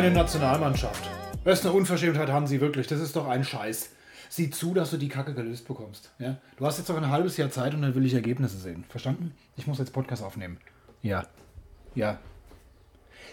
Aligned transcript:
keine 0.00 0.14
Nationalmannschaft. 0.14 1.10
Das 1.44 1.58
ist 1.58 1.66
eine 1.66 1.74
Unverschämtheit, 1.74 2.30
haben 2.30 2.46
sie 2.46 2.62
wirklich. 2.62 2.86
Das 2.86 3.00
ist 3.00 3.14
doch 3.16 3.28
ein 3.28 3.44
Scheiß. 3.44 3.90
Sieh 4.30 4.48
zu, 4.48 4.72
dass 4.72 4.90
du 4.90 4.96
die 4.96 5.10
Kacke 5.10 5.34
gelöst 5.34 5.68
bekommst. 5.68 6.10
Ja? 6.18 6.38
Du 6.56 6.64
hast 6.64 6.78
jetzt 6.78 6.88
noch 6.88 6.96
ein 6.96 7.10
halbes 7.10 7.36
Jahr 7.36 7.50
Zeit 7.50 7.74
und 7.74 7.82
dann 7.82 7.94
will 7.94 8.06
ich 8.06 8.14
Ergebnisse 8.14 8.56
sehen. 8.56 8.86
Verstanden? 8.88 9.34
Ich 9.58 9.66
muss 9.66 9.78
jetzt 9.78 9.92
Podcast 9.92 10.22
aufnehmen. 10.22 10.56
Ja. 11.02 11.26
Ja. 11.94 12.18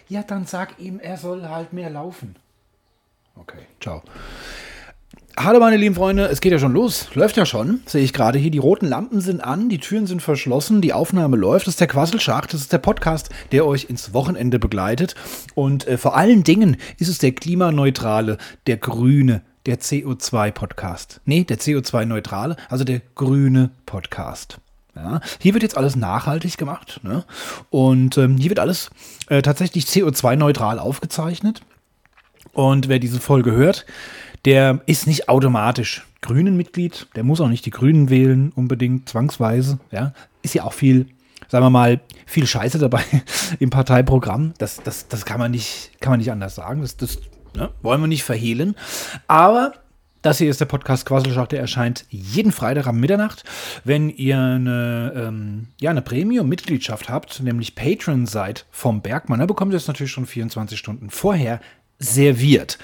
Ja, 0.10 0.24
dann 0.24 0.46
sag 0.46 0.78
ihm, 0.78 1.00
er 1.00 1.16
soll 1.16 1.48
halt 1.48 1.72
mehr 1.72 1.90
laufen. 1.90 2.36
Okay, 3.38 3.66
ciao. 3.80 4.04
Hallo 5.40 5.60
meine 5.60 5.78
lieben 5.78 5.94
Freunde, 5.94 6.26
es 6.30 6.42
geht 6.42 6.52
ja 6.52 6.58
schon 6.58 6.74
los. 6.74 7.14
Läuft 7.14 7.38
ja 7.38 7.46
schon, 7.46 7.82
sehe 7.86 8.04
ich 8.04 8.12
gerade 8.12 8.40
hier. 8.40 8.50
Die 8.50 8.58
roten 8.58 8.88
Lampen 8.88 9.22
sind 9.22 9.40
an, 9.40 9.70
die 9.70 9.78
Türen 9.78 10.08
sind 10.08 10.24
verschlossen, 10.24 10.82
die 10.82 10.94
Aufnahme 10.94 11.38
läuft. 11.38 11.68
Das 11.68 11.76
ist 11.76 11.80
der 11.80 11.88
Quasselschacht, 11.88 12.56
das 12.56 12.62
ist 12.62 12.74
der 12.74 12.80
Podcast, 12.80 13.30
der 13.52 13.64
euch 13.68 13.88
ins 13.88 14.16
Wochenende 14.16 14.58
begleitet. 14.58 15.14
Und 15.54 15.86
äh, 15.86 16.00
vor 16.00 16.18
allen 16.18 16.44
Dingen 16.44 16.78
ist 16.98 17.08
es 17.08 17.20
der 17.20 17.34
klimaneutrale, 17.34 18.40
der 18.66 18.78
grüne, 18.78 19.44
der 19.68 19.80
CO2-Podcast. 19.80 21.22
Nee, 21.26 21.44
der 21.44 21.60
CO2-neutrale, 21.60 22.58
also 22.68 22.84
der 22.84 23.04
grüne 23.14 23.70
Podcast. 23.86 24.58
Ja, 24.96 25.22
hier 25.40 25.54
wird 25.54 25.62
jetzt 25.62 25.78
alles 25.78 25.96
nachhaltig 25.96 26.58
gemacht. 26.58 27.00
Ne? 27.04 27.26
Und 27.70 28.18
ähm, 28.18 28.38
hier 28.38 28.50
wird 28.50 28.60
alles 28.60 28.90
äh, 29.30 29.44
tatsächlich 29.44 29.86
CO2-neutral 29.86 30.80
aufgezeichnet. 30.80 31.62
Und 32.54 32.90
wer 32.90 32.98
diese 32.98 33.20
Folge 33.20 33.52
hört, 33.52 33.86
der 34.46 34.82
ist 34.86 35.08
nicht 35.08 35.30
automatisch 35.30 36.06
Grünen-Mitglied, 36.22 37.08
der 37.16 37.24
muss 37.24 37.42
auch 37.42 37.50
nicht 37.50 37.66
die 37.66 37.72
Grünen 37.72 38.10
wählen, 38.10 38.52
unbedingt 38.56 39.08
zwangsweise. 39.10 39.80
Ja, 39.92 40.14
ist 40.42 40.56
ja 40.56 40.64
auch 40.64 40.74
viel, 40.74 41.08
sagen 41.48 41.66
wir 41.66 41.70
mal, 41.70 42.00
viel 42.26 42.48
Scheiße 42.48 42.80
dabei 42.80 43.04
im 43.60 43.70
Parteiprogramm. 43.70 44.54
Das, 44.58 44.82
das, 44.84 45.08
das 45.08 45.26
kann 45.26 45.40
man 45.40 45.52
nicht, 45.52 45.92
kann 46.00 46.12
man 46.12 46.20
nicht 46.20 46.32
anders 46.32 46.56
sagen. 46.56 46.82
Das, 46.82 46.98
das 46.98 47.20
ne, 47.56 47.70
wollen 47.82 48.02
wir 48.02 48.08
nicht 48.08 48.24
verhehlen. 48.24 48.76
Aber 49.28 49.74
das 50.22 50.40
hier 50.40 50.50
ist 50.50 50.60
der 50.60 50.66
Podcast 50.66 51.06
Quasselschacht, 51.06 51.52
der 51.52 51.62
erscheint 51.62 52.06
jeden 52.10 52.52
Freitag 52.52 52.88
am 52.88 53.00
Mitternacht. 53.00 53.44
Wenn 53.84 54.10
ihr 54.10 54.38
eine, 54.38 55.14
ähm, 55.16 55.68
ja, 55.80 55.92
eine 55.92 56.02
Premium-Mitgliedschaft 56.02 57.08
habt, 57.10 57.42
nämlich 57.42 57.76
Patron 57.76 58.26
seid 58.26 58.66
vom 58.72 59.02
Bergmann, 59.02 59.40
dann 59.40 59.48
bekommt 59.48 59.74
ihr 59.74 59.78
es 59.78 59.88
natürlich 59.88 60.12
schon 60.12 60.26
24 60.26 60.78
Stunden 60.78 61.10
vorher 61.10 61.62
serviert. 62.00 62.78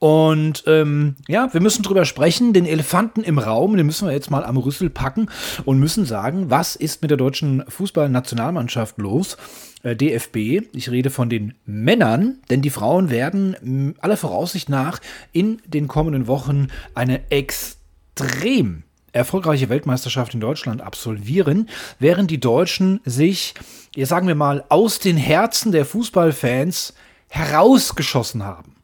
Und 0.00 0.64
ähm, 0.66 1.16
ja, 1.28 1.52
wir 1.52 1.60
müssen 1.60 1.82
drüber 1.82 2.06
sprechen, 2.06 2.54
den 2.54 2.64
Elefanten 2.64 3.22
im 3.22 3.38
Raum, 3.38 3.76
den 3.76 3.84
müssen 3.84 4.08
wir 4.08 4.14
jetzt 4.14 4.30
mal 4.30 4.44
am 4.44 4.56
Rüssel 4.56 4.88
packen 4.88 5.28
und 5.66 5.78
müssen 5.78 6.06
sagen, 6.06 6.48
was 6.48 6.74
ist 6.74 7.02
mit 7.02 7.10
der 7.10 7.18
deutschen 7.18 7.64
Fußballnationalmannschaft 7.68 8.96
los? 8.96 9.36
Äh, 9.82 9.96
DFB, 9.96 10.62
ich 10.72 10.90
rede 10.90 11.10
von 11.10 11.28
den 11.28 11.52
Männern, 11.66 12.38
denn 12.48 12.62
die 12.62 12.70
Frauen 12.70 13.10
werden 13.10 13.94
aller 14.00 14.16
Voraussicht 14.16 14.70
nach 14.70 15.00
in 15.32 15.60
den 15.66 15.86
kommenden 15.86 16.26
Wochen 16.26 16.68
eine 16.94 17.30
extrem 17.30 18.84
erfolgreiche 19.12 19.68
Weltmeisterschaft 19.68 20.32
in 20.32 20.40
Deutschland 20.40 20.80
absolvieren, 20.80 21.68
während 21.98 22.30
die 22.30 22.40
Deutschen 22.40 23.00
sich, 23.04 23.54
ja 23.94 24.06
sagen 24.06 24.28
wir 24.28 24.34
mal, 24.34 24.64
aus 24.70 24.98
den 24.98 25.16
Herzen 25.16 25.72
der 25.72 25.84
Fußballfans 25.84 26.94
herausgeschossen 27.30 28.44
haben. 28.44 28.76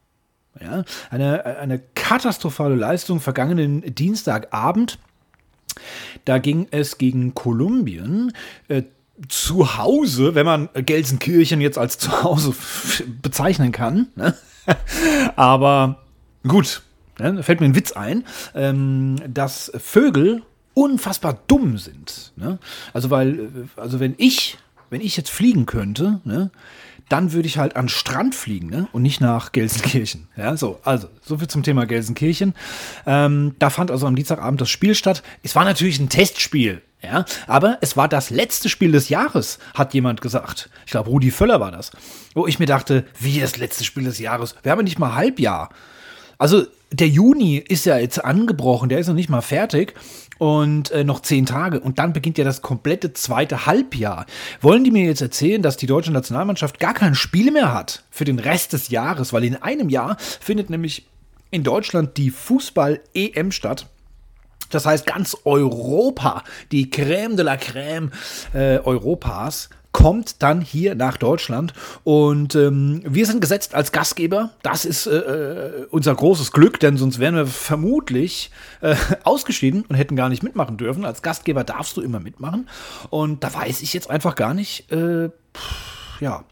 Ja, 0.59 0.83
eine, 1.11 1.45
eine 1.45 1.79
katastrophale 1.93 2.75
Leistung 2.75 3.19
vergangenen 3.19 3.93
Dienstagabend. 3.93 4.97
Da 6.25 6.39
ging 6.39 6.67
es 6.71 6.97
gegen 6.97 7.35
Kolumbien. 7.35 8.33
Äh, 8.67 8.83
zu 9.29 9.77
Hause, 9.77 10.35
wenn 10.35 10.45
man 10.45 10.69
Gelsenkirchen 10.73 11.59
jetzt 11.59 11.77
als 11.77 11.97
zu 11.97 12.23
Hause 12.23 12.53
bezeichnen 13.21 13.71
kann. 13.71 14.07
Ne? 14.15 14.35
Aber 15.35 16.03
gut, 16.47 16.81
ne? 17.19 17.41
fällt 17.43 17.59
mir 17.59 17.67
ein 17.67 17.75
Witz 17.75 17.91
ein, 17.91 18.25
ähm, 18.53 19.15
dass 19.27 19.71
Vögel 19.77 20.43
unfassbar 20.73 21.39
dumm 21.47 21.77
sind. 21.79 22.31
Ne? 22.35 22.59
Also 22.93 23.09
weil, 23.09 23.39
äh, 23.39 23.49
also 23.75 23.99
wenn 23.99 24.13
ich, 24.17 24.57
wenn 24.89 25.01
ich 25.01 25.17
jetzt 25.17 25.31
fliegen 25.31 25.65
könnte, 25.65 26.21
dann 27.09 27.31
würde 27.31 27.47
ich 27.47 27.57
halt 27.57 27.75
an 27.75 27.89
Strand 27.89 28.35
fliegen 28.35 28.69
ne? 28.69 28.87
und 28.91 29.01
nicht 29.01 29.21
nach 29.21 29.51
Gelsenkirchen. 29.51 30.27
Ja, 30.35 30.57
so, 30.57 30.79
also, 30.83 31.07
so 31.21 31.37
viel 31.37 31.47
zum 31.47 31.63
Thema 31.63 31.85
Gelsenkirchen. 31.85 32.53
Ähm, 33.05 33.55
da 33.59 33.69
fand 33.69 33.91
also 33.91 34.07
am 34.07 34.15
Dienstagabend 34.15 34.59
das 34.59 34.69
Spiel 34.69 34.95
statt. 34.95 35.23
Es 35.43 35.55
war 35.55 35.65
natürlich 35.65 35.99
ein 35.99 36.09
Testspiel. 36.09 36.81
Ja, 37.03 37.25
aber 37.45 37.77
es 37.81 37.95
war 37.95 38.07
das 38.07 38.31
letzte 38.31 38.69
Spiel 38.69 38.91
des 38.91 39.09
Jahres, 39.09 39.59
hat 39.75 39.93
jemand 39.93 40.19
gesagt. 40.19 40.71
Ich 40.85 40.91
glaube, 40.91 41.11
Rudi 41.11 41.29
Völler 41.29 41.59
war 41.59 41.71
das. 41.71 41.91
Wo 42.33 42.47
ich 42.47 42.57
mir 42.57 42.65
dachte, 42.65 43.05
wie 43.19 43.39
das 43.39 43.57
letzte 43.57 43.83
Spiel 43.83 44.05
des 44.05 44.17
Jahres? 44.17 44.55
Wir 44.63 44.71
haben 44.71 44.79
ja 44.79 44.83
nicht 44.83 44.97
mal 44.97 45.13
Halbjahr. 45.13 45.69
Also, 46.39 46.65
der 46.91 47.07
Juni 47.07 47.57
ist 47.57 47.85
ja 47.85 47.97
jetzt 47.97 48.23
angebrochen, 48.23 48.89
der 48.89 48.97
ist 48.97 49.07
noch 49.07 49.13
nicht 49.13 49.29
mal 49.29 49.41
fertig 49.41 49.93
und 50.37 50.91
äh, 50.91 51.03
noch 51.03 51.21
zehn 51.21 51.45
Tage 51.45 51.79
und 51.79 51.99
dann 51.99 52.13
beginnt 52.13 52.37
ja 52.37 52.43
das 52.43 52.61
komplette 52.61 53.13
zweite 53.13 53.65
Halbjahr. 53.65 54.25
Wollen 54.61 54.83
die 54.83 54.91
mir 54.91 55.05
jetzt 55.05 55.21
erzählen, 55.21 55.61
dass 55.61 55.77
die 55.77 55.87
deutsche 55.87 56.11
Nationalmannschaft 56.11 56.79
gar 56.79 56.93
kein 56.93 57.15
Spiel 57.15 57.51
mehr 57.51 57.73
hat 57.73 58.03
für 58.09 58.25
den 58.25 58.39
Rest 58.39 58.73
des 58.73 58.89
Jahres, 58.89 59.33
weil 59.33 59.43
in 59.43 59.55
einem 59.55 59.89
Jahr 59.89 60.17
findet 60.19 60.69
nämlich 60.69 61.07
in 61.51 61.63
Deutschland 61.63 62.17
die 62.17 62.29
Fußball-EM 62.29 63.51
statt. 63.51 63.87
Das 64.69 64.85
heißt, 64.85 65.05
ganz 65.05 65.37
Europa, 65.45 66.43
die 66.71 66.91
Crème 66.91 67.35
de 67.35 67.45
la 67.45 67.55
Crème 67.55 68.11
äh, 68.53 68.79
Europas, 68.79 69.69
kommt 69.97 70.43
dann 70.43 70.61
hier 70.61 70.93
nach 70.93 71.17
Deutschland 71.17 71.73
und 72.03 72.53
ähm, 72.53 73.01
wir 73.03 73.25
sind 73.25 73.41
gesetzt 73.41 73.73
als 73.73 73.91
Gastgeber. 73.91 74.51
Das 74.61 74.85
ist 74.85 75.07
äh, 75.07 75.17
äh, 75.17 75.87
unser 75.89 76.13
großes 76.13 76.51
Glück, 76.51 76.79
denn 76.79 76.97
sonst 76.97 77.17
wären 77.17 77.33
wir 77.33 77.47
vermutlich 77.47 78.51
äh, 78.81 78.95
ausgeschieden 79.23 79.85
und 79.89 79.95
hätten 79.95 80.15
gar 80.15 80.29
nicht 80.29 80.43
mitmachen 80.43 80.77
dürfen. 80.77 81.03
Als 81.03 81.23
Gastgeber 81.23 81.63
darfst 81.63 81.97
du 81.97 82.01
immer 82.01 82.19
mitmachen 82.19 82.69
und 83.09 83.43
da 83.43 83.51
weiß 83.51 83.81
ich 83.81 83.91
jetzt 83.91 84.11
einfach 84.11 84.35
gar 84.35 84.53
nicht, 84.53 84.91
äh, 84.91 85.29
pff, 85.55 86.21
ja, 86.21 86.43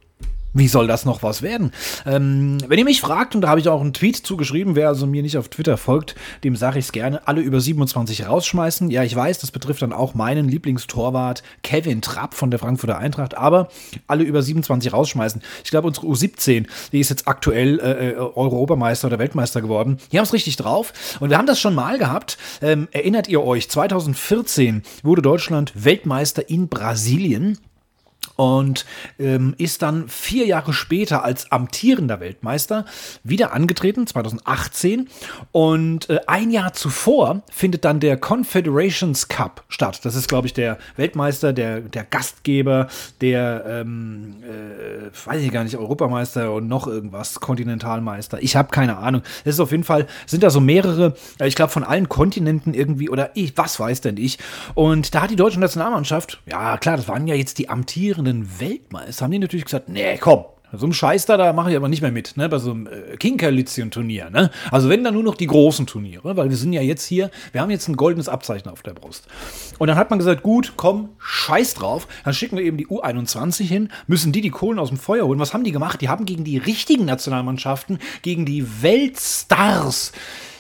wie 0.56 0.70
soll 0.70 0.88
das 0.88 1.06
noch 1.06 1.22
was 1.22 1.42
werden? 1.42 1.72
Ähm, 2.06 2.58
wenn 2.68 2.80
ihr 2.80 2.86
mich 2.86 3.02
fragt, 3.02 3.36
und 3.36 3.42
da 3.42 3.50
habe 3.50 3.60
ich 3.60 3.68
auch 3.68 3.82
einen 3.82 3.94
Tweet 3.94 4.16
zugeschrieben, 4.16 4.76
wer 4.76 4.88
also 4.88 5.06
mir 5.06 5.22
nicht 5.22 5.38
auf 5.38 5.50
Twitter 5.50 5.76
folgt, 5.78 6.16
dem 6.44 6.56
sage 6.56 6.80
ich 6.80 6.86
es 6.86 6.92
gerne, 6.94 7.28
alle 7.28 7.42
über 7.42 7.60
27 7.60 8.28
rausschmeißen. 8.28 8.90
Ja, 8.90 9.04
ich 9.04 9.14
weiß, 9.14 9.40
das 9.40 9.52
betrifft 9.52 9.82
dann 9.82 9.92
auch 9.92 10.14
meinen 10.14 10.48
Lieblingstorwart 10.48 11.44
Kevin 11.62 12.02
Trapp 12.02 12.34
von 12.34 12.52
der 12.52 12.60
Frankfurter 12.60 12.98
Eintracht, 12.98 13.38
aber 13.38 13.68
alle 14.08 14.24
über 14.24 14.42
27 14.42 14.94
rausschmeißen. 14.94 15.42
Ich 15.64 15.72
glaube, 15.72 15.88
unsere 15.88 16.08
U17, 16.08 16.68
die 16.94 17.00
ist 17.02 17.10
jetzt 17.10 17.28
aktuell 17.28 17.80
äh, 17.82 18.12
äh, 18.12 18.16
Europameister 18.16 19.08
oder 19.08 19.20
Weltmeister 19.20 19.62
geworden. 19.62 19.98
Die 20.14 20.18
haben 20.18 20.26
es 20.26 20.34
richtig 20.34 20.56
drauf 20.56 20.94
und 21.20 21.30
wir 21.30 21.38
haben 21.38 21.48
das 21.48 21.60
schon 21.60 21.76
mal 21.76 21.98
gehabt. 21.98 22.38
Ähm, 22.62 22.88
erinnert 22.94 23.28
ihr 23.28 23.44
euch, 23.44 23.70
2014 23.70 24.84
wurde 25.04 25.22
Deutschland 25.22 25.74
Weltmeister 25.76 26.50
in 26.50 26.70
Brasilien 26.70 27.58
und 28.36 28.86
ähm, 29.20 29.56
ist 29.58 29.82
dann 29.82 30.10
vier 30.10 30.46
Jahre 30.46 30.74
später 30.74 31.24
als 31.24 31.52
amtierender 31.52 32.20
Weltmeister 32.20 32.86
wieder 33.24 33.54
angetreten, 33.54 34.08
2018. 34.08 35.10
Und 35.52 36.10
äh, 36.10 36.20
ein 36.28 36.52
Jahr 36.52 36.74
zuvor 36.74 37.44
findet 37.52 37.86
dann 37.86 38.00
der 38.00 38.18
Confederations 38.18 39.28
Cup 39.28 39.64
statt. 39.70 40.02
Das 40.04 40.16
ist, 40.16 40.28
glaube 40.28 40.48
ich, 40.48 40.54
der 40.54 40.78
Weltmeister, 40.98 41.54
der, 41.54 41.82
der 41.82 42.04
Gastgeber, 42.04 42.88
der, 43.22 43.64
ähm, 43.68 44.36
äh, 44.44 45.10
weiß 45.26 45.42
ich 45.42 45.52
gar 45.52 45.64
nicht, 45.64 45.78
Europameister 45.78 46.54
und 46.54 46.68
noch 46.68 46.88
irgendwas, 46.88 47.40
Kontinentalmeister. 47.40 48.42
Ich 48.42 48.56
habe 48.56 48.70
keine 48.70 48.98
Ahnung. 48.98 49.22
Es 49.44 49.56
ist 49.56 49.60
auf 49.60 49.72
jeden 49.72 49.84
Fall, 49.84 50.08
sind 50.26 50.44
da 50.44 50.50
so 50.50 50.60
mehrere, 50.60 51.16
äh, 51.40 51.48
ich 51.48 51.56
glaube, 51.56 51.72
von 51.72 51.84
allen 51.84 52.10
Kontinenten 52.10 52.74
irgendwie, 52.74 53.10
oder 53.10 53.32
ich, 53.36 53.58
was 53.58 53.80
weiß 53.80 54.02
denn 54.02 54.18
ich. 54.18 54.38
Und 54.74 55.16
da 55.16 55.22
hat 55.22 55.30
die 55.30 55.36
deutsche 55.36 55.60
Nationalmannschaft, 55.60 56.42
ja 56.46 56.78
klar, 56.78 56.98
das 56.98 57.08
waren 57.08 57.28
ja 57.28 57.36
jetzt 57.36 57.58
die 57.58 57.70
amtierenden 57.70 58.25
amtierenden 58.26 58.60
Weltmeister 58.60 59.26
haben 59.26 59.32
die 59.32 59.40
natürlich 59.40 59.66
gesagt, 59.66 59.90
nee, 59.90 60.18
komm, 60.18 60.46
so 60.74 60.88
ein 60.88 60.94
Scheiß 60.94 61.26
da, 61.26 61.38
da 61.38 61.54
mache 61.54 61.72
ich 61.72 61.78
aber 61.78 61.88
nicht 61.88 62.02
mehr 62.02 62.12
mit, 62.12 62.36
ne, 62.38 62.50
bei 62.50 62.58
so 62.58 62.72
einem 62.72 62.88
äh, 62.88 63.16
Kinkerlitzchen-Turnier, 63.18 64.30
ne. 64.30 64.50
Also 64.72 64.90
wenn 64.90 65.04
dann 65.04 65.14
nur 65.14 65.24
noch 65.24 65.36
die 65.36 65.48
großen 65.48 65.86
Turniere, 65.86 66.36
weil 66.36 66.50
wir 66.50 66.58
sind 66.58 66.74
ja 66.74 66.82
jetzt 66.82 67.06
hier, 67.06 67.30
wir 67.52 67.62
haben 67.62 67.70
jetzt 67.70 67.88
ein 67.88 67.96
goldenes 67.96 68.28
Abzeichen 68.28 68.70
auf 68.70 68.82
der 68.82 68.94
Brust. 68.94 69.28
Und 69.78 69.88
dann 69.88 69.98
hat 69.98 70.10
man 70.10 70.20
gesagt, 70.20 70.44
gut, 70.44 70.74
komm, 70.76 71.10
scheiß 71.20 71.76
drauf, 71.76 72.08
dann 72.24 72.34
schicken 72.34 72.58
wir 72.58 72.66
eben 72.66 72.78
die 72.78 72.88
U21 72.88 73.64
hin, 73.64 73.90
müssen 74.08 74.32
die 74.32 74.42
die 74.42 74.50
Kohlen 74.50 74.80
aus 74.80 74.90
dem 74.90 74.98
Feuer 74.98 75.26
holen. 75.26 75.40
Was 75.40 75.54
haben 75.54 75.64
die 75.64 75.72
gemacht? 75.72 76.02
Die 76.02 76.10
haben 76.10 76.26
gegen 76.26 76.44
die 76.44 76.58
richtigen 76.58 77.06
Nationalmannschaften, 77.06 78.00
gegen 78.22 78.46
die 78.46 78.82
Weltstars 78.82 80.12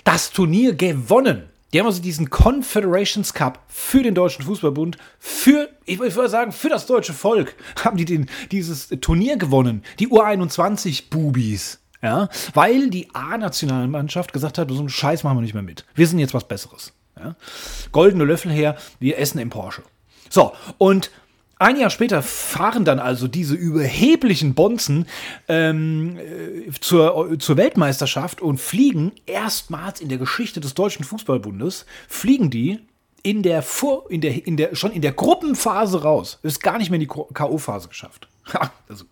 das 0.03 0.31
Turnier 0.31 0.75
gewonnen. 0.75 1.54
Die 1.73 1.79
haben 1.79 1.88
also 1.88 2.01
diesen 2.01 2.29
Confederations 2.29 3.33
Cup 3.33 3.63
für 3.67 4.03
den 4.03 4.15
Deutschen 4.15 4.45
Fußballbund, 4.45 4.97
für, 5.19 5.69
ich 5.85 6.00
würde 6.00 6.29
sagen, 6.29 6.51
für 6.51 6.69
das 6.69 6.85
deutsche 6.85 7.13
Volk, 7.13 7.56
haben 7.83 7.97
die 7.97 8.06
den, 8.06 8.29
dieses 8.51 8.89
Turnier 9.01 9.38
gewonnen. 9.38 9.83
Die 10.00 10.07
U21-Bubis. 10.07 11.79
Ja, 12.01 12.29
weil 12.53 12.91
die 12.91 13.09
A-Nationalmannschaft 13.15 14.31
gesagt 14.31 14.59
hat, 14.59 14.69
so 14.69 14.77
einen 14.77 14.89
Scheiß 14.89 15.23
machen 15.23 15.38
wir 15.38 15.41
nicht 15.41 15.56
mehr 15.56 15.63
mit. 15.63 15.85
Wir 15.95 16.06
sind 16.07 16.19
jetzt 16.19 16.35
was 16.35 16.47
Besseres. 16.47 16.94
Ja? 17.17 17.35
Goldene 17.91 18.25
Löffel 18.25 18.51
her, 18.51 18.77
wir 19.00 19.17
essen 19.17 19.39
im 19.39 19.50
Porsche. 19.50 19.81
So, 20.29 20.53
und 20.77 21.09
ein 21.57 21.79
Jahr 21.79 21.89
später 21.89 22.21
fahren 22.21 22.83
dann 22.83 22.99
also 22.99 23.27
diese 23.27 23.55
überheblichen 23.55 24.55
Bonzen 24.55 25.07
ähm, 25.47 26.17
äh, 26.17 26.71
zur, 26.81 27.39
zur 27.39 27.57
Weltmeisterschaft 27.57 28.41
und 28.41 28.59
fliegen 28.59 29.13
erstmals 29.25 30.01
in 30.01 30.09
der 30.09 30.17
Geschichte 30.17 30.59
des 30.59 30.73
Deutschen 30.73 31.05
Fußballbundes, 31.05 31.85
fliegen 32.07 32.49
die 32.49 32.79
in 33.23 33.41
der, 33.41 33.61
Vor 33.61 34.11
in 34.11 34.21
der, 34.21 34.45
in 34.45 34.57
der, 34.57 34.75
schon 34.75 34.91
in 34.91 35.01
der 35.01 35.13
Gruppenphase 35.13 36.03
raus. 36.03 36.39
Ist 36.43 36.61
gar 36.61 36.77
nicht 36.77 36.91
mehr 36.91 36.99
in 36.99 37.07
die 37.07 37.33
K.O.-Phase 37.33 37.87
geschafft. 37.87 38.27
also 38.89 39.05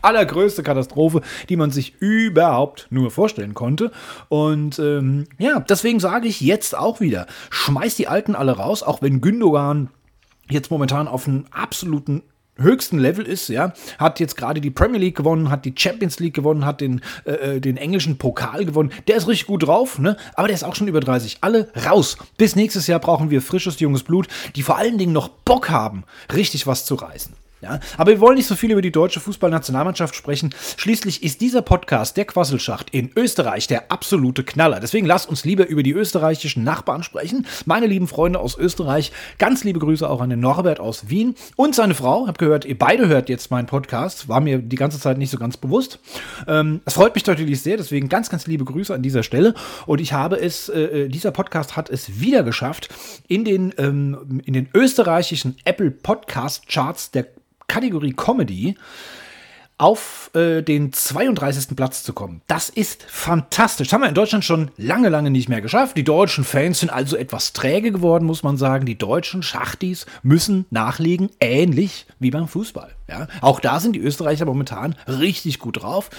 allergrößte 0.00 0.62
Katastrophe, 0.62 1.22
die 1.48 1.56
man 1.56 1.70
sich 1.70 2.00
überhaupt 2.00 2.86
nur 2.90 3.10
vorstellen 3.10 3.54
konnte. 3.54 3.90
Und 4.28 4.78
ähm, 4.78 5.26
ja, 5.38 5.60
deswegen 5.60 6.00
sage 6.00 6.28
ich 6.28 6.40
jetzt 6.40 6.76
auch 6.76 7.00
wieder, 7.00 7.26
schmeiß 7.50 7.96
die 7.96 8.08
Alten 8.08 8.34
alle 8.34 8.52
raus, 8.52 8.82
auch 8.82 9.02
wenn 9.02 9.20
Gündogan 9.20 9.90
jetzt 10.50 10.70
momentan 10.70 11.08
auf 11.08 11.26
einem 11.26 11.44
absoluten 11.50 12.22
höchsten 12.60 12.98
Level 12.98 13.26
ist, 13.26 13.48
ja, 13.48 13.72
hat 13.98 14.20
jetzt 14.20 14.36
gerade 14.36 14.60
die 14.60 14.70
Premier 14.70 15.00
League 15.00 15.16
gewonnen, 15.16 15.50
hat 15.50 15.64
die 15.64 15.74
Champions 15.76 16.20
League 16.20 16.34
gewonnen, 16.34 16.64
hat 16.64 16.80
den, 16.80 17.00
äh, 17.24 17.32
äh 17.32 17.60
den 17.60 17.76
englischen 17.76 18.18
Pokal 18.18 18.64
gewonnen. 18.64 18.92
Der 19.08 19.16
ist 19.16 19.28
richtig 19.28 19.46
gut 19.46 19.66
drauf, 19.66 19.98
ne? 19.98 20.16
Aber 20.34 20.48
der 20.48 20.54
ist 20.54 20.64
auch 20.64 20.74
schon 20.74 20.88
über 20.88 21.00
30. 21.00 21.38
Alle 21.40 21.70
raus. 21.86 22.16
Bis 22.36 22.56
nächstes 22.56 22.86
Jahr 22.86 23.00
brauchen 23.00 23.30
wir 23.30 23.42
frisches, 23.42 23.80
junges 23.80 24.02
Blut, 24.02 24.28
die 24.56 24.62
vor 24.62 24.76
allen 24.76 24.98
Dingen 24.98 25.12
noch 25.12 25.28
Bock 25.28 25.70
haben, 25.70 26.04
richtig 26.32 26.66
was 26.66 26.84
zu 26.84 26.94
reißen. 26.94 27.34
Ja, 27.62 27.78
aber 27.98 28.12
wir 28.12 28.20
wollen 28.20 28.36
nicht 28.36 28.46
so 28.46 28.54
viel 28.54 28.70
über 28.70 28.80
die 28.80 28.90
deutsche 28.90 29.20
Fußballnationalmannschaft 29.20 30.14
sprechen. 30.14 30.54
Schließlich 30.78 31.22
ist 31.22 31.42
dieser 31.42 31.60
Podcast, 31.60 32.16
der 32.16 32.24
Quasselschacht, 32.24 32.88
in 32.90 33.10
Österreich 33.14 33.66
der 33.66 33.92
absolute 33.92 34.44
Knaller. 34.44 34.80
Deswegen 34.80 35.06
lasst 35.06 35.28
uns 35.28 35.44
lieber 35.44 35.66
über 35.66 35.82
die 35.82 35.92
österreichischen 35.92 36.64
Nachbarn 36.64 37.02
sprechen. 37.02 37.46
Meine 37.66 37.86
lieben 37.86 38.08
Freunde 38.08 38.38
aus 38.38 38.56
Österreich, 38.56 39.12
ganz 39.38 39.62
liebe 39.62 39.78
Grüße 39.78 40.08
auch 40.08 40.22
an 40.22 40.30
den 40.30 40.40
Norbert 40.40 40.80
aus 40.80 41.10
Wien 41.10 41.34
und 41.56 41.74
seine 41.74 41.94
Frau. 41.94 42.26
Hab 42.26 42.38
gehört, 42.38 42.64
ihr 42.64 42.78
beide 42.78 43.08
hört 43.08 43.28
jetzt 43.28 43.50
meinen 43.50 43.66
Podcast. 43.66 44.26
War 44.26 44.40
mir 44.40 44.58
die 44.58 44.76
ganze 44.76 44.98
Zeit 44.98 45.18
nicht 45.18 45.30
so 45.30 45.36
ganz 45.36 45.58
bewusst. 45.58 45.98
Ähm, 46.48 46.80
freut 46.86 47.14
mich 47.14 47.26
natürlich 47.26 47.60
sehr. 47.60 47.76
Deswegen 47.76 48.08
ganz, 48.08 48.30
ganz 48.30 48.46
liebe 48.46 48.64
Grüße 48.64 48.94
an 48.94 49.02
dieser 49.02 49.22
Stelle. 49.22 49.52
Und 49.84 50.00
ich 50.00 50.14
habe 50.14 50.40
es, 50.40 50.70
äh, 50.70 50.80
äh 50.80 51.08
dieser 51.08 51.30
Podcast 51.30 51.76
hat 51.76 51.90
es 51.90 52.20
wieder 52.20 52.42
geschafft, 52.42 52.88
in 53.28 53.44
den, 53.44 53.74
ähm, 53.76 54.40
in 54.46 54.54
den 54.54 54.70
österreichischen 54.72 55.56
Apple 55.66 55.90
Podcast 55.90 56.66
Charts 56.66 57.10
der 57.10 57.26
Kategorie 57.70 58.12
Comedy 58.12 58.74
auf 59.78 60.30
äh, 60.34 60.60
den 60.60 60.92
32. 60.92 61.76
Platz 61.76 62.02
zu 62.02 62.12
kommen. 62.12 62.42
Das 62.48 62.68
ist 62.68 63.04
fantastisch. 63.04 63.86
Das 63.86 63.92
haben 63.94 64.02
wir 64.02 64.08
in 64.08 64.14
Deutschland 64.14 64.44
schon 64.44 64.72
lange, 64.76 65.08
lange 65.08 65.30
nicht 65.30 65.48
mehr 65.48 65.60
geschafft. 65.60 65.96
Die 65.96 66.02
deutschen 66.02 66.42
Fans 66.42 66.80
sind 66.80 66.90
also 66.90 67.16
etwas 67.16 67.52
träge 67.52 67.92
geworden, 67.92 68.26
muss 68.26 68.42
man 68.42 68.56
sagen. 68.56 68.86
Die 68.86 68.98
deutschen 68.98 69.44
Schachtis 69.44 70.04
müssen 70.24 70.66
nachlegen, 70.70 71.30
ähnlich 71.38 72.06
wie 72.18 72.32
beim 72.32 72.48
Fußball. 72.48 72.90
Ja? 73.08 73.28
Auch 73.40 73.60
da 73.60 73.78
sind 73.78 73.94
die 73.94 74.00
Österreicher 74.00 74.46
momentan 74.46 74.96
richtig 75.06 75.60
gut 75.60 75.80
drauf. 75.80 76.10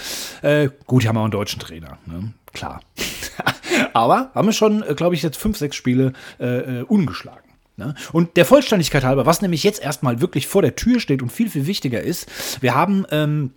Äh, 0.42 0.69
gut, 0.88 1.04
die 1.04 1.09
haben 1.09 1.18
auch 1.18 1.24
einen 1.24 1.31
deutschen 1.31 1.59
Trainer, 1.59 1.97
ne? 2.06 2.33
klar. 2.54 2.80
Aber 3.94 4.31
haben 4.33 4.47
wir 4.47 4.54
schon, 4.54 4.83
äh, 4.83 4.95
glaube 4.95 5.15
ich, 5.15 5.21
jetzt 5.21 5.38
fünf, 5.38 5.57
sechs 5.57 5.75
Spiele 5.75 6.13
äh, 6.39 6.80
äh 6.80 6.81
ungeschlagen. 6.83 7.50
Ne? 7.81 7.95
Und 8.13 8.38
der 8.38 8.45
Vollständigkeit 8.45 9.04
halber, 9.04 9.25
was 9.25 9.42
nämlich 9.42 9.63
jetzt 9.63 9.81
erstmal 9.81 10.22
wirklich 10.22 10.48
vor 10.48 10.62
der 10.62 10.75
Tür 10.75 11.00
steht 11.00 11.22
und 11.22 11.31
viel, 11.31 11.50
viel 11.50 11.68
wichtiger 11.68 12.01
ist, 12.01 12.28
wir 12.62 12.75
haben. 12.75 13.06
Ähm, 13.12 13.51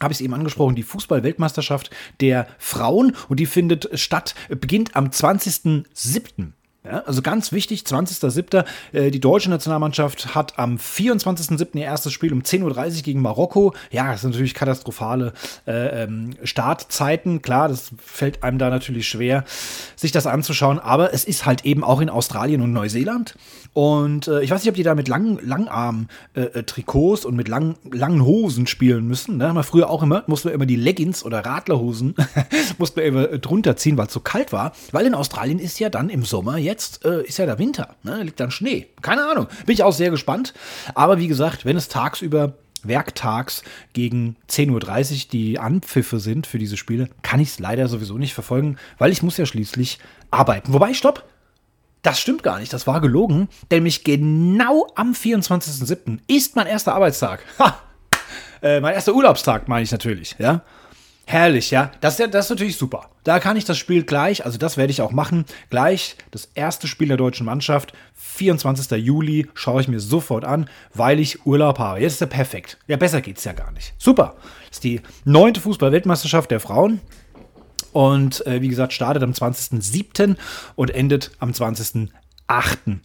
habe 0.00 0.12
ich 0.12 0.18
es 0.18 0.24
eben 0.24 0.34
angesprochen, 0.34 0.74
die 0.74 0.82
Fußball-Weltmeisterschaft 0.82 1.90
der 2.20 2.48
Frauen 2.58 3.14
und 3.28 3.38
die 3.38 3.46
findet 3.46 3.88
statt, 4.00 4.34
beginnt 4.48 4.96
am 4.96 5.10
20.07. 5.10 6.54
Ja, 6.84 7.04
also 7.06 7.22
ganz 7.22 7.52
wichtig, 7.52 7.82
20.07. 7.82 8.64
Äh, 8.92 9.12
die 9.12 9.20
deutsche 9.20 9.48
Nationalmannschaft 9.48 10.34
hat 10.34 10.58
am 10.58 10.78
24.07. 10.78 11.78
ihr 11.78 11.84
erstes 11.84 12.12
Spiel 12.12 12.32
um 12.32 12.40
10.30 12.40 12.96
Uhr 12.96 13.02
gegen 13.02 13.22
Marokko. 13.22 13.72
Ja, 13.92 14.10
das 14.10 14.22
sind 14.22 14.30
natürlich 14.30 14.54
katastrophale 14.54 15.32
äh, 15.64 16.02
ähm, 16.02 16.34
Startzeiten. 16.42 17.40
Klar, 17.40 17.68
das 17.68 17.92
fällt 18.04 18.42
einem 18.42 18.58
da 18.58 18.68
natürlich 18.68 19.06
schwer, 19.06 19.44
sich 19.94 20.10
das 20.10 20.26
anzuschauen. 20.26 20.80
Aber 20.80 21.14
es 21.14 21.22
ist 21.22 21.46
halt 21.46 21.64
eben 21.64 21.84
auch 21.84 22.00
in 22.00 22.10
Australien 22.10 22.60
und 22.62 22.72
Neuseeland. 22.72 23.36
Und 23.74 24.26
äh, 24.26 24.42
ich 24.42 24.50
weiß 24.50 24.64
nicht, 24.64 24.70
ob 24.70 24.74
die 24.74 24.82
da 24.82 24.96
mit 24.96 25.06
langen 25.06 25.38
Langarm-Trikots 25.40 27.24
äh, 27.24 27.28
und 27.28 27.36
mit 27.36 27.46
lang, 27.46 27.76
langen 27.92 28.24
Hosen 28.24 28.66
spielen 28.66 29.06
müssen. 29.06 29.36
Ne? 29.36 29.52
Man 29.52 29.62
früher 29.62 29.88
auch 29.88 30.02
immer, 30.02 30.24
musste 30.26 30.48
man 30.48 30.56
immer 30.56 30.66
die 30.66 30.76
Leggings 30.76 31.24
oder 31.24 31.46
Radlerhosen 31.46 32.16
musste 32.78 33.00
man 33.00 33.08
immer 33.08 33.38
drunter 33.38 33.76
ziehen, 33.76 33.96
weil 33.96 34.08
es 34.08 34.12
so 34.12 34.20
kalt 34.20 34.52
war. 34.52 34.72
Weil 34.90 35.06
in 35.06 35.14
Australien 35.14 35.60
ist 35.60 35.78
ja 35.78 35.88
dann 35.88 36.10
im 36.10 36.24
Sommer 36.24 36.58
jetzt 36.58 36.71
jetzt 36.72 37.04
äh, 37.04 37.22
ist 37.22 37.38
ja 37.38 37.46
der 37.46 37.58
Winter, 37.58 37.94
ne? 38.02 38.22
liegt 38.22 38.40
dann 38.40 38.50
Schnee. 38.50 38.88
Keine 39.02 39.24
Ahnung. 39.26 39.46
Bin 39.66 39.74
ich 39.74 39.82
auch 39.82 39.92
sehr 39.92 40.10
gespannt. 40.10 40.54
Aber 40.94 41.18
wie 41.18 41.28
gesagt, 41.28 41.64
wenn 41.64 41.76
es 41.76 41.88
tagsüber 41.88 42.54
werktags 42.82 43.62
gegen 43.92 44.36
10.30 44.48 44.70
Uhr 44.72 45.30
die 45.30 45.58
Anpfiffe 45.58 46.18
sind 46.18 46.46
für 46.46 46.58
diese 46.58 46.76
Spiele, 46.76 47.08
kann 47.22 47.40
ich 47.40 47.50
es 47.50 47.58
leider 47.58 47.86
sowieso 47.88 48.18
nicht 48.18 48.34
verfolgen, 48.34 48.76
weil 48.98 49.12
ich 49.12 49.22
muss 49.22 49.36
ja 49.36 49.46
schließlich 49.46 49.98
arbeiten. 50.30 50.72
Wobei, 50.72 50.94
stopp, 50.94 51.24
das 52.02 52.18
stimmt 52.18 52.42
gar 52.42 52.58
nicht, 52.58 52.72
das 52.72 52.88
war 52.88 53.00
gelogen, 53.00 53.48
denn 53.70 53.78
nämlich 53.78 54.02
genau 54.02 54.88
am 54.96 55.12
24.07. 55.12 56.18
ist 56.26 56.56
mein 56.56 56.66
erster 56.66 56.94
Arbeitstag. 56.94 57.44
Ha! 57.60 57.78
Äh, 58.62 58.80
mein 58.80 58.94
erster 58.94 59.14
Urlaubstag, 59.14 59.68
meine 59.68 59.82
ich 59.82 59.92
natürlich, 59.92 60.36
ja. 60.38 60.62
Herrlich, 61.32 61.70
ja. 61.70 61.90
Das 62.02 62.18
das 62.18 62.44
ist 62.44 62.50
natürlich 62.50 62.76
super. 62.76 63.08
Da 63.24 63.40
kann 63.40 63.56
ich 63.56 63.64
das 63.64 63.78
Spiel 63.78 64.02
gleich, 64.02 64.44
also 64.44 64.58
das 64.58 64.76
werde 64.76 64.90
ich 64.90 65.00
auch 65.00 65.12
machen, 65.12 65.46
gleich 65.70 66.16
das 66.30 66.50
erste 66.52 66.86
Spiel 66.86 67.08
der 67.08 67.16
deutschen 67.16 67.46
Mannschaft, 67.46 67.94
24. 68.12 68.98
Juli, 69.02 69.48
schaue 69.54 69.80
ich 69.80 69.88
mir 69.88 69.98
sofort 69.98 70.44
an, 70.44 70.68
weil 70.92 71.18
ich 71.18 71.46
Urlaub 71.46 71.78
habe. 71.78 72.00
Jetzt 72.00 72.12
ist 72.12 72.20
ja 72.20 72.26
perfekt. 72.26 72.76
Ja, 72.86 72.98
besser 72.98 73.22
geht's 73.22 73.44
ja 73.44 73.54
gar 73.54 73.72
nicht. 73.72 73.94
Super. 73.96 74.34
Das 74.68 74.72
ist 74.76 74.84
die 74.84 75.00
neunte 75.24 75.62
Fußball-Weltmeisterschaft 75.62 76.50
der 76.50 76.60
Frauen. 76.60 77.00
Und 77.92 78.46
äh, 78.46 78.60
wie 78.60 78.68
gesagt, 78.68 78.92
startet 78.92 79.22
am 79.22 79.32
20.07. 79.32 80.36
und 80.74 80.90
endet 80.90 81.30
am 81.38 81.52
20.08. 81.52 82.98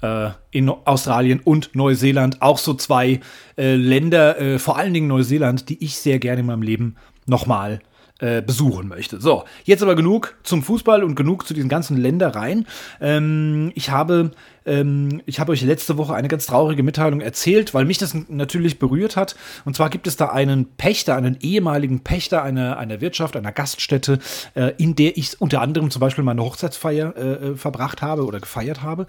Äh, 0.00 0.30
in 0.50 0.70
Australien 0.70 1.40
und 1.44 1.74
Neuseeland. 1.74 2.40
Auch 2.40 2.56
so 2.56 2.72
zwei 2.72 3.20
äh, 3.58 3.74
Länder, 3.74 4.40
äh, 4.40 4.58
vor 4.58 4.78
allen 4.78 4.94
Dingen 4.94 5.08
Neuseeland, 5.08 5.68
die 5.68 5.84
ich 5.84 5.98
sehr 5.98 6.18
gerne 6.18 6.40
in 6.40 6.46
meinem 6.46 6.62
Leben 6.62 6.96
nochmal 7.26 7.80
äh, 8.18 8.40
besuchen 8.40 8.88
möchte. 8.88 9.20
So, 9.20 9.44
jetzt 9.64 9.82
aber 9.82 9.94
genug 9.94 10.36
zum 10.42 10.62
Fußball 10.62 11.04
und 11.04 11.16
genug 11.16 11.46
zu 11.46 11.52
diesen 11.52 11.68
ganzen 11.68 11.98
Ländereien. 11.98 12.66
Ähm, 13.00 13.72
ich 13.74 13.90
habe 13.90 14.30
ähm, 14.66 15.22
ich 15.26 15.40
habe 15.40 15.52
euch 15.52 15.62
letzte 15.62 15.96
Woche 15.96 16.14
eine 16.14 16.28
ganz 16.28 16.46
traurige 16.46 16.82
Mitteilung 16.82 17.20
erzählt, 17.20 17.72
weil 17.74 17.84
mich 17.84 17.98
das 17.98 18.14
natürlich 18.28 18.78
berührt 18.78 19.16
hat. 19.16 19.36
Und 19.64 19.76
zwar 19.76 19.90
gibt 19.90 20.06
es 20.06 20.16
da 20.16 20.26
einen 20.26 20.66
Pächter, 20.76 21.16
einen 21.16 21.38
ehemaligen 21.40 22.00
Pächter 22.00 22.42
einer, 22.42 22.76
einer 22.78 23.00
Wirtschaft, 23.00 23.36
einer 23.36 23.52
Gaststätte, 23.52 24.18
äh, 24.54 24.72
in 24.78 24.96
der 24.96 25.16
ich 25.16 25.40
unter 25.40 25.60
anderem 25.60 25.90
zum 25.90 26.00
Beispiel 26.00 26.24
meine 26.24 26.42
Hochzeitsfeier 26.42 27.16
äh, 27.16 27.20
äh, 27.20 27.56
verbracht 27.56 28.02
habe 28.02 28.24
oder 28.24 28.40
gefeiert 28.40 28.82
habe. 28.82 29.06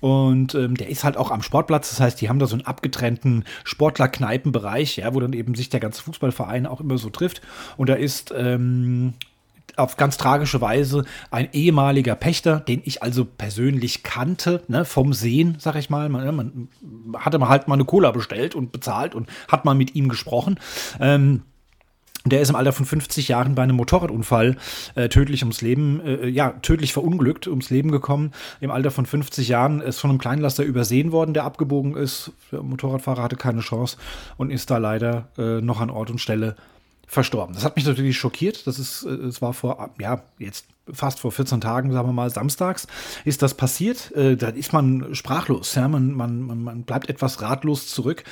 Und 0.00 0.54
ähm, 0.54 0.76
der 0.76 0.88
ist 0.88 1.04
halt 1.04 1.16
auch 1.16 1.30
am 1.30 1.42
Sportplatz. 1.42 1.90
Das 1.90 2.00
heißt, 2.00 2.20
die 2.20 2.28
haben 2.28 2.38
da 2.38 2.46
so 2.46 2.54
einen 2.54 2.66
abgetrennten 2.66 3.44
Sportler-Kneipenbereich, 3.64 4.96
ja, 4.98 5.14
wo 5.14 5.20
dann 5.20 5.32
eben 5.32 5.54
sich 5.54 5.68
der 5.68 5.80
ganze 5.80 6.02
Fußballverein 6.02 6.66
auch 6.66 6.80
immer 6.80 6.98
so 6.98 7.10
trifft. 7.10 7.42
Und 7.76 7.88
da 7.88 7.94
ist 7.94 8.32
ähm, 8.36 9.14
auf 9.76 9.96
ganz 9.96 10.16
tragische 10.16 10.60
Weise 10.60 11.04
ein 11.30 11.48
ehemaliger 11.52 12.14
Pächter, 12.14 12.60
den 12.60 12.82
ich 12.84 13.02
also 13.02 13.24
persönlich 13.24 14.02
kannte, 14.02 14.62
ne, 14.68 14.84
vom 14.84 15.12
Sehen, 15.12 15.56
sag 15.58 15.76
ich 15.76 15.90
mal. 15.90 16.08
Man, 16.08 16.34
man 16.34 16.68
hatte 17.16 17.38
mal 17.38 17.48
halt 17.48 17.68
mal 17.68 17.74
eine 17.74 17.84
Cola 17.84 18.10
bestellt 18.10 18.54
und 18.54 18.72
bezahlt 18.72 19.14
und 19.14 19.28
hat 19.48 19.64
mal 19.64 19.74
mit 19.74 19.94
ihm 19.94 20.08
gesprochen. 20.08 20.58
Ähm, 21.00 21.42
der 22.26 22.42
ist 22.42 22.50
im 22.50 22.56
Alter 22.56 22.72
von 22.72 22.84
50 22.84 23.28
Jahren 23.28 23.54
bei 23.54 23.62
einem 23.62 23.76
Motorradunfall 23.76 24.56
äh, 24.94 25.08
tödlich 25.08 25.42
ums 25.42 25.62
Leben, 25.62 26.00
äh, 26.04 26.28
ja, 26.28 26.50
tödlich 26.60 26.92
verunglückt, 26.92 27.46
ums 27.46 27.70
Leben 27.70 27.90
gekommen. 27.90 28.32
Im 28.60 28.70
Alter 28.70 28.90
von 28.90 29.06
50 29.06 29.48
Jahren 29.48 29.80
ist 29.80 30.00
von 30.00 30.10
einem 30.10 30.18
Kleinlaster 30.18 30.62
übersehen 30.62 31.12
worden, 31.12 31.32
der 31.32 31.44
abgebogen 31.44 31.96
ist. 31.96 32.32
Der 32.52 32.62
Motorradfahrer 32.62 33.22
hatte 33.22 33.36
keine 33.36 33.60
Chance 33.60 33.96
und 34.36 34.50
ist 34.50 34.70
da 34.70 34.76
leider 34.76 35.28
äh, 35.38 35.62
noch 35.62 35.80
an 35.80 35.88
Ort 35.88 36.10
und 36.10 36.20
Stelle 36.20 36.56
verstorben. 37.10 37.54
Das 37.54 37.64
hat 37.64 37.74
mich 37.74 37.84
natürlich 37.84 38.16
schockiert. 38.16 38.68
Das 38.68 38.78
ist, 38.78 39.04
äh, 39.04 39.08
es 39.08 39.42
war 39.42 39.52
vor, 39.52 39.90
ja, 39.98 40.22
jetzt 40.38 40.66
fast 40.92 41.18
vor 41.18 41.32
14 41.32 41.60
Tagen, 41.60 41.92
sagen 41.92 42.08
wir 42.08 42.12
mal, 42.12 42.30
samstags, 42.30 42.86
ist 43.24 43.42
das 43.42 43.54
passiert. 43.54 44.12
Äh, 44.12 44.36
da 44.36 44.48
ist 44.48 44.72
man 44.72 45.14
sprachlos, 45.14 45.74
ja, 45.74 45.88
man, 45.88 46.12
man, 46.12 46.42
man 46.42 46.82
bleibt 46.84 47.08
etwas 47.08 47.42
ratlos 47.42 47.88
zurück 47.88 48.22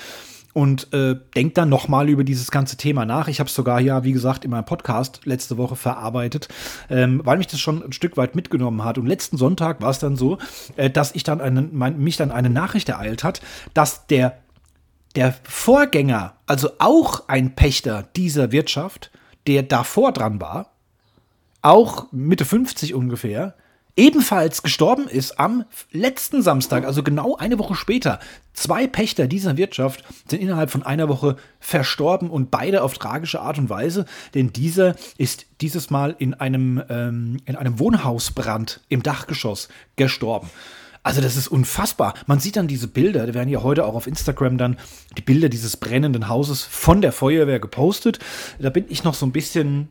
und 0.53 0.93
äh, 0.93 1.17
denkt 1.35 1.59
dann 1.59 1.69
nochmal 1.69 2.09
über 2.09 2.23
dieses 2.23 2.53
ganze 2.53 2.77
Thema 2.77 3.05
nach. 3.05 3.27
Ich 3.27 3.41
habe 3.41 3.49
es 3.49 3.55
sogar 3.55 3.81
ja, 3.81 4.05
wie 4.05 4.13
gesagt, 4.13 4.45
in 4.45 4.53
meinem 4.53 4.65
Podcast 4.65 5.21
letzte 5.25 5.57
Woche 5.57 5.77
verarbeitet, 5.77 6.49
ähm, 6.89 7.21
weil 7.25 7.39
mich 7.39 7.49
das 7.49 7.59
schon 7.61 7.83
ein 7.83 7.93
Stück 7.93 8.17
weit 8.17 8.37
mitgenommen 8.37 8.85
hat. 8.85 8.97
Und 8.97 9.07
letzten 9.07 9.37
Sonntag 9.37 9.81
war 9.81 9.91
es 9.91 9.99
dann 9.99 10.17
so, 10.17 10.39
äh, 10.77 10.89
dass 10.89 11.15
ich 11.15 11.25
dann 11.25 11.41
einen, 11.41 11.77
mein, 11.77 11.99
mich 11.99 12.17
dann 12.17 12.31
eine 12.31 12.51
Nachricht 12.51 12.89
ereilt 12.89 13.25
hat, 13.25 13.41
dass 13.75 14.07
der 14.07 14.39
der 15.17 15.35
Vorgänger, 15.45 16.35
also 16.47 16.71
auch 16.79 17.29
ein 17.29 17.55
Pächter 17.55 18.09
dieser 18.17 18.53
Wirtschaft, 18.53 19.11
der 19.47 19.63
davor 19.63 20.13
dran 20.13 20.41
war, 20.41 20.73
auch 21.63 22.07
Mitte 22.13 22.45
50 22.45 22.95
ungefähr, 22.95 23.55
ebenfalls 23.99 24.63
gestorben 24.63 25.09
ist 25.09 25.41
am 25.41 25.65
letzten 25.91 26.41
Samstag, 26.41 26.85
also 26.85 27.03
genau 27.03 27.37
eine 27.37 27.59
Woche 27.59 27.75
später. 27.75 28.21
Zwei 28.53 28.87
Pächter 28.87 29.27
dieser 29.27 29.57
Wirtschaft 29.57 30.05
sind 30.29 30.41
innerhalb 30.41 30.71
von 30.71 30.85
einer 30.85 31.09
Woche 31.09 31.37
verstorben 31.59 32.31
und 32.31 32.53
beide 32.53 32.83
auf 32.83 32.97
tragische 32.97 33.41
Art 33.41 33.59
und 33.59 33.71
Weise, 33.71 34.07
denn 34.35 34.53
dieser 34.53 34.95
ist 35.19 35.47
dieses 35.61 35.91
Mal 35.91 36.15
in 36.19 36.35
einem, 36.35 36.81
ähm, 36.89 37.39
in 37.45 37.57
einem 37.57 37.81
Wohnhausbrand 37.81 38.83
im 38.89 39.03
Dachgeschoss 39.03 39.69
gestorben. 39.97 40.49
Also 41.09 41.23
das 41.23 41.39
ist 41.39 41.49
unfassbar. 41.49 42.13
Man 42.27 42.39
sieht 42.39 42.57
dann 42.57 42.69
diese 42.69 42.87
Bilder, 42.87 43.27
da 43.27 43.33
werden 43.33 43.49
ja 43.49 43.63
heute 43.63 43.87
auch 43.87 43.95
auf 43.95 44.07
Instagram 44.07 44.59
dann 44.59 44.77
die 45.17 45.23
Bilder 45.23 45.49
dieses 45.49 45.79
brennenden 45.79 46.29
Hauses 46.29 46.65
von 46.65 47.01
der 47.01 47.13
Feuerwehr 47.13 47.61
gepostet. 47.61 48.19
Da 48.59 48.69
bin 48.69 48.85
ich 48.91 49.05
noch 49.05 49.15
so 49.15 49.25
ein 49.25 49.33
bisschen 49.33 49.89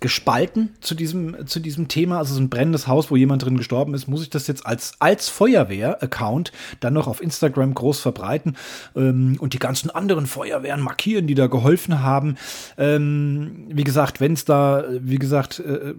gespalten 0.00 0.70
zu 0.80 0.94
diesem, 0.94 1.46
zu 1.46 1.60
diesem 1.60 1.88
Thema. 1.88 2.18
Also 2.18 2.34
so 2.34 2.40
ein 2.40 2.48
brennendes 2.48 2.86
Haus, 2.86 3.10
wo 3.10 3.16
jemand 3.16 3.44
drin 3.44 3.56
gestorben 3.56 3.94
ist, 3.94 4.08
muss 4.08 4.22
ich 4.22 4.30
das 4.30 4.46
jetzt 4.46 4.66
als, 4.66 4.94
als 4.98 5.28
Feuerwehr-Account 5.28 6.52
dann 6.80 6.94
noch 6.94 7.06
auf 7.06 7.22
Instagram 7.22 7.74
groß 7.74 8.00
verbreiten 8.00 8.56
ähm, 8.96 9.36
und 9.38 9.52
die 9.52 9.58
ganzen 9.58 9.90
anderen 9.90 10.26
Feuerwehren 10.26 10.80
markieren, 10.80 11.26
die 11.26 11.34
da 11.34 11.46
geholfen 11.46 12.02
haben. 12.02 12.36
Ähm, 12.78 13.66
wie 13.68 13.84
gesagt, 13.84 14.20
wenn 14.20 14.32
es 14.32 14.44
da, 14.44 14.84
wie 15.00 15.18
gesagt, 15.18 15.60
äh, 15.60 15.94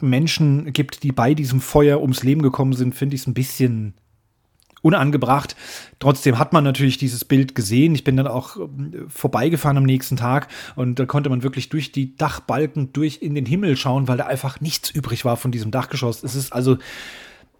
Menschen 0.00 0.72
gibt, 0.72 1.02
die 1.02 1.12
bei 1.12 1.34
diesem 1.34 1.60
Feuer 1.60 2.00
ums 2.00 2.22
Leben 2.22 2.42
gekommen 2.42 2.72
sind, 2.72 2.94
finde 2.94 3.14
ich 3.14 3.22
es 3.22 3.26
ein 3.26 3.34
bisschen 3.34 3.94
unangebracht. 4.82 5.56
Trotzdem 5.98 6.38
hat 6.38 6.52
man 6.52 6.64
natürlich 6.64 6.98
dieses 6.98 7.24
Bild 7.24 7.54
gesehen. 7.54 7.94
Ich 7.94 8.04
bin 8.04 8.16
dann 8.16 8.26
auch 8.26 8.56
ähm, 8.56 9.06
vorbeigefahren 9.08 9.76
am 9.76 9.84
nächsten 9.84 10.16
Tag 10.16 10.48
und 10.76 10.98
da 10.98 11.06
konnte 11.06 11.30
man 11.30 11.42
wirklich 11.42 11.68
durch 11.68 11.92
die 11.92 12.16
Dachbalken 12.16 12.92
durch 12.92 13.18
in 13.22 13.34
den 13.34 13.46
Himmel 13.46 13.76
schauen, 13.76 14.08
weil 14.08 14.18
da 14.18 14.26
einfach 14.26 14.60
nichts 14.60 14.90
übrig 14.90 15.24
war 15.24 15.36
von 15.36 15.50
diesem 15.50 15.70
Dachgeschoss. 15.70 16.22
Es 16.22 16.34
ist 16.34 16.52
also 16.52 16.78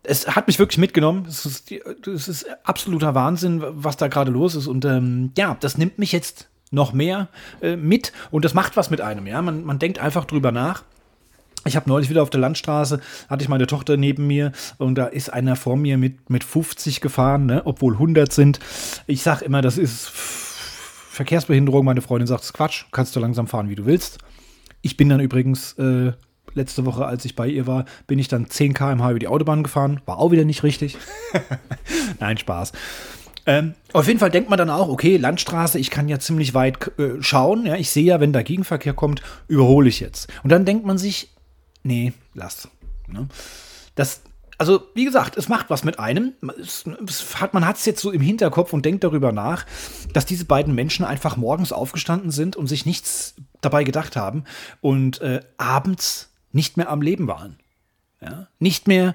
es 0.04 0.26
hat 0.28 0.46
mich 0.46 0.58
wirklich 0.58 0.78
mitgenommen. 0.78 1.26
Es 1.28 1.44
ist, 1.44 1.70
es 1.72 2.28
ist 2.28 2.46
absoluter 2.64 3.14
Wahnsinn, 3.14 3.62
was 3.62 3.96
da 3.96 4.08
gerade 4.08 4.30
los 4.30 4.54
ist. 4.54 4.66
Und 4.66 4.84
ähm, 4.84 5.32
ja, 5.36 5.56
das 5.60 5.76
nimmt 5.76 5.98
mich 5.98 6.12
jetzt 6.12 6.48
noch 6.70 6.92
mehr 6.92 7.28
äh, 7.60 7.76
mit 7.76 8.12
und 8.30 8.44
das 8.44 8.54
macht 8.54 8.76
was 8.76 8.90
mit 8.90 9.00
einem. 9.00 9.26
Ja, 9.26 9.42
man, 9.42 9.64
man 9.64 9.78
denkt 9.78 9.98
einfach 9.98 10.24
drüber 10.24 10.52
nach. 10.52 10.84
Ich 11.64 11.76
habe 11.76 11.88
neulich 11.88 12.08
wieder 12.08 12.22
auf 12.22 12.30
der 12.30 12.40
Landstraße, 12.40 13.00
hatte 13.28 13.42
ich 13.42 13.48
meine 13.48 13.66
Tochter 13.66 13.96
neben 13.96 14.26
mir 14.26 14.52
und 14.78 14.94
da 14.94 15.06
ist 15.06 15.32
einer 15.32 15.56
vor 15.56 15.76
mir 15.76 15.98
mit, 15.98 16.30
mit 16.30 16.44
50 16.44 17.00
gefahren, 17.00 17.46
ne, 17.46 17.62
obwohl 17.64 17.94
100 17.94 18.32
sind. 18.32 18.60
Ich 19.06 19.22
sage 19.22 19.44
immer, 19.44 19.60
das 19.60 19.76
ist 19.76 20.10
Verkehrsbehinderung. 21.18 21.84
Meine 21.84 22.00
Freundin 22.00 22.26
sagt, 22.26 22.42
es 22.42 22.50
ist 22.50 22.52
Quatsch, 22.54 22.84
kannst 22.92 23.14
du 23.16 23.20
langsam 23.20 23.48
fahren, 23.48 23.68
wie 23.68 23.74
du 23.74 23.86
willst. 23.86 24.18
Ich 24.82 24.96
bin 24.96 25.08
dann 25.08 25.20
übrigens 25.20 25.72
äh, 25.72 26.12
letzte 26.54 26.86
Woche, 26.86 27.06
als 27.06 27.24
ich 27.24 27.34
bei 27.34 27.48
ihr 27.48 27.66
war, 27.66 27.84
bin 28.06 28.18
ich 28.18 28.28
dann 28.28 28.48
10 28.48 28.74
km/h 28.74 29.10
über 29.10 29.18
die 29.18 29.28
Autobahn 29.28 29.62
gefahren. 29.62 30.00
War 30.06 30.18
auch 30.18 30.30
wieder 30.30 30.44
nicht 30.44 30.62
richtig. 30.62 30.96
Nein, 32.20 32.38
Spaß. 32.38 32.72
Ähm, 33.46 33.74
auf 33.94 34.06
jeden 34.06 34.20
Fall 34.20 34.30
denkt 34.30 34.50
man 34.50 34.58
dann 34.58 34.68
auch, 34.68 34.88
okay, 34.88 35.16
Landstraße, 35.16 35.78
ich 35.78 35.90
kann 35.90 36.08
ja 36.08 36.18
ziemlich 36.18 36.54
weit 36.54 36.92
äh, 36.98 37.20
schauen. 37.20 37.66
Ja, 37.66 37.76
ich 37.76 37.90
sehe 37.90 38.04
ja, 38.04 38.20
wenn 38.20 38.32
da 38.32 38.42
Gegenverkehr 38.42 38.92
kommt, 38.92 39.22
überhole 39.48 39.88
ich 39.88 40.00
jetzt. 40.00 40.28
Und 40.42 40.52
dann 40.52 40.66
denkt 40.66 40.84
man 40.84 40.98
sich, 40.98 41.30
nee, 41.82 42.12
lass. 42.34 42.68
Ne? 43.06 43.28
Das, 43.94 44.22
also, 44.58 44.82
wie 44.94 45.04
gesagt, 45.04 45.36
es 45.36 45.48
macht 45.48 45.70
was 45.70 45.84
mit 45.84 45.98
einem. 45.98 46.32
Es, 46.60 46.84
es 47.06 47.40
hat, 47.40 47.54
man 47.54 47.66
hat 47.66 47.76
es 47.76 47.84
jetzt 47.84 48.00
so 48.00 48.10
im 48.10 48.20
Hinterkopf 48.20 48.72
und 48.72 48.84
denkt 48.84 49.04
darüber 49.04 49.32
nach, 49.32 49.66
dass 50.12 50.26
diese 50.26 50.44
beiden 50.44 50.74
Menschen 50.74 51.04
einfach 51.04 51.36
morgens 51.36 51.72
aufgestanden 51.72 52.30
sind 52.30 52.56
und 52.56 52.66
sich 52.66 52.86
nichts 52.86 53.34
dabei 53.60 53.84
gedacht 53.84 54.16
haben 54.16 54.44
und 54.80 55.20
äh, 55.20 55.40
abends 55.56 56.30
nicht 56.52 56.76
mehr 56.76 56.90
am 56.90 57.02
Leben 57.02 57.26
waren. 57.28 57.58
Ja? 58.20 58.48
Nicht 58.58 58.88
mehr 58.88 59.14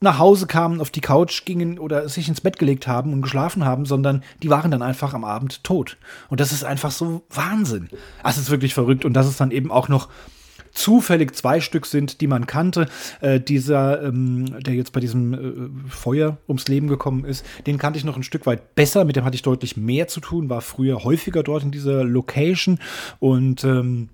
nach 0.00 0.18
Hause 0.18 0.46
kamen, 0.46 0.80
auf 0.80 0.90
die 0.90 1.00
Couch 1.00 1.44
gingen 1.44 1.78
oder 1.78 2.08
sich 2.08 2.28
ins 2.28 2.40
Bett 2.40 2.58
gelegt 2.58 2.86
haben 2.86 3.12
und 3.12 3.22
geschlafen 3.22 3.64
haben, 3.64 3.86
sondern 3.86 4.22
die 4.42 4.50
waren 4.50 4.70
dann 4.70 4.82
einfach 4.82 5.14
am 5.14 5.24
Abend 5.24 5.64
tot. 5.64 5.96
Und 6.28 6.40
das 6.40 6.52
ist 6.52 6.64
einfach 6.64 6.90
so 6.90 7.24
Wahnsinn. 7.30 7.88
Das 8.22 8.38
ist 8.38 8.50
wirklich 8.50 8.74
verrückt. 8.74 9.04
Und 9.04 9.14
das 9.14 9.26
ist 9.26 9.40
dann 9.40 9.50
eben 9.50 9.70
auch 9.70 9.88
noch 9.88 10.08
zufällig 10.74 11.34
zwei 11.34 11.60
Stück 11.60 11.86
sind, 11.86 12.20
die 12.20 12.26
man 12.26 12.46
kannte. 12.46 12.86
Äh, 13.20 13.40
dieser, 13.40 14.02
ähm, 14.02 14.62
der 14.62 14.74
jetzt 14.74 14.92
bei 14.92 15.00
diesem 15.00 15.34
äh, 15.34 15.90
Feuer 15.90 16.38
ums 16.48 16.68
Leben 16.68 16.88
gekommen 16.88 17.24
ist, 17.24 17.46
den 17.66 17.78
kannte 17.78 17.98
ich 17.98 18.04
noch 18.04 18.16
ein 18.16 18.22
Stück 18.22 18.46
weit 18.46 18.74
besser. 18.74 19.04
Mit 19.04 19.16
dem 19.16 19.24
hatte 19.24 19.36
ich 19.36 19.42
deutlich 19.42 19.76
mehr 19.76 20.08
zu 20.08 20.20
tun, 20.20 20.50
war 20.50 20.60
früher 20.60 21.04
häufiger 21.04 21.42
dort 21.42 21.62
in 21.62 21.70
dieser 21.70 22.04
Location 22.04 22.78
und 23.20 23.64
ähm, 23.64 24.08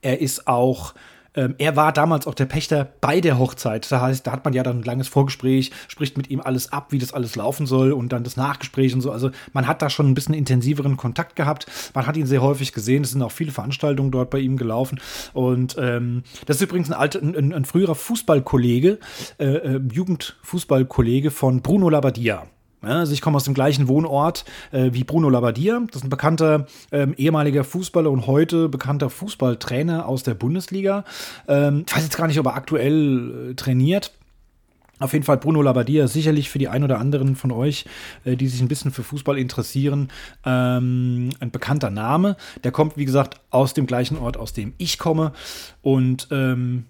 er 0.00 0.20
ist 0.20 0.46
auch 0.46 0.94
ähm, 1.38 1.54
er 1.58 1.76
war 1.76 1.92
damals 1.92 2.26
auch 2.26 2.34
der 2.34 2.46
Pächter 2.46 2.88
bei 3.00 3.20
der 3.20 3.38
Hochzeit. 3.38 3.88
Das 3.88 4.00
heißt, 4.00 4.26
da 4.26 4.32
hat 4.32 4.44
man 4.44 4.54
ja 4.54 4.64
dann 4.64 4.80
ein 4.80 4.82
langes 4.82 5.06
Vorgespräch, 5.06 5.70
spricht 5.86 6.16
mit 6.16 6.30
ihm 6.30 6.40
alles 6.40 6.72
ab, 6.72 6.88
wie 6.90 6.98
das 6.98 7.12
alles 7.12 7.36
laufen 7.36 7.66
soll 7.66 7.92
und 7.92 8.12
dann 8.12 8.24
das 8.24 8.36
Nachgespräch 8.36 8.92
und 8.92 9.02
so. 9.02 9.12
Also 9.12 9.30
man 9.52 9.68
hat 9.68 9.80
da 9.80 9.88
schon 9.88 10.08
ein 10.08 10.14
bisschen 10.14 10.34
intensiveren 10.34 10.96
Kontakt 10.96 11.36
gehabt. 11.36 11.66
Man 11.94 12.06
hat 12.06 12.16
ihn 12.16 12.26
sehr 12.26 12.42
häufig 12.42 12.72
gesehen. 12.72 13.04
Es 13.04 13.12
sind 13.12 13.22
auch 13.22 13.30
viele 13.30 13.52
Veranstaltungen 13.52 14.10
dort 14.10 14.30
bei 14.30 14.40
ihm 14.40 14.56
gelaufen. 14.56 15.00
Und 15.32 15.76
ähm, 15.78 16.24
das 16.46 16.56
ist 16.56 16.62
übrigens 16.62 16.90
ein, 16.90 16.98
alter, 16.98 17.22
ein, 17.22 17.52
ein 17.52 17.64
früherer 17.64 17.94
Fußballkollege, 17.94 18.98
äh, 19.38 19.44
äh, 19.44 19.80
Jugendfußballkollege 19.92 21.30
von 21.30 21.62
Bruno 21.62 21.88
Labbadia. 21.88 22.46
Also 22.80 23.12
ich 23.12 23.20
komme 23.20 23.36
aus 23.36 23.44
dem 23.44 23.54
gleichen 23.54 23.88
Wohnort 23.88 24.44
äh, 24.70 24.90
wie 24.92 25.04
Bruno 25.04 25.28
Labbadia. 25.28 25.80
Das 25.86 25.96
ist 25.96 26.04
ein 26.04 26.10
bekannter 26.10 26.66
ähm, 26.92 27.14
ehemaliger 27.16 27.64
Fußballer 27.64 28.10
und 28.10 28.26
heute 28.26 28.68
bekannter 28.68 29.10
Fußballtrainer 29.10 30.06
aus 30.06 30.22
der 30.22 30.34
Bundesliga. 30.34 31.04
Ähm, 31.48 31.84
ich 31.86 31.96
weiß 31.96 32.04
jetzt 32.04 32.16
gar 32.16 32.28
nicht, 32.28 32.38
ob 32.38 32.46
er 32.46 32.54
aktuell 32.54 33.50
äh, 33.50 33.54
trainiert. 33.54 34.12
Auf 35.00 35.12
jeden 35.12 35.24
Fall 35.24 35.38
Bruno 35.38 35.62
Labbadia, 35.62 36.08
sicherlich 36.08 36.50
für 36.50 36.58
die 36.58 36.68
ein 36.68 36.82
oder 36.82 36.98
anderen 36.98 37.36
von 37.36 37.52
euch, 37.52 37.84
äh, 38.24 38.36
die 38.36 38.48
sich 38.48 38.60
ein 38.60 38.68
bisschen 38.68 38.90
für 38.90 39.02
Fußball 39.02 39.38
interessieren, 39.38 40.08
ähm, 40.44 41.30
ein 41.40 41.50
bekannter 41.50 41.90
Name. 41.90 42.36
Der 42.64 42.72
kommt, 42.72 42.96
wie 42.96 43.04
gesagt, 43.04 43.40
aus 43.50 43.74
dem 43.74 43.86
gleichen 43.86 44.18
Ort, 44.18 44.36
aus 44.36 44.52
dem 44.52 44.74
ich 44.78 44.98
komme. 44.98 45.32
Und 45.82 46.28
ähm, 46.30 46.84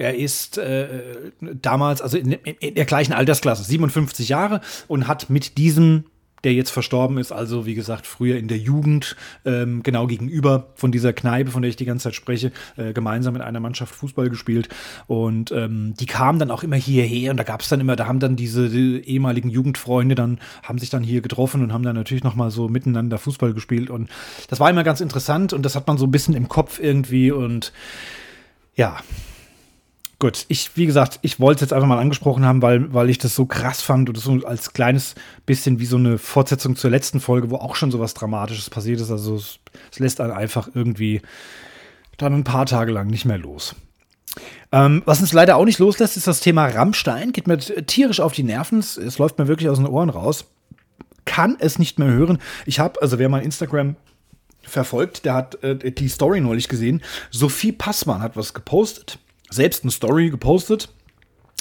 er 0.00 0.16
ist 0.16 0.56
äh, 0.56 1.30
damals, 1.40 2.00
also 2.00 2.16
in, 2.16 2.32
in, 2.32 2.74
der 2.74 2.86
gleichen 2.86 3.12
Altersklasse, 3.12 3.64
57 3.64 4.30
Jahre 4.30 4.62
und 4.88 5.06
hat 5.06 5.28
mit 5.28 5.58
diesem, 5.58 6.04
der 6.42 6.54
jetzt 6.54 6.70
verstorben 6.70 7.18
ist, 7.18 7.32
also 7.32 7.66
wie 7.66 7.74
gesagt, 7.74 8.06
früher 8.06 8.38
in 8.38 8.48
der 8.48 8.56
Jugend, 8.56 9.14
ähm, 9.44 9.82
genau 9.82 10.06
gegenüber 10.06 10.68
von 10.74 10.90
dieser 10.90 11.12
Kneipe, 11.12 11.50
von 11.50 11.60
der 11.60 11.68
ich 11.68 11.76
die 11.76 11.84
ganze 11.84 12.04
Zeit 12.04 12.14
spreche, 12.14 12.50
äh, 12.78 12.94
gemeinsam 12.94 13.36
in 13.36 13.42
einer 13.42 13.60
Mannschaft 13.60 13.94
Fußball 13.94 14.30
gespielt. 14.30 14.70
Und 15.06 15.52
ähm, 15.52 15.92
die 16.00 16.06
kamen 16.06 16.38
dann 16.38 16.50
auch 16.50 16.62
immer 16.62 16.76
hierher 16.76 17.30
und 17.30 17.36
da 17.36 17.44
gab 17.44 17.60
es 17.60 17.68
dann 17.68 17.80
immer, 17.80 17.94
da 17.94 18.06
haben 18.06 18.20
dann 18.20 18.36
diese 18.36 18.70
die 18.70 19.06
ehemaligen 19.06 19.50
Jugendfreunde 19.50 20.14
dann, 20.14 20.38
haben 20.62 20.78
sich 20.78 20.88
dann 20.88 21.02
hier 21.02 21.20
getroffen 21.20 21.62
und 21.62 21.74
haben 21.74 21.84
dann 21.84 21.94
natürlich 21.96 22.24
nochmal 22.24 22.50
so 22.50 22.68
miteinander 22.68 23.18
Fußball 23.18 23.52
gespielt. 23.52 23.90
Und 23.90 24.08
das 24.48 24.60
war 24.60 24.70
immer 24.70 24.82
ganz 24.82 25.02
interessant 25.02 25.52
und 25.52 25.62
das 25.62 25.76
hat 25.76 25.86
man 25.86 25.98
so 25.98 26.06
ein 26.06 26.10
bisschen 26.10 26.32
im 26.32 26.48
Kopf 26.48 26.80
irgendwie 26.80 27.30
und 27.30 27.74
ja, 28.76 28.96
Gut, 30.20 30.44
ich, 30.48 30.76
wie 30.76 30.84
gesagt, 30.84 31.18
ich 31.22 31.40
wollte 31.40 31.56
es 31.56 31.60
jetzt 31.62 31.72
einfach 31.72 31.88
mal 31.88 31.98
angesprochen 31.98 32.44
haben, 32.44 32.60
weil, 32.60 32.92
weil 32.92 33.08
ich 33.08 33.16
das 33.16 33.34
so 33.34 33.46
krass 33.46 33.80
fand 33.80 34.10
und 34.10 34.18
so 34.18 34.32
als 34.44 34.74
kleines 34.74 35.14
bisschen 35.46 35.80
wie 35.80 35.86
so 35.86 35.96
eine 35.96 36.18
Fortsetzung 36.18 36.76
zur 36.76 36.90
letzten 36.90 37.20
Folge, 37.20 37.48
wo 37.48 37.56
auch 37.56 37.74
schon 37.74 37.90
so 37.90 38.00
was 38.00 38.12
Dramatisches 38.12 38.68
passiert 38.68 39.00
ist. 39.00 39.10
Also 39.10 39.36
es, 39.36 39.60
es 39.90 39.98
lässt 39.98 40.20
einen 40.20 40.32
einfach 40.32 40.68
irgendwie 40.74 41.22
dann 42.18 42.34
ein 42.34 42.44
paar 42.44 42.66
Tage 42.66 42.92
lang 42.92 43.06
nicht 43.06 43.24
mehr 43.24 43.38
los. 43.38 43.74
Ähm, 44.72 45.02
was 45.06 45.22
uns 45.22 45.32
leider 45.32 45.56
auch 45.56 45.64
nicht 45.64 45.78
loslässt, 45.78 46.18
ist 46.18 46.26
das 46.26 46.40
Thema 46.40 46.66
Rammstein. 46.66 47.32
Geht 47.32 47.46
mir 47.46 47.56
tierisch 47.58 48.20
auf 48.20 48.34
die 48.34 48.42
Nerven. 48.42 48.80
Es 48.80 49.16
läuft 49.16 49.38
mir 49.38 49.48
wirklich 49.48 49.70
aus 49.70 49.78
den 49.78 49.86
Ohren 49.86 50.10
raus. 50.10 50.44
Kann 51.24 51.56
es 51.60 51.78
nicht 51.78 51.98
mehr 51.98 52.08
hören. 52.08 52.40
Ich 52.66 52.78
habe, 52.78 53.00
also 53.00 53.18
wer 53.18 53.30
mein 53.30 53.42
Instagram 53.42 53.96
verfolgt, 54.60 55.24
der 55.24 55.32
hat 55.32 55.64
äh, 55.64 55.92
die 55.92 56.08
Story 56.08 56.42
neulich 56.42 56.68
gesehen. 56.68 57.00
Sophie 57.30 57.72
Passmann 57.72 58.20
hat 58.20 58.36
was 58.36 58.52
gepostet 58.52 59.18
selbst 59.50 59.84
eine 59.84 59.90
Story 59.90 60.30
gepostet. 60.30 60.88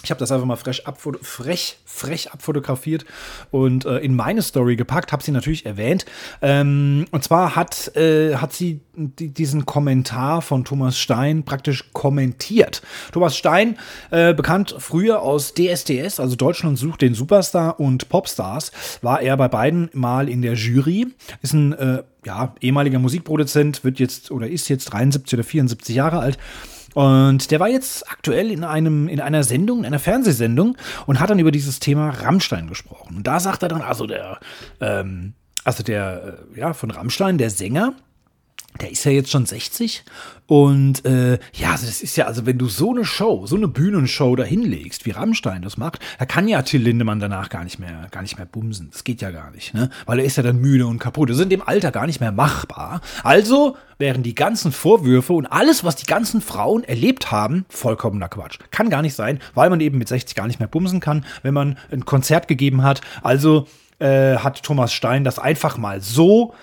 Ich 0.03 0.11
habe 0.11 0.19
das 0.19 0.31
einfach 0.31 0.45
mal 0.45 0.55
frech, 0.55 0.83
frech, 1.21 1.77
frech 1.85 2.31
abfotografiert 2.31 3.05
und 3.51 3.83
äh, 3.83 3.97
in 3.97 4.15
meine 4.15 4.41
Story 4.41 4.77
gepackt, 4.77 5.11
habe 5.11 5.21
sie 5.21 5.31
natürlich 5.31 5.65
erwähnt. 5.65 6.05
Ähm, 6.41 7.05
und 7.11 7.23
zwar 7.25 7.57
hat, 7.57 7.95
äh, 7.97 8.37
hat 8.37 8.53
sie 8.53 8.79
diesen 8.95 9.65
Kommentar 9.65 10.41
von 10.41 10.63
Thomas 10.63 10.97
Stein 10.97 11.43
praktisch 11.43 11.91
kommentiert. 11.91 12.81
Thomas 13.11 13.35
Stein, 13.35 13.77
äh, 14.09 14.33
bekannt 14.33 14.73
früher 14.79 15.21
aus 15.21 15.53
DSDS, 15.53 16.21
also 16.21 16.37
Deutschland 16.37 16.77
sucht 16.77 17.01
den 17.01 17.13
Superstar 17.13 17.77
und 17.77 18.07
Popstars, 18.07 18.71
war 19.01 19.21
er 19.21 19.35
bei 19.35 19.49
beiden 19.49 19.89
mal 19.93 20.29
in 20.29 20.41
der 20.41 20.53
Jury. 20.53 21.07
Ist 21.41 21.53
ein 21.53 21.73
äh, 21.73 22.03
ja, 22.25 22.55
ehemaliger 22.61 22.99
Musikproduzent, 22.99 23.83
wird 23.83 23.99
jetzt 23.99 24.31
oder 24.31 24.47
ist 24.47 24.69
jetzt 24.69 24.85
73 24.85 25.33
oder 25.33 25.43
74 25.43 25.95
Jahre 25.95 26.19
alt 26.19 26.37
und 26.93 27.51
der 27.51 27.59
war 27.59 27.69
jetzt 27.69 28.09
aktuell 28.09 28.51
in, 28.51 28.63
einem, 28.63 29.07
in 29.07 29.19
einer 29.19 29.43
Sendung, 29.43 29.79
in 29.79 29.85
einer 29.85 29.99
Fernsehsendung 29.99 30.77
und 31.05 31.19
hat 31.19 31.29
dann 31.29 31.39
über 31.39 31.51
dieses 31.51 31.79
Thema 31.79 32.09
Rammstein 32.09 32.67
gesprochen. 32.67 33.17
Und 33.17 33.27
da 33.27 33.39
sagt 33.39 33.63
er 33.63 33.69
dann, 33.69 33.81
also 33.81 34.07
der, 34.07 34.39
ähm, 34.81 35.33
also 35.63 35.83
der, 35.83 36.39
äh, 36.55 36.59
ja, 36.59 36.73
von 36.73 36.91
Rammstein, 36.91 37.37
der 37.37 37.49
Sänger, 37.49 37.93
der 38.81 38.91
ist 38.91 39.03
ja 39.03 39.11
jetzt 39.11 39.31
schon 39.31 39.45
60 39.45 40.03
und 40.49 41.05
äh, 41.05 41.37
ja, 41.53 41.71
also 41.71 41.85
das 41.85 42.01
ist 42.01 42.17
ja, 42.17 42.25
also 42.25 42.47
wenn 42.47 42.57
du 42.57 42.67
so 42.67 42.89
eine 42.89 43.05
Show, 43.05 43.45
so 43.45 43.55
eine 43.55 43.67
Bühnenshow 43.67 44.35
da 44.35 44.43
hinlegst, 44.43 45.05
wie 45.05 45.11
Rammstein 45.11 45.61
das 45.61 45.77
macht, 45.77 45.99
da 46.17 46.25
kann 46.25 46.47
ja 46.47 46.63
Till 46.63 46.81
Lindemann 46.81 47.19
danach 47.19 47.49
gar 47.49 47.63
nicht 47.63 47.77
mehr, 47.77 48.07
gar 48.09 48.23
nicht 48.23 48.37
mehr 48.37 48.47
bumsen. 48.47 48.89
Das 48.91 49.03
geht 49.03 49.21
ja 49.21 49.29
gar 49.29 49.51
nicht, 49.51 49.75
ne? 49.75 49.91
Weil 50.07 50.19
er 50.19 50.25
ist 50.25 50.37
ja 50.37 50.43
dann 50.43 50.59
müde 50.59 50.87
und 50.87 50.97
kaputt. 50.97 51.29
Das 51.29 51.37
ist 51.37 51.43
in 51.43 51.49
dem 51.49 51.61
Alter 51.61 51.91
gar 51.91 52.07
nicht 52.07 52.19
mehr 52.19 52.31
machbar. 52.31 53.01
Also 53.23 53.77
wären 53.99 54.23
die 54.23 54.33
ganzen 54.33 54.71
Vorwürfe 54.71 55.33
und 55.33 55.45
alles, 55.45 55.83
was 55.83 55.97
die 55.97 56.07
ganzen 56.07 56.41
Frauen 56.41 56.83
erlebt 56.83 57.31
haben, 57.31 57.65
vollkommener 57.69 58.29
Quatsch. 58.29 58.57
Kann 58.71 58.89
gar 58.89 59.03
nicht 59.03 59.13
sein, 59.13 59.39
weil 59.53 59.69
man 59.69 59.81
eben 59.81 59.99
mit 59.99 60.07
60 60.07 60.35
gar 60.35 60.47
nicht 60.47 60.59
mehr 60.59 60.67
bumsen 60.67 60.99
kann, 60.99 61.25
wenn 61.43 61.53
man 61.53 61.77
ein 61.91 62.05
Konzert 62.05 62.47
gegeben 62.47 62.81
hat. 62.81 63.01
Also 63.21 63.67
äh, 63.99 64.37
hat 64.37 64.63
Thomas 64.63 64.93
Stein 64.93 65.23
das 65.23 65.37
einfach 65.37 65.77
mal 65.77 66.01
so 66.01 66.55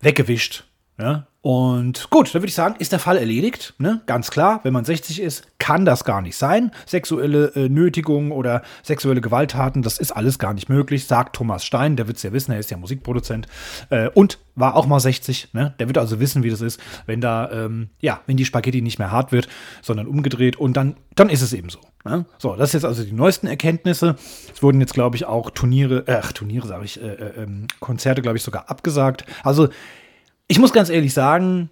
weggewischt. 0.00 0.64
Ja? 0.98 1.26
Und 1.44 2.08
gut, 2.08 2.28
dann 2.28 2.40
würde 2.40 2.48
ich 2.48 2.54
sagen, 2.54 2.76
ist 2.78 2.92
der 2.92 2.98
Fall 2.98 3.18
erledigt. 3.18 3.74
Ne? 3.76 4.00
Ganz 4.06 4.30
klar, 4.30 4.60
wenn 4.62 4.72
man 4.72 4.86
60 4.86 5.20
ist, 5.20 5.46
kann 5.58 5.84
das 5.84 6.04
gar 6.04 6.22
nicht 6.22 6.38
sein. 6.38 6.70
Sexuelle 6.86 7.52
äh, 7.54 7.68
Nötigung 7.68 8.32
oder 8.32 8.62
sexuelle 8.82 9.20
Gewalttaten, 9.20 9.82
das 9.82 9.98
ist 9.98 10.12
alles 10.12 10.38
gar 10.38 10.54
nicht 10.54 10.70
möglich, 10.70 11.06
sagt 11.06 11.36
Thomas 11.36 11.62
Stein. 11.62 11.96
Der 11.96 12.06
wird 12.06 12.16
es 12.16 12.22
ja 12.22 12.32
wissen, 12.32 12.52
er 12.52 12.60
ist 12.60 12.70
ja 12.70 12.78
Musikproduzent 12.78 13.46
äh, 13.90 14.08
und 14.14 14.38
war 14.54 14.74
auch 14.74 14.86
mal 14.86 15.00
60. 15.00 15.52
Ne? 15.52 15.74
Der 15.78 15.86
wird 15.86 15.98
also 15.98 16.18
wissen, 16.18 16.44
wie 16.44 16.50
das 16.50 16.62
ist, 16.62 16.80
wenn 17.04 17.20
da, 17.20 17.50
ähm, 17.50 17.90
ja, 18.00 18.22
wenn 18.26 18.38
die 18.38 18.46
Spaghetti 18.46 18.80
nicht 18.80 18.98
mehr 18.98 19.10
hart 19.10 19.30
wird, 19.30 19.48
sondern 19.82 20.06
umgedreht 20.06 20.56
und 20.56 20.78
dann, 20.78 20.96
dann 21.14 21.28
ist 21.28 21.42
es 21.42 21.52
eben 21.52 21.68
so. 21.68 21.80
Ne? 22.06 22.24
So, 22.38 22.56
das 22.56 22.70
ist 22.70 22.74
jetzt 22.74 22.84
also 22.86 23.04
die 23.04 23.12
neuesten 23.12 23.48
Erkenntnisse. 23.48 24.16
Es 24.54 24.62
wurden 24.62 24.80
jetzt, 24.80 24.94
glaube 24.94 25.16
ich, 25.16 25.26
auch 25.26 25.50
Turniere, 25.50 26.06
äh, 26.06 26.22
Turniere 26.32 26.66
sage 26.66 26.86
ich, 26.86 27.02
äh, 27.02 27.06
äh, 27.06 27.42
ähm, 27.42 27.66
Konzerte, 27.80 28.22
glaube 28.22 28.38
ich, 28.38 28.42
sogar 28.42 28.70
abgesagt. 28.70 29.26
Also 29.42 29.68
ich 30.48 30.58
muss 30.58 30.72
ganz 30.72 30.90
ehrlich 30.90 31.14
sagen, 31.14 31.70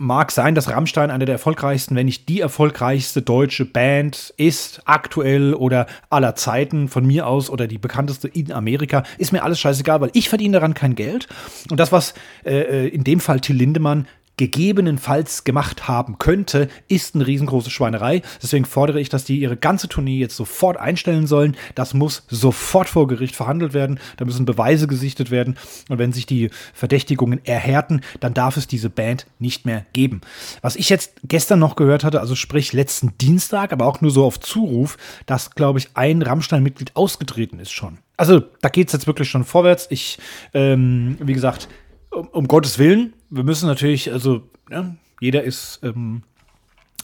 mag 0.00 0.32
sein, 0.32 0.54
dass 0.54 0.70
Rammstein 0.70 1.10
eine 1.10 1.26
der 1.26 1.34
erfolgreichsten, 1.34 1.94
wenn 1.94 2.06
nicht 2.06 2.28
die 2.28 2.40
erfolgreichste 2.40 3.20
deutsche 3.20 3.66
Band 3.66 4.32
ist, 4.38 4.80
aktuell 4.86 5.52
oder 5.52 5.86
aller 6.08 6.34
Zeiten 6.34 6.88
von 6.88 7.06
mir 7.06 7.26
aus 7.26 7.50
oder 7.50 7.66
die 7.66 7.76
bekannteste 7.76 8.26
in 8.26 8.50
Amerika. 8.50 9.02
Ist 9.18 9.32
mir 9.32 9.42
alles 9.42 9.60
scheißegal, 9.60 10.00
weil 10.00 10.10
ich 10.14 10.30
verdiene 10.30 10.54
daran 10.54 10.72
kein 10.72 10.94
Geld. 10.94 11.28
Und 11.70 11.78
das, 11.78 11.92
was 11.92 12.14
äh, 12.44 12.60
äh 12.60 12.88
in 12.88 13.04
dem 13.04 13.20
Fall 13.20 13.40
Till 13.40 13.56
Lindemann 13.56 14.08
gegebenenfalls 14.40 15.44
gemacht 15.44 15.86
haben 15.86 16.16
könnte, 16.16 16.68
ist 16.88 17.14
eine 17.14 17.26
riesengroße 17.26 17.68
Schweinerei. 17.68 18.22
Deswegen 18.42 18.64
fordere 18.64 18.98
ich, 18.98 19.10
dass 19.10 19.24
die 19.24 19.38
ihre 19.38 19.58
ganze 19.58 19.86
Tournee 19.86 20.16
jetzt 20.16 20.34
sofort 20.34 20.78
einstellen 20.78 21.26
sollen. 21.26 21.58
Das 21.74 21.92
muss 21.92 22.24
sofort 22.30 22.88
vor 22.88 23.06
Gericht 23.06 23.36
verhandelt 23.36 23.74
werden. 23.74 24.00
Da 24.16 24.24
müssen 24.24 24.46
Beweise 24.46 24.86
gesichtet 24.86 25.30
werden. 25.30 25.58
Und 25.90 25.98
wenn 25.98 26.14
sich 26.14 26.24
die 26.24 26.48
Verdächtigungen 26.72 27.44
erhärten, 27.44 28.00
dann 28.20 28.32
darf 28.32 28.56
es 28.56 28.66
diese 28.66 28.88
Band 28.88 29.26
nicht 29.38 29.66
mehr 29.66 29.84
geben. 29.92 30.22
Was 30.62 30.76
ich 30.76 30.88
jetzt 30.88 31.12
gestern 31.22 31.58
noch 31.58 31.76
gehört 31.76 32.02
hatte, 32.02 32.22
also 32.22 32.34
sprich 32.34 32.72
letzten 32.72 33.18
Dienstag, 33.18 33.74
aber 33.74 33.84
auch 33.84 34.00
nur 34.00 34.10
so 34.10 34.24
auf 34.24 34.40
Zuruf, 34.40 34.96
dass, 35.26 35.50
glaube 35.50 35.80
ich, 35.80 35.90
ein 35.92 36.22
Rammstein-Mitglied 36.22 36.96
ausgetreten 36.96 37.60
ist 37.60 37.72
schon. 37.72 37.98
Also 38.16 38.40
da 38.62 38.70
geht 38.70 38.86
es 38.86 38.94
jetzt 38.94 39.06
wirklich 39.06 39.28
schon 39.28 39.44
vorwärts. 39.44 39.86
Ich, 39.90 40.18
ähm, 40.54 41.18
wie 41.20 41.34
gesagt, 41.34 41.68
um, 42.10 42.28
um 42.28 42.48
Gottes 42.48 42.78
Willen, 42.78 43.14
wir 43.30 43.44
müssen 43.44 43.66
natürlich, 43.66 44.12
also 44.12 44.42
ja, 44.70 44.94
jeder 45.20 45.42
ist 45.42 45.80
ähm, 45.82 46.22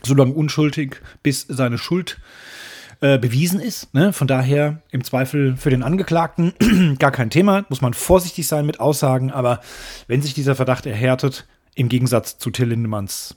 so 0.02 0.14
lange 0.14 0.32
unschuldig, 0.32 1.00
bis 1.22 1.46
seine 1.48 1.78
Schuld 1.78 2.18
äh, 3.00 3.18
bewiesen 3.18 3.60
ist. 3.60 3.92
Ne? 3.94 4.12
Von 4.12 4.26
daher 4.26 4.82
im 4.90 5.04
Zweifel 5.04 5.56
für 5.56 5.70
den 5.70 5.82
Angeklagten 5.82 6.96
gar 6.98 7.10
kein 7.10 7.30
Thema. 7.30 7.66
Muss 7.68 7.82
man 7.82 7.94
vorsichtig 7.94 8.46
sein 8.46 8.66
mit 8.66 8.80
Aussagen, 8.80 9.30
aber 9.30 9.60
wenn 10.06 10.22
sich 10.22 10.34
dieser 10.34 10.54
Verdacht 10.54 10.86
erhärtet, 10.86 11.46
im 11.74 11.88
Gegensatz 11.88 12.38
zu 12.38 12.50
Till 12.50 12.68
Lindemanns 12.68 13.36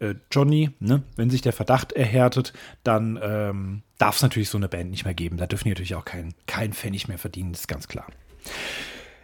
äh, 0.00 0.14
Johnny, 0.30 0.70
ne? 0.78 1.02
wenn 1.16 1.30
sich 1.30 1.40
der 1.40 1.54
Verdacht 1.54 1.92
erhärtet, 1.92 2.52
dann 2.84 3.18
ähm, 3.22 3.82
darf 3.96 4.16
es 4.16 4.22
natürlich 4.22 4.50
so 4.50 4.58
eine 4.58 4.68
Band 4.68 4.90
nicht 4.90 5.04
mehr 5.04 5.14
geben. 5.14 5.38
Da 5.38 5.46
dürfen 5.46 5.64
die 5.64 5.70
natürlich 5.70 5.94
auch 5.94 6.04
kein, 6.04 6.34
kein 6.46 6.72
Pfennig 6.72 7.08
mehr 7.08 7.18
verdienen, 7.18 7.52
das 7.52 7.62
ist 7.62 7.68
ganz 7.68 7.88
klar. 7.88 8.06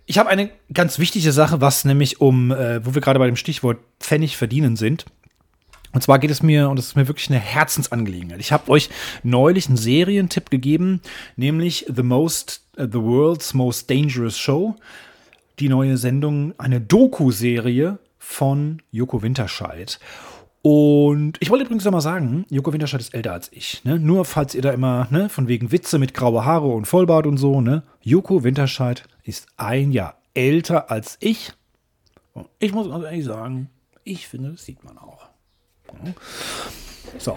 Ich 0.06 0.18
habe 0.18 0.28
eine 0.28 0.50
ganz 0.72 0.98
wichtige 0.98 1.32
Sache, 1.32 1.60
was 1.60 1.84
nämlich 1.84 2.20
um, 2.20 2.50
äh, 2.50 2.84
wo 2.84 2.94
wir 2.94 3.00
gerade 3.00 3.18
bei 3.18 3.26
dem 3.26 3.36
Stichwort 3.36 3.78
Pfennig 4.00 4.36
verdienen 4.36 4.76
sind. 4.76 5.06
Und 5.92 6.02
zwar 6.02 6.18
geht 6.18 6.30
es 6.30 6.42
mir, 6.42 6.68
und 6.68 6.78
es 6.78 6.88
ist 6.88 6.96
mir 6.96 7.08
wirklich 7.08 7.30
eine 7.30 7.38
Herzensangelegenheit. 7.38 8.40
Ich 8.40 8.52
habe 8.52 8.70
euch 8.70 8.90
neulich 9.22 9.68
einen 9.68 9.76
Serientipp 9.76 10.50
gegeben, 10.50 11.00
nämlich 11.36 11.86
The 11.88 12.02
Most, 12.02 12.62
uh, 12.76 12.82
The 12.82 13.00
World's 13.00 13.54
Most 13.54 13.88
Dangerous 13.88 14.36
Show. 14.36 14.76
Die 15.60 15.68
neue 15.68 15.96
Sendung, 15.96 16.52
eine 16.58 16.80
Doku-Serie 16.80 17.98
von 18.18 18.82
Joko 18.90 19.22
Winterscheid. 19.22 20.00
Und 20.66 21.36
ich 21.40 21.50
wollte 21.50 21.66
übrigens 21.66 21.84
noch 21.84 21.92
mal 21.92 22.00
sagen, 22.00 22.46
Joko 22.48 22.72
Winterscheid 22.72 22.98
ist 22.98 23.12
älter 23.12 23.34
als 23.34 23.50
ich. 23.52 23.84
Ne? 23.84 23.98
Nur 23.98 24.24
falls 24.24 24.54
ihr 24.54 24.62
da 24.62 24.70
immer, 24.70 25.06
ne, 25.10 25.28
von 25.28 25.46
wegen 25.46 25.72
Witze 25.72 25.98
mit 25.98 26.14
grauer 26.14 26.46
Haare 26.46 26.68
und 26.68 26.86
Vollbart 26.86 27.26
und 27.26 27.36
so, 27.36 27.60
ne? 27.60 27.82
Joko 28.00 28.44
Winterscheid 28.44 29.04
ist 29.24 29.46
ein 29.58 29.92
Jahr 29.92 30.16
älter 30.32 30.90
als 30.90 31.18
ich. 31.20 31.52
Und 32.32 32.46
ich 32.60 32.72
muss 32.72 32.88
ganz 32.88 33.04
ehrlich 33.04 33.26
sagen, 33.26 33.68
ich 34.04 34.26
finde, 34.26 34.52
das 34.52 34.64
sieht 34.64 34.82
man 34.84 34.96
auch. 34.96 35.26
So. 37.18 37.36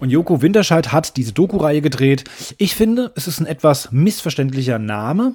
Und 0.00 0.08
Joko 0.08 0.40
Winterscheid 0.40 0.92
hat 0.92 1.18
diese 1.18 1.34
Doku-Reihe 1.34 1.82
gedreht. 1.82 2.24
Ich 2.56 2.74
finde, 2.74 3.12
es 3.16 3.28
ist 3.28 3.38
ein 3.38 3.46
etwas 3.46 3.92
missverständlicher 3.92 4.78
Name. 4.78 5.34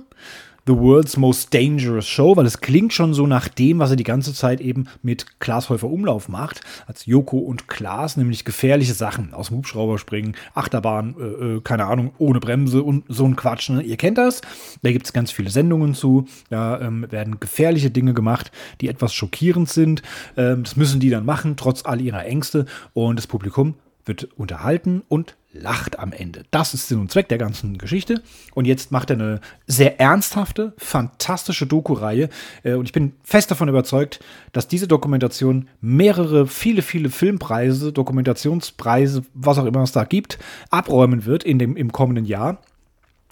The 0.67 0.77
World's 0.77 1.15
Most 1.15 1.53
Dangerous 1.53 2.05
Show, 2.05 2.35
weil 2.35 2.45
es 2.45 2.59
klingt 2.59 2.91
schon 2.91 3.13
so 3.13 3.25
nach 3.25 3.47
dem, 3.47 3.79
was 3.79 3.91
er 3.91 3.95
die 3.95 4.03
ganze 4.03 4.33
Zeit 4.33 4.59
eben 4.59 4.89
mit 5.01 5.39
Klaas 5.39 5.69
Häufer 5.69 5.87
Umlauf 5.87 6.27
macht, 6.27 6.59
als 6.87 7.05
Joko 7.05 7.37
und 7.37 7.69
Klaas, 7.69 8.17
nämlich 8.17 8.43
gefährliche 8.43 8.93
Sachen 8.93 9.33
aus 9.33 9.47
dem 9.47 9.57
Hubschrauber 9.57 9.97
springen, 9.97 10.35
Achterbahn, 10.55 11.15
äh, 11.17 11.23
äh, 11.23 11.61
keine 11.61 11.85
Ahnung, 11.85 12.11
ohne 12.17 12.41
Bremse 12.41 12.83
und 12.83 13.05
so 13.07 13.23
ein 13.23 13.37
Quatsch. 13.37 13.69
Ne? 13.69 13.81
Ihr 13.81 13.95
kennt 13.95 14.17
das. 14.17 14.41
Da 14.81 14.91
gibt 14.91 15.05
es 15.05 15.13
ganz 15.13 15.31
viele 15.31 15.49
Sendungen 15.49 15.93
zu. 15.93 16.25
Da 16.49 16.81
ähm, 16.81 17.05
werden 17.09 17.39
gefährliche 17.39 17.89
Dinge 17.89 18.13
gemacht, 18.13 18.51
die 18.81 18.89
etwas 18.89 19.13
schockierend 19.13 19.69
sind. 19.69 20.01
Ähm, 20.35 20.63
das 20.63 20.75
müssen 20.75 20.99
die 20.99 21.09
dann 21.09 21.23
machen, 21.23 21.55
trotz 21.55 21.85
all 21.85 22.01
ihrer 22.01 22.25
Ängste. 22.25 22.65
Und 22.93 23.15
das 23.15 23.27
Publikum 23.27 23.75
wird 24.03 24.27
unterhalten 24.35 25.03
und 25.07 25.37
lacht 25.59 25.99
am 25.99 26.11
Ende. 26.11 26.43
Das 26.51 26.73
ist 26.73 26.87
Sinn 26.87 26.99
und 26.99 27.11
Zweck 27.11 27.27
der 27.29 27.37
ganzen 27.37 27.77
Geschichte. 27.77 28.21
Und 28.53 28.65
jetzt 28.65 28.91
macht 28.91 29.09
er 29.09 29.15
eine 29.15 29.41
sehr 29.65 29.99
ernsthafte, 29.99 30.73
fantastische 30.77 31.67
Doku-Reihe. 31.67 32.29
Äh, 32.63 32.73
und 32.73 32.85
ich 32.85 32.93
bin 32.93 33.13
fest 33.23 33.51
davon 33.51 33.69
überzeugt, 33.69 34.19
dass 34.53 34.67
diese 34.67 34.87
Dokumentation 34.87 35.67
mehrere, 35.81 36.47
viele, 36.47 36.81
viele 36.81 37.09
Filmpreise, 37.09 37.91
Dokumentationspreise, 37.91 39.23
was 39.33 39.57
auch 39.57 39.65
immer 39.65 39.83
es 39.83 39.91
da 39.91 40.03
gibt, 40.03 40.39
abräumen 40.69 41.25
wird 41.25 41.43
in 41.43 41.59
dem, 41.59 41.75
im 41.75 41.91
kommenden 41.91 42.25
Jahr. 42.25 42.61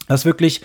Das 0.08 0.26
wirklich 0.26 0.62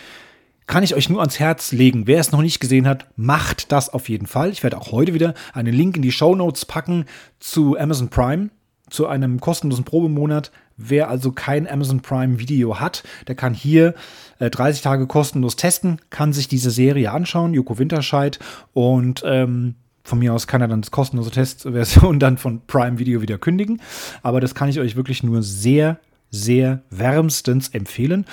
kann 0.66 0.84
ich 0.84 0.94
euch 0.94 1.08
nur 1.08 1.20
ans 1.20 1.40
Herz 1.40 1.72
legen. 1.72 2.06
Wer 2.06 2.20
es 2.20 2.30
noch 2.30 2.42
nicht 2.42 2.60
gesehen 2.60 2.86
hat, 2.86 3.08
macht 3.16 3.72
das 3.72 3.88
auf 3.88 4.08
jeden 4.08 4.26
Fall. 4.26 4.50
Ich 4.50 4.62
werde 4.62 4.78
auch 4.78 4.92
heute 4.92 5.14
wieder 5.14 5.34
einen 5.52 5.74
Link 5.74 5.96
in 5.96 6.02
die 6.02 6.12
Show 6.12 6.36
Notes 6.36 6.64
packen 6.64 7.06
zu 7.40 7.76
Amazon 7.76 8.08
Prime 8.08 8.50
zu 8.88 9.06
einem 9.06 9.40
kostenlosen 9.40 9.84
Probemonat. 9.84 10.50
Wer 10.82 11.08
also 11.08 11.32
kein 11.32 11.68
Amazon 11.68 12.00
Prime 12.00 12.38
Video 12.38 12.80
hat, 12.80 13.02
der 13.28 13.34
kann 13.34 13.52
hier 13.52 13.94
äh, 14.38 14.48
30 14.48 14.82
Tage 14.82 15.06
kostenlos 15.06 15.56
testen, 15.56 16.00
kann 16.08 16.32
sich 16.32 16.48
diese 16.48 16.70
Serie 16.70 17.12
anschauen, 17.12 17.52
Joko 17.52 17.78
Winterscheid. 17.78 18.38
Und 18.72 19.22
ähm, 19.26 19.74
von 20.04 20.18
mir 20.18 20.32
aus 20.32 20.46
kann 20.46 20.62
er 20.62 20.68
dann 20.68 20.80
das 20.80 20.90
kostenlose 20.90 21.30
Testversion 21.30 22.18
dann 22.18 22.38
von 22.38 22.62
Prime 22.66 22.98
Video 22.98 23.20
wieder 23.20 23.38
kündigen. 23.38 23.80
Aber 24.22 24.40
das 24.40 24.54
kann 24.54 24.68
ich 24.68 24.80
euch 24.80 24.96
wirklich 24.96 25.22
nur 25.22 25.42
sehr, 25.42 25.98
sehr 26.30 26.82
wärmstens 26.90 27.68
empfehlen. 27.68 28.24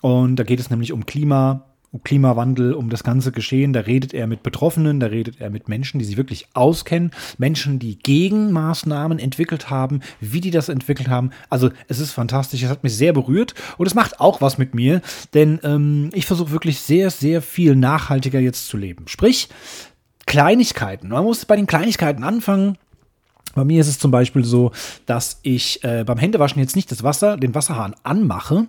Und 0.00 0.36
da 0.36 0.42
geht 0.42 0.58
es 0.58 0.70
nämlich 0.70 0.92
um 0.92 1.06
Klima, 1.06 1.71
Klimawandel, 2.04 2.72
um 2.72 2.88
das 2.88 3.04
ganze 3.04 3.32
Geschehen. 3.32 3.72
Da 3.72 3.80
redet 3.80 4.14
er 4.14 4.26
mit 4.26 4.42
Betroffenen, 4.42 5.00
da 5.00 5.06
redet 5.08 5.40
er 5.40 5.50
mit 5.50 5.68
Menschen, 5.68 5.98
die 5.98 6.04
sich 6.04 6.16
wirklich 6.16 6.46
auskennen, 6.54 7.10
Menschen, 7.38 7.78
die 7.78 7.98
Gegenmaßnahmen 7.98 9.18
entwickelt 9.18 9.70
haben, 9.70 10.00
wie 10.20 10.40
die 10.40 10.50
das 10.50 10.68
entwickelt 10.68 11.08
haben. 11.08 11.30
Also 11.50 11.70
es 11.88 11.98
ist 11.98 12.12
fantastisch, 12.12 12.62
es 12.62 12.70
hat 12.70 12.82
mich 12.82 12.96
sehr 12.96 13.12
berührt 13.12 13.54
und 13.76 13.86
es 13.86 13.94
macht 13.94 14.20
auch 14.20 14.40
was 14.40 14.58
mit 14.58 14.74
mir, 14.74 15.02
denn 15.34 15.60
ähm, 15.62 16.10
ich 16.14 16.26
versuche 16.26 16.50
wirklich 16.50 16.80
sehr, 16.80 17.10
sehr 17.10 17.42
viel 17.42 17.76
nachhaltiger 17.76 18.40
jetzt 18.40 18.68
zu 18.68 18.76
leben. 18.76 19.06
Sprich, 19.08 19.48
Kleinigkeiten. 20.26 21.08
Man 21.08 21.24
muss 21.24 21.44
bei 21.44 21.56
den 21.56 21.66
Kleinigkeiten 21.66 22.24
anfangen. 22.24 22.78
Bei 23.54 23.64
mir 23.64 23.80
ist 23.80 23.88
es 23.88 23.98
zum 23.98 24.10
Beispiel 24.10 24.44
so, 24.44 24.72
dass 25.04 25.40
ich 25.42 25.84
äh, 25.84 26.04
beim 26.04 26.16
Händewaschen 26.16 26.60
jetzt 26.60 26.76
nicht 26.76 26.90
das 26.90 27.02
Wasser, 27.02 27.36
den 27.36 27.54
Wasserhahn 27.54 27.94
anmache, 28.02 28.66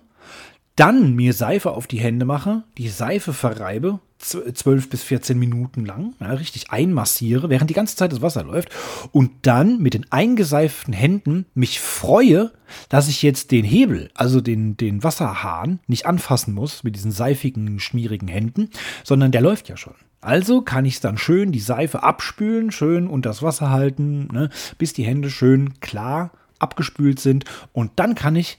dann 0.76 1.14
mir 1.14 1.32
Seife 1.32 1.70
auf 1.70 1.86
die 1.86 2.00
Hände 2.00 2.24
mache, 2.24 2.64
die 2.78 2.88
Seife 2.88 3.32
verreibe, 3.32 4.00
12 4.18 4.88
bis 4.88 5.02
14 5.02 5.38
Minuten 5.38 5.84
lang, 5.84 6.14
ja, 6.18 6.32
richtig 6.32 6.70
einmassiere, 6.70 7.50
während 7.50 7.68
die 7.68 7.74
ganze 7.74 7.96
Zeit 7.96 8.10
das 8.10 8.22
Wasser 8.22 8.42
läuft 8.42 8.70
und 9.12 9.30
dann 9.42 9.78
mit 9.78 9.94
den 9.94 10.10
eingeseiften 10.10 10.94
Händen 10.94 11.46
mich 11.54 11.80
freue, 11.80 12.52
dass 12.88 13.08
ich 13.08 13.22
jetzt 13.22 13.50
den 13.50 13.64
Hebel, 13.64 14.10
also 14.14 14.40
den, 14.40 14.76
den 14.76 15.04
Wasserhahn, 15.04 15.80
nicht 15.86 16.06
anfassen 16.06 16.54
muss 16.54 16.84
mit 16.84 16.96
diesen 16.96 17.12
seifigen, 17.12 17.78
schmierigen 17.80 18.28
Händen, 18.28 18.70
sondern 19.04 19.30
der 19.30 19.42
läuft 19.42 19.68
ja 19.68 19.76
schon. 19.76 19.94
Also 20.22 20.62
kann 20.62 20.86
ich 20.86 21.00
dann 21.00 21.18
schön 21.18 21.52
die 21.52 21.60
Seife 21.60 22.02
abspülen, 22.02 22.70
schön 22.70 23.08
unter 23.08 23.28
das 23.28 23.42
Wasser 23.42 23.68
halten, 23.68 24.28
ne, 24.32 24.48
bis 24.78 24.94
die 24.94 25.04
Hände 25.04 25.28
schön 25.28 25.80
klar 25.80 26.30
abgespült 26.58 27.20
sind. 27.20 27.44
Und 27.74 27.92
dann 27.96 28.14
kann 28.14 28.34
ich 28.34 28.56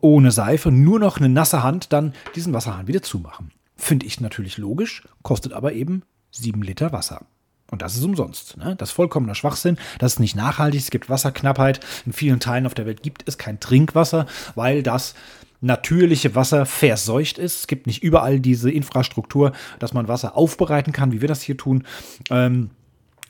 ohne 0.00 0.30
Seife 0.30 0.70
nur 0.70 0.98
noch 0.98 1.18
eine 1.18 1.28
nasse 1.28 1.62
Hand 1.62 1.92
dann 1.92 2.14
diesen 2.34 2.52
Wasserhahn 2.52 2.86
wieder 2.86 3.02
zumachen. 3.02 3.50
Finde 3.76 4.06
ich 4.06 4.20
natürlich 4.20 4.56
logisch, 4.58 5.06
kostet 5.22 5.52
aber 5.52 5.72
eben 5.72 6.02
7 6.30 6.62
Liter 6.62 6.92
Wasser. 6.92 7.26
Und 7.70 7.82
das 7.82 7.96
ist 7.96 8.04
umsonst. 8.04 8.56
Ne? 8.56 8.76
Das 8.76 8.90
ist 8.90 8.94
vollkommener 8.94 9.34
Schwachsinn. 9.34 9.76
Das 9.98 10.14
ist 10.14 10.20
nicht 10.20 10.36
nachhaltig. 10.36 10.80
Es 10.80 10.90
gibt 10.90 11.10
Wasserknappheit. 11.10 11.80
In 12.06 12.12
vielen 12.12 12.38
Teilen 12.38 12.64
auf 12.64 12.74
der 12.74 12.86
Welt 12.86 13.02
gibt 13.02 13.24
es 13.26 13.38
kein 13.38 13.58
Trinkwasser, 13.58 14.26
weil 14.54 14.82
das 14.82 15.14
natürliche 15.60 16.34
Wasser 16.34 16.64
verseucht 16.64 17.38
ist. 17.38 17.60
Es 17.60 17.66
gibt 17.66 17.86
nicht 17.86 18.02
überall 18.02 18.40
diese 18.40 18.70
Infrastruktur, 18.70 19.52
dass 19.78 19.94
man 19.94 20.06
Wasser 20.06 20.36
aufbereiten 20.36 20.92
kann, 20.92 21.12
wie 21.12 21.20
wir 21.20 21.28
das 21.28 21.42
hier 21.42 21.56
tun. 21.56 21.84
Ähm, 22.30 22.70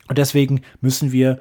und 0.08 0.18
deswegen 0.18 0.60
müssen 0.80 1.12
wir 1.12 1.40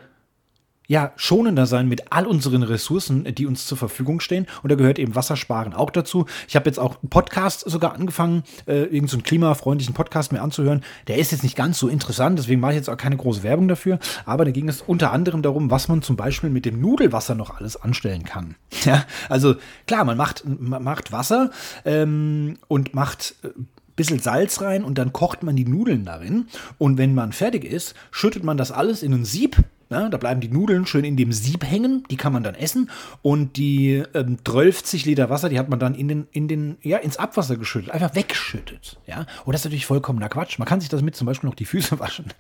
ja, 0.88 1.12
schonender 1.15 1.65
sein 1.65 1.88
mit 1.88 2.12
all 2.12 2.28
unseren 2.28 2.63
Ressourcen, 2.63 3.24
die 3.36 3.45
uns 3.45 3.65
zur 3.65 3.78
Verfügung 3.78 4.19
stehen. 4.19 4.48
Und 4.63 4.71
da 4.71 4.76
gehört 4.76 5.00
eben 5.00 5.15
Wassersparen 5.15 5.74
auch 5.74 5.89
dazu. 5.89 6.26
Ich 6.48 6.56
habe 6.56 6.65
jetzt 6.67 6.80
auch 6.80 7.02
einen 7.02 7.10
Podcast 7.10 7.69
sogar 7.69 7.93
angefangen, 7.93 8.43
äh, 8.67 8.84
irgendeinen 8.84 9.08
so 9.08 9.17
klimafreundlichen 9.19 9.93
Podcast 9.93 10.32
mir 10.32 10.41
anzuhören. 10.41 10.84
Der 11.08 11.17
ist 11.17 11.32
jetzt 11.32 11.43
nicht 11.43 11.56
ganz 11.56 11.80
so 11.80 11.88
interessant, 11.88 12.39
deswegen 12.39 12.62
mache 12.62 12.74
ich 12.74 12.78
jetzt 12.78 12.89
auch 12.89 12.98
keine 12.98 13.17
große 13.17 13.43
Werbung 13.43 13.67
dafür. 13.67 14.00
Aber 14.26 14.45
da 14.45 14.52
ging 14.52 14.69
es 14.69 14.82
unter 14.82 15.12
anderem 15.12 15.41
darum, 15.41 15.71
was 15.71 15.88
man 15.88 16.02
zum 16.02 16.15
Beispiel 16.15 16.50
mit 16.50 16.65
dem 16.65 16.80
Nudelwasser 16.80 17.36
noch 17.36 17.58
alles 17.58 17.78
anstellen 17.78 18.24
kann. 18.24 18.56
Ja, 18.86 19.04
also 19.30 19.56
klar, 19.88 20.06
man 20.06 20.15
macht, 20.15 20.43
man 20.45 20.84
macht 20.84 21.12
Wasser 21.12 21.50
ähm, 21.86 22.58
und 22.67 22.93
macht 22.93 23.34
äh, 23.41 23.48
bisschen 23.95 24.19
Salz 24.19 24.62
rein 24.62 24.84
und 24.84 24.98
dann 24.98 25.13
kocht 25.13 25.43
man 25.43 25.56
die 25.56 25.65
Nudeln 25.65 26.06
darin. 26.06 26.48
Und 26.78 26.98
wenn 26.98 27.15
man 27.15 27.32
fertig 27.32 27.63
ist, 27.63 27.95
schüttet 28.12 28.43
man 28.43 28.58
das 28.58 28.71
alles 28.71 29.04
in 29.04 29.13
ein 29.13 29.26
Sieb 29.26 29.58
ja, 29.95 30.10
da 30.10 30.17
bleiben 30.17 30.41
die 30.41 30.49
Nudeln 30.49 30.86
schön 30.86 31.05
in 31.05 31.15
dem 31.15 31.31
Sieb 31.31 31.63
hängen, 31.63 32.03
die 32.12 32.17
kann 32.17 32.34
man 32.34 32.43
dann 32.43 32.55
essen. 32.55 32.89
Und 33.21 33.55
die 33.55 34.03
ähm, 34.13 34.38
12 34.43 35.05
Liter 35.05 35.29
Wasser, 35.29 35.47
die 35.47 35.58
hat 35.58 35.69
man 35.69 35.79
dann 35.79 35.95
in 35.95 36.08
den, 36.08 36.27
in 36.31 36.47
den, 36.47 36.77
ja, 36.81 36.97
ins 36.97 37.17
Abwasser 37.17 37.55
geschüttet, 37.55 37.91
einfach 37.91 38.13
weggeschüttet. 38.13 38.99
Ja, 39.08 39.25
und 39.45 39.53
das 39.53 39.62
ist 39.62 39.65
natürlich 39.65 39.86
vollkommener 39.86 40.29
Quatsch. 40.29 40.60
Man 40.60 40.67
kann 40.67 40.81
sich 40.81 40.89
das 40.89 41.01
mit 41.01 41.15
zum 41.15 41.27
Beispiel 41.27 41.49
noch 41.49 41.55
die 41.55 41.65
Füße 41.65 41.99
waschen. 41.99 42.34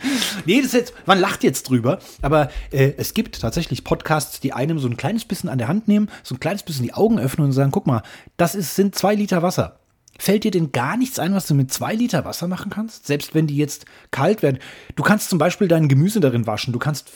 nee, 0.45 0.61
das 0.61 0.73
jetzt, 0.73 0.93
man 1.05 1.19
lacht 1.19 1.43
jetzt 1.43 1.69
drüber, 1.69 1.99
aber 2.21 2.49
äh, 2.71 2.93
es 2.97 3.13
gibt 3.13 3.39
tatsächlich 3.39 3.83
Podcasts, 3.83 4.39
die 4.41 4.51
einem 4.53 4.79
so 4.79 4.87
ein 4.87 4.97
kleines 4.97 5.23
bisschen 5.25 5.49
an 5.49 5.57
der 5.57 5.69
Hand 5.69 5.87
nehmen, 5.87 6.09
so 6.23 6.35
ein 6.35 6.39
kleines 6.39 6.63
bisschen 6.63 6.83
die 6.83 6.93
Augen 6.93 7.19
öffnen 7.19 7.45
und 7.47 7.53
sagen: 7.53 7.71
guck 7.71 7.87
mal, 7.87 8.03
das 8.35 8.55
ist, 8.55 8.75
sind 8.75 8.95
zwei 8.95 9.15
Liter 9.15 9.41
Wasser. 9.41 9.79
Fällt 10.17 10.43
dir 10.45 10.51
denn 10.51 10.71
gar 10.71 10.97
nichts 10.97 11.19
ein, 11.19 11.33
was 11.33 11.47
du 11.47 11.53
mit 11.53 11.71
zwei 11.71 11.93
Liter 11.93 12.23
Wasser 12.25 12.47
machen 12.47 12.69
kannst? 12.69 13.05
Selbst 13.05 13.35
wenn 13.35 13.47
die 13.47 13.57
jetzt 13.57 13.85
kalt 14.11 14.43
werden. 14.43 14.59
Du 14.95 15.03
kannst 15.03 15.29
zum 15.29 15.39
Beispiel 15.39 15.67
dein 15.67 15.89
Gemüse 15.89 16.19
darin 16.19 16.47
waschen. 16.47 16.71
Du 16.71 16.79
kannst 16.79 17.11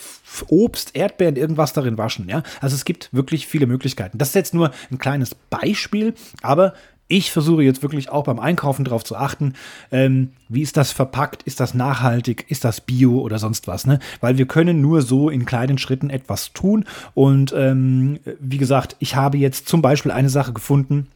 Obst, 0.48 0.96
Erdbeeren, 0.96 1.36
irgendwas 1.36 1.74
darin 1.74 1.98
waschen. 1.98 2.28
Ja? 2.28 2.44
Also 2.62 2.76
es 2.76 2.86
gibt 2.86 3.10
wirklich 3.14 3.48
viele 3.48 3.68
Möglichkeiten. 3.68 4.18
Das 4.18 4.30
ist 4.30 4.36
jetzt 4.36 4.54
nur 4.54 4.72
ein 4.92 4.98
kleines 4.98 5.34
Beispiel, 5.34 6.14
aber 6.42 6.74
ich 7.12 7.32
versuche 7.32 7.64
jetzt 7.64 7.82
wirklich 7.82 8.10
auch 8.10 8.26
beim 8.26 8.40
Einkaufen 8.40 8.86
darauf 8.86 9.04
zu 9.04 9.16
achten, 9.16 9.54
ähm, 9.92 10.30
wie 10.48 10.62
ist 10.62 10.78
das 10.78 10.92
verpackt, 10.92 11.42
ist 11.44 11.60
das 11.60 11.74
nachhaltig, 11.74 12.46
ist 12.50 12.64
das 12.64 12.82
bio 12.82 13.20
oder 13.20 13.40
sonst 13.40 13.68
was, 13.68 13.88
ne? 13.88 13.98
Weil 14.22 14.38
wir 14.38 14.46
können 14.46 14.80
nur 14.80 15.02
so 15.02 15.30
in 15.30 15.46
kleinen 15.46 15.80
Schritten 15.80 16.12
etwas 16.12 16.54
tun. 16.54 16.86
Und 17.16 17.52
ähm, 17.58 18.20
wie 18.40 18.60
gesagt, 18.60 18.96
ich 19.00 19.16
habe 19.16 19.40
jetzt 19.40 19.68
zum 19.68 19.82
Beispiel 19.82 20.12
eine 20.12 20.30
Sache 20.30 20.54
gefunden, 20.54 21.08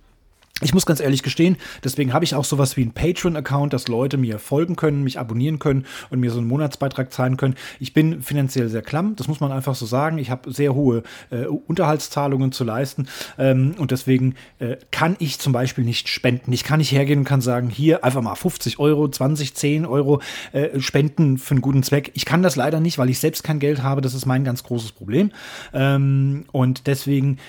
ich 0.61 0.73
muss 0.73 0.85
ganz 0.85 0.99
ehrlich 0.99 1.23
gestehen, 1.23 1.57
deswegen 1.83 2.13
habe 2.13 2.25
ich 2.25 2.35
auch 2.35 2.45
sowas 2.45 2.77
wie 2.77 2.83
einen 2.83 2.93
Patreon-Account, 2.93 3.73
dass 3.73 3.87
Leute 3.87 4.17
mir 4.17 4.37
folgen 4.37 4.75
können, 4.75 5.03
mich 5.03 5.19
abonnieren 5.19 5.57
können 5.57 5.85
und 6.11 6.19
mir 6.19 6.29
so 6.29 6.37
einen 6.37 6.47
Monatsbeitrag 6.47 7.11
zahlen 7.11 7.37
können. 7.37 7.55
Ich 7.79 7.93
bin 7.93 8.21
finanziell 8.21 8.69
sehr 8.69 8.83
klamm, 8.83 9.15
das 9.15 9.27
muss 9.27 9.39
man 9.39 9.51
einfach 9.51 9.73
so 9.73 9.87
sagen. 9.87 10.19
Ich 10.19 10.29
habe 10.29 10.53
sehr 10.53 10.75
hohe 10.75 11.01
äh, 11.31 11.45
Unterhaltszahlungen 11.45 12.51
zu 12.51 12.63
leisten 12.63 13.07
ähm, 13.39 13.73
und 13.79 13.89
deswegen 13.89 14.35
äh, 14.59 14.77
kann 14.91 15.15
ich 15.17 15.39
zum 15.39 15.53
Beispiel 15.53 15.83
nicht 15.83 16.07
spenden. 16.07 16.53
Ich 16.53 16.63
kann 16.63 16.77
nicht 16.77 16.91
hergehen 16.91 17.19
und 17.19 17.25
kann 17.25 17.41
sagen, 17.41 17.69
hier 17.69 18.03
einfach 18.03 18.21
mal 18.21 18.35
50 18.35 18.77
Euro, 18.77 19.07
20, 19.07 19.55
10 19.55 19.85
Euro 19.87 20.21
äh, 20.51 20.79
spenden 20.79 21.39
für 21.39 21.55
einen 21.55 21.61
guten 21.61 21.81
Zweck. 21.81 22.11
Ich 22.13 22.25
kann 22.25 22.43
das 22.43 22.55
leider 22.55 22.79
nicht, 22.79 22.99
weil 22.99 23.09
ich 23.09 23.19
selbst 23.19 23.43
kein 23.43 23.59
Geld 23.59 23.81
habe. 23.81 24.01
Das 24.01 24.13
ist 24.13 24.27
mein 24.27 24.43
ganz 24.43 24.63
großes 24.63 24.91
Problem. 24.91 25.31
Ähm, 25.73 26.45
und 26.51 26.85
deswegen 26.85 27.39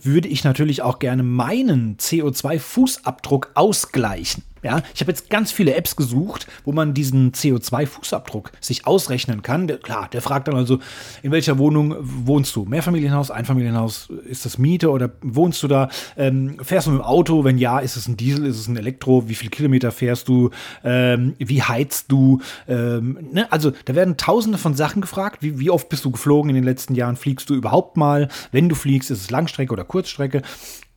würde 0.00 0.28
ich 0.28 0.44
natürlich 0.44 0.82
auch 0.82 0.98
gerne 0.98 1.22
meinen 1.22 1.96
CO2-Fußabdruck 1.98 3.48
ausgleichen. 3.54 4.42
Ja, 4.62 4.82
ich 4.94 5.00
habe 5.00 5.10
jetzt 5.10 5.28
ganz 5.28 5.50
viele 5.50 5.74
Apps 5.74 5.96
gesucht, 5.96 6.46
wo 6.64 6.70
man 6.70 6.94
diesen 6.94 7.32
CO2-Fußabdruck 7.32 8.52
sich 8.60 8.86
ausrechnen 8.86 9.42
kann. 9.42 9.66
Der, 9.66 9.78
klar, 9.78 10.08
der 10.12 10.22
fragt 10.22 10.46
dann 10.46 10.54
also, 10.54 10.78
in 11.22 11.32
welcher 11.32 11.58
Wohnung 11.58 11.96
wohnst 12.00 12.54
du? 12.54 12.64
Mehrfamilienhaus, 12.64 13.32
Einfamilienhaus, 13.32 14.08
ist 14.24 14.44
das 14.44 14.58
Miete 14.58 14.90
oder 14.90 15.10
wohnst 15.20 15.62
du 15.64 15.68
da? 15.68 15.88
Ähm, 16.16 16.58
fährst 16.62 16.86
du 16.86 16.92
mit 16.92 17.00
dem 17.00 17.04
Auto? 17.04 17.42
Wenn 17.42 17.58
ja, 17.58 17.80
ist 17.80 17.96
es 17.96 18.06
ein 18.06 18.16
Diesel, 18.16 18.46
ist 18.46 18.58
es 18.58 18.68
ein 18.68 18.76
Elektro? 18.76 19.28
Wie 19.28 19.34
viele 19.34 19.50
Kilometer 19.50 19.90
fährst 19.90 20.28
du? 20.28 20.50
Ähm, 20.84 21.34
wie 21.38 21.62
heizt 21.62 22.12
du? 22.12 22.40
Ähm, 22.68 23.18
ne? 23.32 23.50
Also 23.50 23.72
da 23.84 23.96
werden 23.96 24.16
tausende 24.16 24.58
von 24.58 24.74
Sachen 24.74 25.02
gefragt. 25.02 25.38
Wie, 25.42 25.58
wie 25.58 25.70
oft 25.70 25.88
bist 25.88 26.04
du 26.04 26.12
geflogen 26.12 26.50
in 26.50 26.54
den 26.54 26.64
letzten 26.64 26.94
Jahren? 26.94 27.16
Fliegst 27.16 27.50
du 27.50 27.54
überhaupt 27.54 27.96
mal? 27.96 28.28
Wenn 28.52 28.68
du 28.68 28.76
fliegst, 28.76 29.10
ist 29.10 29.22
es 29.22 29.30
Langstrecke 29.30 29.72
oder 29.72 29.84
Kurzstrecke? 29.84 30.42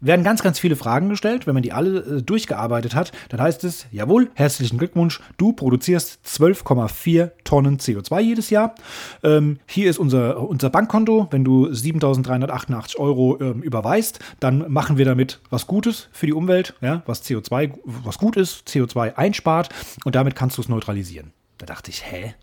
Werden 0.06 0.24
ganz, 0.24 0.42
ganz 0.44 0.60
viele 0.60 0.76
Fragen 0.76 1.10
gestellt. 1.10 1.48
Wenn 1.48 1.54
man 1.54 1.64
die 1.64 1.74
alle 1.74 2.00
äh, 2.00 2.22
durchgearbeitet 2.22 2.96
hat, 2.96 3.12
dann 3.30 3.42
heißt 3.42 3.64
es, 3.64 3.88
jawohl, 3.92 4.30
herzlichen 4.36 4.78
Glückwunsch, 4.78 5.20
du 5.38 5.54
produzierst 5.54 6.20
12,4 6.26 7.32
Tonnen 7.44 7.78
CO2 7.78 8.20
jedes 8.22 8.50
Jahr. 8.50 8.76
Ähm, 9.24 9.60
hier 9.68 9.90
ist 9.90 10.00
unser, 10.00 10.40
unser 10.40 10.70
Bankkonto. 10.70 11.28
Wenn 11.32 11.44
du 11.44 11.68
7.388 11.68 12.98
Euro 12.98 13.40
ähm, 13.40 13.62
überweist, 13.62 14.20
dann 14.40 14.72
machen 14.72 14.98
wir 14.98 15.06
damit 15.06 15.42
was 15.50 15.68
Gutes 15.68 16.10
für 16.12 16.26
die 16.26 16.34
Umwelt, 16.34 16.76
ja, 16.82 17.04
was 17.06 17.24
CO2, 17.24 17.74
was 17.84 18.18
gut 18.18 18.38
ist, 18.38 18.68
CO2 18.68 19.16
einspart 19.16 19.70
und 20.04 20.16
damit 20.16 20.36
kannst 20.36 20.58
du 20.58 20.62
es 20.62 20.70
neutralisieren. 20.70 21.32
Da 21.58 21.66
dachte 21.66 21.92
ich, 21.92 22.04
hä? 22.06 22.36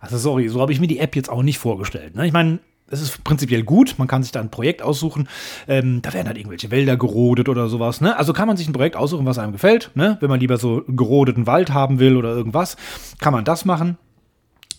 Also 0.00 0.18
sorry, 0.18 0.48
so 0.48 0.60
habe 0.60 0.72
ich 0.72 0.80
mir 0.80 0.88
die 0.88 0.98
App 0.98 1.14
jetzt 1.14 1.30
auch 1.30 1.42
nicht 1.42 1.58
vorgestellt. 1.58 2.16
Ne? 2.16 2.26
Ich 2.26 2.32
meine, 2.32 2.58
es 2.92 3.00
ist 3.00 3.24
prinzipiell 3.24 3.62
gut, 3.62 3.94
man 3.98 4.06
kann 4.06 4.22
sich 4.22 4.32
da 4.32 4.40
ein 4.40 4.50
Projekt 4.50 4.82
aussuchen. 4.82 5.28
Ähm, 5.66 6.02
da 6.02 6.12
werden 6.12 6.26
halt 6.26 6.36
irgendwelche 6.36 6.70
Wälder 6.70 6.96
gerodet 6.96 7.48
oder 7.48 7.68
sowas. 7.68 8.00
Ne? 8.00 8.16
Also 8.16 8.32
kann 8.32 8.46
man 8.46 8.56
sich 8.56 8.68
ein 8.68 8.72
Projekt 8.74 8.96
aussuchen, 8.96 9.24
was 9.24 9.38
einem 9.38 9.52
gefällt. 9.52 9.90
Ne? 9.94 10.18
Wenn 10.20 10.28
man 10.28 10.40
lieber 10.40 10.58
so 10.58 10.84
gerodeten 10.86 11.46
Wald 11.46 11.72
haben 11.72 11.98
will 11.98 12.16
oder 12.16 12.30
irgendwas, 12.30 12.76
kann 13.18 13.32
man 13.32 13.44
das 13.44 13.64
machen. 13.64 13.96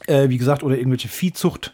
Äh, 0.05 0.29
wie 0.29 0.37
gesagt, 0.37 0.63
oder 0.63 0.77
irgendwelche 0.77 1.07
Viehzucht 1.07 1.73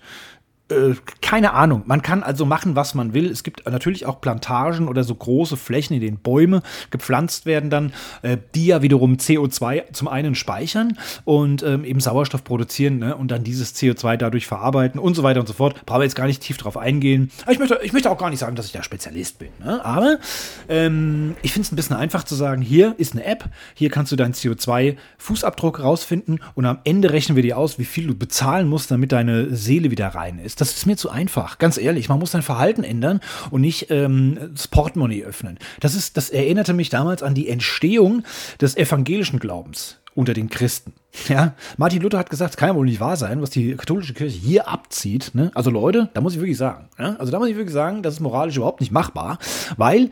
äh, 0.69 0.95
keine 1.21 1.53
Ahnung. 1.53 1.83
Man 1.85 2.01
kann 2.01 2.23
also 2.23 2.45
machen, 2.45 2.75
was 2.75 2.93
man 2.93 3.13
will. 3.13 3.29
Es 3.29 3.43
gibt 3.43 3.69
natürlich 3.69 4.05
auch 4.05 4.21
Plantagen 4.21 4.87
oder 4.87 5.03
so 5.03 5.15
große 5.15 5.57
Flächen, 5.57 5.95
in 5.95 6.01
denen 6.01 6.17
Bäume 6.17 6.61
gepflanzt 6.91 7.45
werden 7.45 7.69
dann, 7.69 7.93
äh, 8.21 8.37
die 8.55 8.67
ja 8.67 8.81
wiederum 8.81 9.15
CO2 9.15 9.91
zum 9.93 10.07
einen 10.07 10.35
speichern 10.35 10.97
und 11.25 11.63
ähm, 11.63 11.83
eben 11.83 11.99
Sauerstoff 11.99 12.43
produzieren 12.43 12.99
ne? 12.99 13.15
und 13.15 13.31
dann 13.31 13.43
dieses 13.43 13.75
CO2 13.75 14.17
dadurch 14.17 14.47
verarbeiten 14.47 14.99
und 14.99 15.15
so 15.15 15.23
weiter 15.23 15.39
und 15.39 15.47
so 15.47 15.53
fort. 15.53 15.85
Brauche 15.85 16.03
jetzt 16.03 16.15
gar 16.15 16.27
nicht 16.27 16.41
tief 16.41 16.57
drauf 16.57 16.77
eingehen. 16.77 17.31
ich 17.49 17.59
möchte, 17.59 17.79
ich 17.83 17.93
möchte 17.93 18.11
auch 18.11 18.17
gar 18.17 18.29
nicht 18.29 18.39
sagen, 18.39 18.55
dass 18.55 18.67
ich 18.67 18.71
da 18.71 18.83
Spezialist 18.83 19.39
bin. 19.39 19.49
Ne? 19.63 19.83
Aber 19.83 20.19
ähm, 20.67 21.35
ich 21.41 21.53
finde 21.53 21.65
es 21.65 21.71
ein 21.71 21.75
bisschen 21.75 21.95
einfach 21.95 22.23
zu 22.23 22.35
sagen, 22.35 22.61
hier 22.61 22.93
ist 22.97 23.13
eine 23.13 23.25
App, 23.25 23.45
hier 23.73 23.89
kannst 23.89 24.11
du 24.11 24.15
deinen 24.15 24.33
CO2-Fußabdruck 24.33 25.81
rausfinden 25.81 26.41
und 26.53 26.65
am 26.65 26.79
Ende 26.83 27.11
rechnen 27.11 27.35
wir 27.35 27.43
dir 27.43 27.57
aus, 27.57 27.79
wie 27.79 27.85
viel 27.85 28.07
du 28.07 28.15
bezahlen 28.15 28.67
musst, 28.67 28.91
damit 28.91 29.11
deine 29.11 29.55
Seele 29.55 29.89
wieder 29.89 30.09
rein 30.09 30.37
ist 30.37 30.58
das 30.61 30.75
ist 30.75 30.85
mir 30.85 30.97
zu 30.97 31.09
einfach. 31.09 31.57
Ganz 31.57 31.77
ehrlich, 31.77 32.09
man 32.09 32.19
muss 32.19 32.31
sein 32.31 32.41
Verhalten 32.41 32.83
ändern 32.83 33.19
und 33.51 33.61
nicht 33.61 33.89
ähm, 33.89 34.37
das 34.53 34.67
Portemonnaie 34.67 35.23
öffnen. 35.23 35.59
Das, 35.79 35.95
ist, 35.95 36.17
das 36.17 36.29
erinnerte 36.29 36.73
mich 36.73 36.89
damals 36.89 37.23
an 37.23 37.33
die 37.33 37.49
Entstehung 37.49 38.23
des 38.59 38.75
evangelischen 38.77 39.39
Glaubens 39.39 39.97
unter 40.15 40.33
den 40.33 40.49
Christen. 40.49 40.93
Ja, 41.27 41.55
Martin 41.77 42.01
Luther 42.01 42.19
hat 42.19 42.29
gesagt, 42.29 42.51
es 42.51 42.57
kann 42.57 42.69
ja 42.69 42.75
wohl 42.75 42.85
nicht 42.85 42.99
wahr 42.99 43.15
sein, 43.15 43.41
was 43.41 43.49
die 43.49 43.75
katholische 43.75 44.13
Kirche 44.13 44.37
hier 44.37 44.67
abzieht. 44.67 45.31
Ne? 45.33 45.51
Also 45.55 45.71
Leute, 45.71 46.09
da 46.13 46.21
muss 46.21 46.33
ich 46.33 46.39
wirklich 46.39 46.57
sagen, 46.57 46.89
ja? 46.99 47.15
also 47.17 47.31
da 47.31 47.39
muss 47.39 47.49
ich 47.49 47.55
wirklich 47.55 47.73
sagen, 47.73 48.03
das 48.03 48.15
ist 48.15 48.19
moralisch 48.19 48.57
überhaupt 48.57 48.81
nicht 48.81 48.91
machbar, 48.91 49.39
weil 49.77 50.11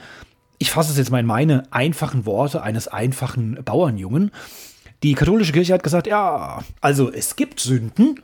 ich 0.57 0.71
fasse 0.71 0.91
es 0.91 0.97
jetzt 0.97 1.11
mal 1.11 1.19
in 1.19 1.25
meine 1.25 1.63
einfachen 1.71 2.25
Worte 2.25 2.63
eines 2.63 2.87
einfachen 2.87 3.59
Bauernjungen. 3.63 4.31
Die 5.03 5.13
katholische 5.13 5.53
Kirche 5.53 5.73
hat 5.73 5.83
gesagt, 5.83 6.07
ja, 6.07 6.63
also 6.81 7.11
es 7.11 7.35
gibt 7.35 7.59
Sünden 7.59 8.21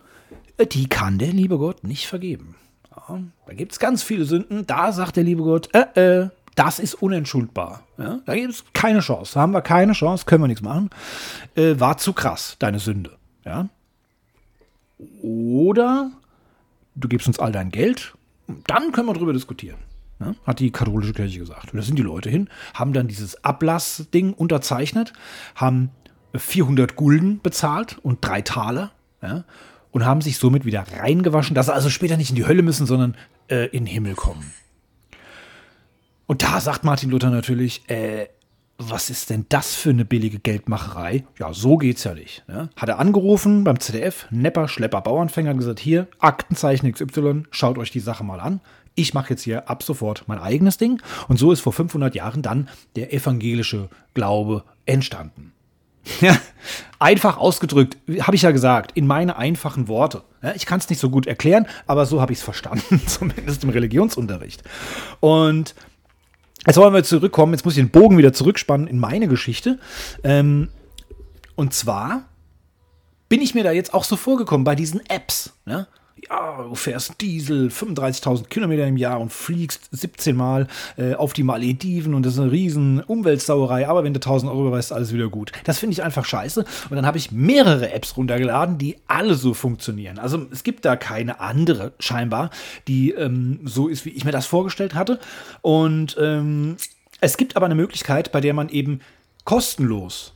die 0.71 0.87
kann 0.87 1.17
der 1.17 1.33
liebe 1.33 1.57
Gott 1.57 1.83
nicht 1.83 2.07
vergeben. 2.07 2.55
Ja, 2.95 3.19
da 3.47 3.53
gibt 3.53 3.71
es 3.71 3.79
ganz 3.79 4.03
viele 4.03 4.25
Sünden. 4.25 4.65
Da 4.67 4.91
sagt 4.91 5.15
der 5.15 5.23
liebe 5.23 5.43
Gott, 5.43 5.69
äh, 5.73 6.21
äh, 6.23 6.29
Das 6.55 6.77
ist 6.77 6.93
unentschuldbar. 6.95 7.83
Ja? 7.97 8.19
Da 8.25 8.35
gibt 8.35 8.51
es 8.51 8.63
keine 8.73 8.99
Chance. 8.99 9.33
Da 9.33 9.41
haben 9.41 9.53
wir 9.53 9.61
keine 9.61 9.93
Chance, 9.93 10.25
können 10.25 10.43
wir 10.43 10.47
nichts 10.47 10.61
machen. 10.61 10.91
Äh, 11.55 11.79
war 11.79 11.97
zu 11.97 12.13
krass, 12.13 12.55
deine 12.59 12.77
Sünde. 12.79 13.17
Ja? 13.43 13.69
Oder 15.21 16.11
du 16.95 17.07
gibst 17.07 17.27
uns 17.27 17.39
all 17.39 17.51
dein 17.51 17.71
Geld, 17.71 18.13
dann 18.67 18.91
können 18.91 19.07
wir 19.07 19.13
darüber 19.13 19.33
diskutieren. 19.33 19.79
Ja? 20.19 20.35
Hat 20.45 20.59
die 20.59 20.71
katholische 20.71 21.13
Kirche 21.13 21.39
gesagt. 21.39 21.73
Und 21.73 21.77
da 21.77 21.83
sind 21.83 21.97
die 21.97 22.03
Leute 22.03 22.29
hin, 22.29 22.49
haben 22.75 22.93
dann 22.93 23.07
dieses 23.07 23.43
Ablassding 23.43 24.33
unterzeichnet, 24.33 25.13
haben 25.55 25.89
400 26.35 26.95
Gulden 26.95 27.41
bezahlt 27.41 27.97
und 28.03 28.19
drei 28.23 28.41
Taler. 28.41 28.91
Ja? 29.21 29.43
Und 29.93 30.05
haben 30.05 30.19
sich 30.19 30.37
somit 30.37 30.65
wieder 30.65 30.83
reingewaschen, 30.91 31.55
dass 31.55 31.67
sie 31.67 31.73
also 31.73 31.89
später 31.89 32.17
nicht 32.17 32.31
in 32.31 32.35
die 32.35 32.45
Hölle 32.45 32.63
müssen, 32.63 32.85
sondern 32.85 33.15
äh, 33.47 33.67
in 33.67 33.85
den 33.85 33.93
Himmel 33.93 34.15
kommen. 34.15 34.51
Und 36.25 36.43
da 36.43 36.59
sagt 36.59 36.83
Martin 36.83 37.09
Luther 37.09 37.29
natürlich, 37.29 37.87
äh, 37.89 38.27
was 38.77 39.09
ist 39.09 39.29
denn 39.29 39.45
das 39.49 39.75
für 39.75 39.91
eine 39.91 40.03
billige 40.03 40.39
Geldmacherei? 40.39 41.23
Ja, 41.39 41.53
so 41.53 41.77
geht's 41.77 42.03
ja 42.03 42.13
nicht. 42.13 42.43
Ne? 42.47 42.69
Hat 42.75 42.89
er 42.89 42.99
angerufen 42.99 43.63
beim 43.63 43.79
ZDF, 43.79 44.27
Nepper, 44.31 44.67
Schlepper, 44.67 45.01
Bauernfänger, 45.01 45.53
gesagt, 45.53 45.79
hier, 45.79 46.07
Aktenzeichen 46.19 46.91
XY, 46.91 47.43
schaut 47.51 47.77
euch 47.77 47.91
die 47.91 47.99
Sache 47.99 48.23
mal 48.23 48.39
an. 48.39 48.61
Ich 48.95 49.13
mache 49.13 49.31
jetzt 49.31 49.43
hier 49.43 49.69
ab 49.69 49.83
sofort 49.83 50.23
mein 50.27 50.39
eigenes 50.39 50.77
Ding. 50.77 51.01
Und 51.27 51.37
so 51.37 51.51
ist 51.51 51.61
vor 51.61 51.73
500 51.73 52.13
Jahren 52.15 52.41
dann 52.41 52.69
der 52.95 53.13
evangelische 53.13 53.89
Glaube 54.13 54.63
entstanden. 54.85 55.53
Ja, 56.19 56.37
einfach 56.99 57.37
ausgedrückt, 57.37 57.97
habe 58.21 58.35
ich 58.35 58.41
ja 58.41 58.51
gesagt, 58.51 58.91
in 58.93 59.07
meine 59.07 59.37
einfachen 59.37 59.87
Worte. 59.87 60.23
Ich 60.55 60.65
kann 60.65 60.79
es 60.79 60.89
nicht 60.89 60.99
so 60.99 61.09
gut 61.09 61.27
erklären, 61.27 61.65
aber 61.87 62.05
so 62.05 62.19
habe 62.19 62.33
ich 62.33 62.39
es 62.39 62.43
verstanden, 62.43 63.01
zumindest 63.07 63.63
im 63.63 63.69
Religionsunterricht. 63.69 64.63
Und 65.21 65.75
Jetzt 66.65 66.77
wollen 66.77 66.93
wir 66.93 67.03
zurückkommen, 67.03 67.53
jetzt 67.53 67.65
muss 67.65 67.75
ich 67.75 67.83
den 67.83 67.89
Bogen 67.89 68.17
wieder 68.17 68.31
zurückspannen 68.31 68.87
in 68.87 68.97
meine 68.97 69.27
Geschichte. 69.27 69.79
Ähm, 70.23 70.69
und 71.55 71.73
zwar 71.73 72.29
bin 73.27 73.41
ich 73.41 73.53
mir 73.53 73.63
da 73.63 73.71
jetzt 73.71 73.93
auch 73.93 74.05
so 74.05 74.15
vorgekommen 74.15 74.63
bei 74.63 74.75
diesen 74.75 75.01
Apps. 75.09 75.53
Ne? 75.65 75.87
Ja, 76.29 76.63
du 76.63 76.75
fährst 76.75 77.19
Diesel 77.21 77.69
35.000 77.69 78.47
Kilometer 78.47 78.85
im 78.87 78.97
Jahr 78.97 79.19
und 79.19 79.31
fliegst 79.31 79.89
17 79.91 80.35
Mal 80.35 80.67
äh, 80.97 81.15
auf 81.15 81.33
die 81.33 81.43
Malediven 81.43 82.13
und 82.13 82.25
das 82.25 82.33
ist 82.33 82.39
eine 82.39 82.51
riesen 82.51 83.01
Umweltsauerei, 83.01 83.87
aber 83.87 84.03
wenn 84.03 84.13
du 84.13 84.19
1000 84.19 84.51
Euro 84.51 84.67
überweist, 84.67 84.91
ist 84.91 84.95
alles 84.95 85.13
wieder 85.13 85.29
gut. 85.29 85.51
Das 85.63 85.79
finde 85.79 85.93
ich 85.93 86.03
einfach 86.03 86.25
scheiße. 86.25 86.65
Und 86.89 86.95
dann 86.95 87.05
habe 87.05 87.17
ich 87.17 87.31
mehrere 87.31 87.91
Apps 87.91 88.15
runtergeladen, 88.15 88.77
die 88.77 88.97
alle 89.07 89.35
so 89.35 89.53
funktionieren. 89.53 90.19
Also 90.19 90.45
es 90.51 90.63
gibt 90.63 90.85
da 90.85 90.95
keine 90.95 91.39
andere 91.39 91.93
scheinbar, 91.99 92.49
die 92.87 93.11
ähm, 93.11 93.59
so 93.65 93.87
ist, 93.87 94.05
wie 94.05 94.11
ich 94.11 94.25
mir 94.25 94.31
das 94.31 94.45
vorgestellt 94.45 94.95
hatte. 94.95 95.19
Und 95.61 96.15
ähm, 96.19 96.77
es 97.21 97.37
gibt 97.37 97.55
aber 97.55 97.65
eine 97.65 97.75
Möglichkeit, 97.75 98.31
bei 98.31 98.41
der 98.41 98.53
man 98.53 98.69
eben 98.69 99.01
kostenlos 99.45 100.32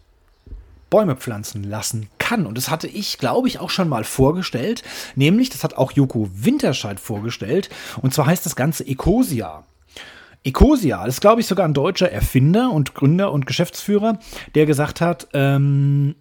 Bäume 0.89 1.15
pflanzen 1.15 1.63
lassen 1.63 2.09
kann. 2.17 2.45
Und 2.45 2.57
das 2.57 2.69
hatte 2.69 2.87
ich, 2.87 3.17
glaube 3.17 3.47
ich, 3.47 3.59
auch 3.59 3.69
schon 3.69 3.89
mal 3.89 4.03
vorgestellt. 4.03 4.83
Nämlich, 5.15 5.49
das 5.49 5.63
hat 5.63 5.75
auch 5.75 5.91
Joko 5.91 6.29
Winterscheid 6.33 6.99
vorgestellt. 6.99 7.69
Und 8.01 8.13
zwar 8.13 8.27
heißt 8.27 8.45
das 8.45 8.55
Ganze 8.55 8.85
Ecosia. 8.87 9.63
Ecosia 10.43 11.05
ist, 11.05 11.21
glaube 11.21 11.41
ich, 11.41 11.47
sogar 11.47 11.67
ein 11.67 11.73
deutscher 11.73 12.11
Erfinder 12.11 12.71
und 12.71 12.93
Gründer 12.93 13.31
und 13.31 13.45
Geschäftsführer, 13.45 14.19
der 14.55 14.65
gesagt 14.65 15.01
hat, 15.01 15.27
ähm, 15.33 16.15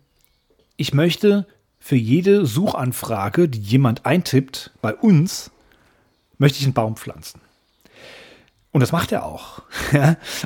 ich 0.76 0.92
möchte 0.92 1.46
für 1.78 1.96
jede 1.96 2.46
Suchanfrage, 2.46 3.48
die 3.48 3.60
jemand 3.60 4.04
eintippt, 4.04 4.72
bei 4.82 4.94
uns, 4.94 5.52
möchte 6.38 6.58
ich 6.58 6.64
einen 6.64 6.74
Baum 6.74 6.96
pflanzen. 6.96 7.40
Und 8.72 8.80
das 8.80 8.92
macht 8.92 9.12
er 9.12 9.24
auch. 9.24 9.62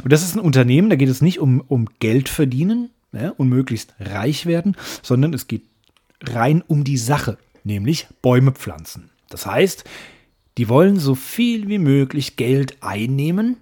und 0.04 0.12
das 0.12 0.22
ist 0.22 0.36
ein 0.36 0.40
Unternehmen, 0.40 0.90
da 0.90 0.96
geht 0.96 1.08
es 1.08 1.22
nicht 1.22 1.40
um, 1.40 1.62
um 1.66 1.88
Geld 1.98 2.28
verdienen, 2.28 2.90
ne, 3.12 3.32
und 3.34 3.48
möglichst 3.48 3.94
reich 3.98 4.46
werden, 4.46 4.76
sondern 5.02 5.34
es 5.34 5.48
geht 5.48 5.64
rein 6.22 6.62
um 6.66 6.84
die 6.84 6.98
Sache, 6.98 7.38
nämlich 7.64 8.06
Bäume 8.22 8.52
pflanzen. 8.52 9.10
Das 9.28 9.46
heißt, 9.46 9.84
die 10.58 10.68
wollen 10.68 10.98
so 10.98 11.14
viel 11.14 11.68
wie 11.68 11.78
möglich 11.78 12.36
Geld 12.36 12.82
einnehmen, 12.82 13.56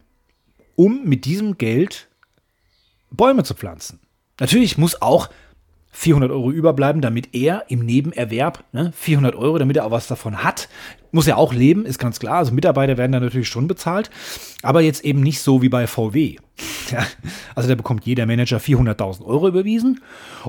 um 0.76 1.04
mit 1.04 1.24
diesem 1.24 1.58
Geld 1.58 2.08
Bäume 3.10 3.44
zu 3.44 3.54
pflanzen. 3.54 4.00
Natürlich 4.40 4.78
muss 4.78 5.00
auch 5.00 5.28
400 5.92 6.30
Euro 6.30 6.52
überbleiben, 6.52 7.02
damit 7.02 7.34
er 7.34 7.64
im 7.68 7.80
Nebenerwerb, 7.80 8.64
ne, 8.72 8.92
400 8.94 9.34
Euro, 9.34 9.58
damit 9.58 9.76
er 9.76 9.86
auch 9.86 9.90
was 9.90 10.06
davon 10.06 10.42
hat. 10.44 10.68
Muss 11.10 11.26
ja 11.26 11.36
auch 11.36 11.52
leben, 11.52 11.86
ist 11.86 11.98
ganz 11.98 12.18
klar. 12.20 12.38
Also 12.38 12.52
Mitarbeiter 12.52 12.96
werden 12.96 13.12
da 13.12 13.20
natürlich 13.20 13.48
schon 13.48 13.66
bezahlt, 13.68 14.10
aber 14.62 14.80
jetzt 14.80 15.04
eben 15.04 15.20
nicht 15.20 15.40
so 15.40 15.62
wie 15.62 15.68
bei 15.68 15.86
VW. 15.86 16.36
Ja, 16.90 17.06
also 17.54 17.68
da 17.68 17.74
bekommt 17.74 18.06
jeder 18.06 18.24
Manager 18.24 18.56
400.000 18.56 19.22
Euro 19.22 19.46
überwiesen 19.46 20.00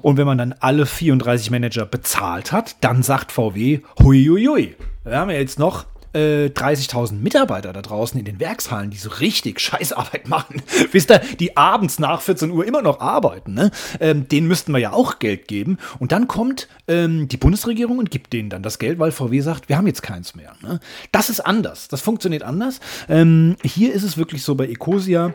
und 0.02 0.16
wenn 0.16 0.26
man 0.26 0.38
dann 0.38 0.56
alle 0.62 0.86
34 0.86 1.52
Manager 1.52 1.86
bezahlt 1.86 2.54
hat, 2.54 2.78
dann 2.80 3.04
sagt 3.04 3.34
VW, 3.34 3.82
huiuiui, 4.02 4.78
wir 5.04 5.18
haben 5.18 5.30
ja 5.32 5.36
jetzt 5.36 5.60
noch 5.60 5.86
äh, 6.14 6.48
30.000 6.48 7.14
Mitarbeiter 7.14 7.74
da 7.74 7.82
draußen 7.82 8.20
in 8.20 8.26
den 8.26 8.40
Werkshallen, 8.40 8.90
die 8.90 8.98
so 8.98 9.10
richtig 9.10 9.60
Scheißarbeit 9.60 10.28
machen. 10.28 10.62
Wisst 10.92 11.12
ihr, 11.12 11.20
die 11.40 11.58
abends 11.58 12.00
nach 12.00 12.22
14 12.22 12.52
Uhr 12.52 12.66
immer 12.66 12.82
noch 12.82 13.00
arbeiten, 13.00 13.54
ne? 13.54 13.72
Ähm, 14.00 14.28
denen 14.28 14.48
müssten 14.48 14.72
wir 14.72 14.80
ja 14.80 14.94
auch 14.94 15.20
Geld 15.20 15.48
geben. 15.48 15.78
Und 16.00 16.12
dann 16.12 16.28
kommt 16.28 16.68
ähm, 16.88 17.28
die 17.28 17.38
Bundesregierung 17.38 18.00
und 18.00 18.12
gibt 18.12 18.34
denen 18.34 18.50
dann 18.50 18.64
das 18.64 18.80
Geld, 18.80 19.00
weil 19.00 19.12
VW 19.12 19.40
sagt, 19.42 19.70
wir 19.70 19.78
haben 19.78 19.88
jetzt 19.88 20.04
keins 20.04 20.36
mehr. 20.36 20.54
Ne? 20.62 20.80
Das 21.12 21.30
ist 21.30 21.42
anders. 21.42 21.88
Das 21.88 22.02
funktioniert 22.02 22.44
anders. 22.44 22.80
Ähm, 23.08 23.56
hier 23.64 23.94
ist 23.94 24.04
es 24.04 24.18
wirklich 24.18 24.44
so 24.44 24.56
bei 24.56 24.68
Ecosia. 24.68 25.34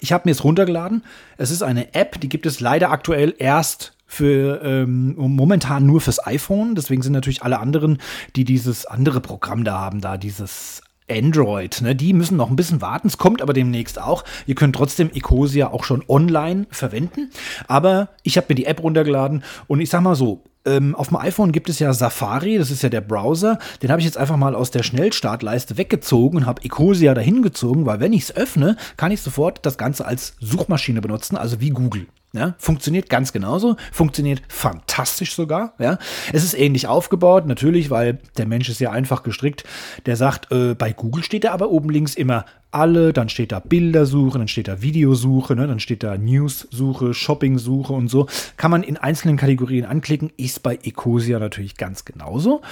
Ich 0.00 0.12
habe 0.12 0.28
mir 0.28 0.32
es 0.32 0.44
runtergeladen. 0.44 1.04
Es 1.36 1.50
ist 1.50 1.62
eine 1.62 1.94
App, 1.94 2.20
die 2.20 2.28
gibt 2.28 2.46
es 2.46 2.60
leider 2.60 2.90
aktuell 2.90 3.34
erst 3.38 3.92
für 4.10 4.60
ähm, 4.64 5.14
momentan 5.16 5.86
nur 5.86 6.00
fürs 6.00 6.26
iPhone. 6.26 6.74
Deswegen 6.74 7.00
sind 7.00 7.12
natürlich 7.12 7.44
alle 7.44 7.60
anderen, 7.60 7.98
die 8.34 8.44
dieses 8.44 8.84
andere 8.84 9.20
Programm 9.20 9.62
da 9.62 9.78
haben, 9.78 10.00
da 10.00 10.16
dieses 10.16 10.82
Android, 11.08 11.80
ne, 11.80 11.94
die 11.94 12.12
müssen 12.12 12.36
noch 12.36 12.50
ein 12.50 12.56
bisschen 12.56 12.80
warten. 12.80 13.06
Es 13.06 13.18
kommt 13.18 13.40
aber 13.40 13.52
demnächst 13.52 14.00
auch. 14.00 14.24
Ihr 14.46 14.56
könnt 14.56 14.74
trotzdem 14.74 15.10
Ecosia 15.10 15.68
auch 15.68 15.84
schon 15.84 16.04
online 16.08 16.66
verwenden. 16.70 17.30
Aber 17.68 18.08
ich 18.24 18.36
habe 18.36 18.46
mir 18.48 18.56
die 18.56 18.66
App 18.66 18.82
runtergeladen 18.82 19.44
und 19.68 19.80
ich 19.80 19.90
sag 19.90 20.02
mal 20.02 20.16
so, 20.16 20.42
ähm, 20.64 20.96
auf 20.96 21.08
dem 21.08 21.16
iPhone 21.16 21.52
gibt 21.52 21.68
es 21.68 21.78
ja 21.78 21.92
Safari, 21.92 22.58
das 22.58 22.72
ist 22.72 22.82
ja 22.82 22.88
der 22.88 23.00
Browser. 23.00 23.58
Den 23.80 23.90
habe 23.90 24.00
ich 24.00 24.06
jetzt 24.06 24.18
einfach 24.18 24.36
mal 24.36 24.56
aus 24.56 24.72
der 24.72 24.82
Schnellstartleiste 24.82 25.78
weggezogen 25.78 26.38
und 26.38 26.46
habe 26.46 26.64
Ecosia 26.64 27.14
dahin 27.14 27.42
gezogen, 27.42 27.86
weil 27.86 28.00
wenn 28.00 28.12
ich 28.12 28.24
es 28.24 28.36
öffne, 28.36 28.76
kann 28.96 29.12
ich 29.12 29.22
sofort 29.22 29.64
das 29.64 29.78
Ganze 29.78 30.04
als 30.04 30.34
Suchmaschine 30.40 31.00
benutzen, 31.00 31.36
also 31.36 31.60
wie 31.60 31.70
Google. 31.70 32.06
Ja, 32.32 32.54
funktioniert 32.58 33.10
ganz 33.10 33.32
genauso, 33.32 33.74
funktioniert 33.90 34.40
fantastisch 34.48 35.34
sogar. 35.34 35.74
Ja. 35.80 35.98
Es 36.32 36.44
ist 36.44 36.54
ähnlich 36.54 36.86
aufgebaut, 36.86 37.46
natürlich, 37.46 37.90
weil 37.90 38.20
der 38.38 38.46
Mensch 38.46 38.68
ist 38.68 38.78
ja 38.78 38.92
einfach 38.92 39.24
gestrickt. 39.24 39.64
Der 40.06 40.14
sagt, 40.14 40.52
äh, 40.52 40.74
bei 40.74 40.92
Google 40.92 41.24
steht 41.24 41.42
da 41.42 41.52
aber 41.52 41.70
oben 41.70 41.90
links 41.90 42.14
immer 42.14 42.44
alle, 42.70 43.12
dann 43.12 43.28
steht 43.28 43.50
da 43.50 43.58
Bildersuche, 43.58 44.38
dann 44.38 44.46
steht 44.46 44.68
da 44.68 44.80
Videosuche, 44.80 45.56
ne, 45.56 45.66
dann 45.66 45.80
steht 45.80 46.04
da 46.04 46.16
News-Suche, 46.16 47.14
Shopping-Suche 47.14 47.92
und 47.92 48.06
so. 48.06 48.28
Kann 48.56 48.70
man 48.70 48.84
in 48.84 48.96
einzelnen 48.96 49.36
Kategorien 49.36 49.84
anklicken, 49.84 50.30
ist 50.36 50.62
bei 50.62 50.78
Ecosia 50.84 51.40
natürlich 51.40 51.76
ganz 51.76 52.04
genauso. 52.04 52.62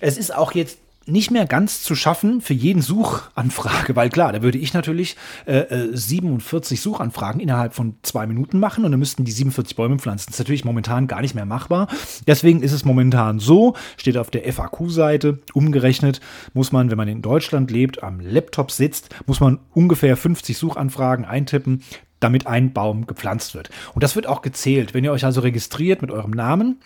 Es 0.00 0.18
ist 0.18 0.34
auch 0.34 0.52
jetzt 0.52 0.78
nicht 1.06 1.30
mehr 1.30 1.46
ganz 1.46 1.82
zu 1.82 1.94
schaffen 1.94 2.40
für 2.40 2.54
jeden 2.54 2.82
Suchanfrage, 2.82 3.94
weil 3.94 4.10
klar, 4.10 4.32
da 4.32 4.42
würde 4.42 4.58
ich 4.58 4.74
natürlich 4.74 5.16
äh, 5.46 5.64
47 5.92 6.78
äh, 6.78 6.82
Suchanfragen 6.82 7.40
innerhalb 7.40 7.74
von 7.74 7.94
zwei 8.02 8.26
Minuten 8.26 8.58
machen 8.58 8.84
und 8.84 8.90
dann 8.90 8.98
müssten 8.98 9.24
die 9.24 9.32
47 9.32 9.76
Bäume 9.76 9.98
pflanzen. 9.98 10.26
Das 10.26 10.34
ist 10.34 10.40
natürlich 10.40 10.64
momentan 10.64 11.06
gar 11.06 11.20
nicht 11.20 11.34
mehr 11.34 11.46
machbar. 11.46 11.88
Deswegen 12.26 12.62
ist 12.62 12.72
es 12.72 12.84
momentan 12.84 13.38
so, 13.38 13.74
steht 13.96 14.16
auf 14.16 14.30
der 14.30 14.52
FAQ-Seite, 14.52 15.38
umgerechnet 15.54 16.20
muss 16.54 16.72
man, 16.72 16.90
wenn 16.90 16.98
man 16.98 17.08
in 17.08 17.22
Deutschland 17.22 17.70
lebt, 17.70 18.02
am 18.02 18.20
Laptop 18.20 18.70
sitzt, 18.70 19.10
muss 19.26 19.40
man 19.40 19.60
ungefähr 19.72 20.16
50 20.16 20.58
Suchanfragen 20.58 21.24
eintippen, 21.24 21.82
damit 22.20 22.46
ein 22.46 22.72
Baum 22.72 23.06
gepflanzt 23.06 23.54
wird. 23.54 23.70
Und 23.94 24.02
das 24.02 24.16
wird 24.16 24.26
auch 24.26 24.42
gezählt. 24.42 24.94
Wenn 24.94 25.04
ihr 25.04 25.12
euch 25.12 25.24
also 25.24 25.40
registriert 25.40 26.02
mit 26.02 26.10
eurem 26.10 26.30
Namen, 26.30 26.80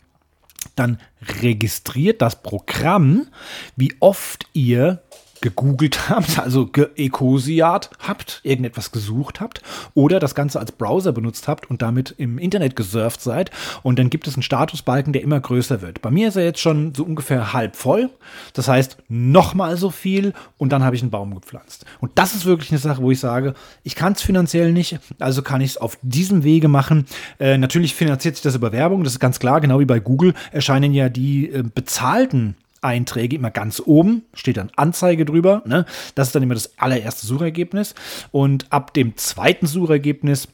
dann 0.80 0.98
registriert 1.42 2.22
das 2.22 2.42
Programm, 2.42 3.28
wie 3.76 3.94
oft 4.00 4.46
ihr 4.54 5.02
gegoogelt 5.40 6.08
habt, 6.08 6.38
also 6.38 6.66
geekosiat 6.66 7.90
habt, 8.00 8.40
irgendetwas 8.42 8.92
gesucht 8.92 9.40
habt 9.40 9.62
oder 9.94 10.20
das 10.20 10.34
Ganze 10.34 10.60
als 10.60 10.72
Browser 10.72 11.12
benutzt 11.12 11.48
habt 11.48 11.70
und 11.70 11.82
damit 11.82 12.14
im 12.18 12.38
Internet 12.38 12.76
gesurft 12.76 13.20
seid 13.20 13.50
und 13.82 13.98
dann 13.98 14.10
gibt 14.10 14.26
es 14.26 14.34
einen 14.34 14.42
Statusbalken, 14.42 15.12
der 15.12 15.22
immer 15.22 15.40
größer 15.40 15.82
wird. 15.82 16.02
Bei 16.02 16.10
mir 16.10 16.28
ist 16.28 16.36
er 16.36 16.44
jetzt 16.44 16.60
schon 16.60 16.94
so 16.94 17.04
ungefähr 17.04 17.52
halb 17.52 17.76
voll, 17.76 18.10
das 18.52 18.68
heißt 18.68 18.98
nochmal 19.08 19.76
so 19.76 19.90
viel 19.90 20.32
und 20.58 20.70
dann 20.72 20.84
habe 20.84 20.96
ich 20.96 21.02
einen 21.02 21.10
Baum 21.10 21.34
gepflanzt. 21.34 21.84
Und 22.00 22.12
das 22.16 22.34
ist 22.34 22.44
wirklich 22.44 22.70
eine 22.70 22.78
Sache, 22.78 23.02
wo 23.02 23.10
ich 23.10 23.20
sage, 23.20 23.54
ich 23.82 23.94
kann 23.94 24.12
es 24.12 24.22
finanziell 24.22 24.72
nicht, 24.72 24.98
also 25.18 25.42
kann 25.42 25.60
ich 25.60 25.70
es 25.70 25.76
auf 25.76 25.98
diesem 26.02 26.44
Wege 26.44 26.68
machen. 26.68 27.06
Äh, 27.38 27.58
natürlich 27.58 27.94
finanziert 27.94 28.36
sich 28.36 28.42
das 28.42 28.54
über 28.54 28.72
Werbung, 28.72 29.04
das 29.04 29.14
ist 29.14 29.20
ganz 29.20 29.38
klar, 29.38 29.60
genau 29.60 29.80
wie 29.80 29.84
bei 29.84 30.00
Google 30.00 30.34
erscheinen 30.52 30.92
ja 30.92 31.08
die 31.08 31.50
äh, 31.50 31.62
bezahlten 31.62 32.56
Einträge 32.80 33.36
immer 33.36 33.50
ganz 33.50 33.82
oben, 33.84 34.22
steht 34.34 34.56
dann 34.56 34.70
Anzeige 34.76 35.24
drüber. 35.24 35.62
Ne? 35.66 35.84
Das 36.14 36.28
ist 36.28 36.34
dann 36.34 36.42
immer 36.42 36.54
das 36.54 36.78
allererste 36.78 37.26
Suchergebnis. 37.26 37.94
Und 38.32 38.72
ab 38.72 38.94
dem 38.94 39.16
zweiten 39.16 39.66
Suchergebnis 39.66 40.48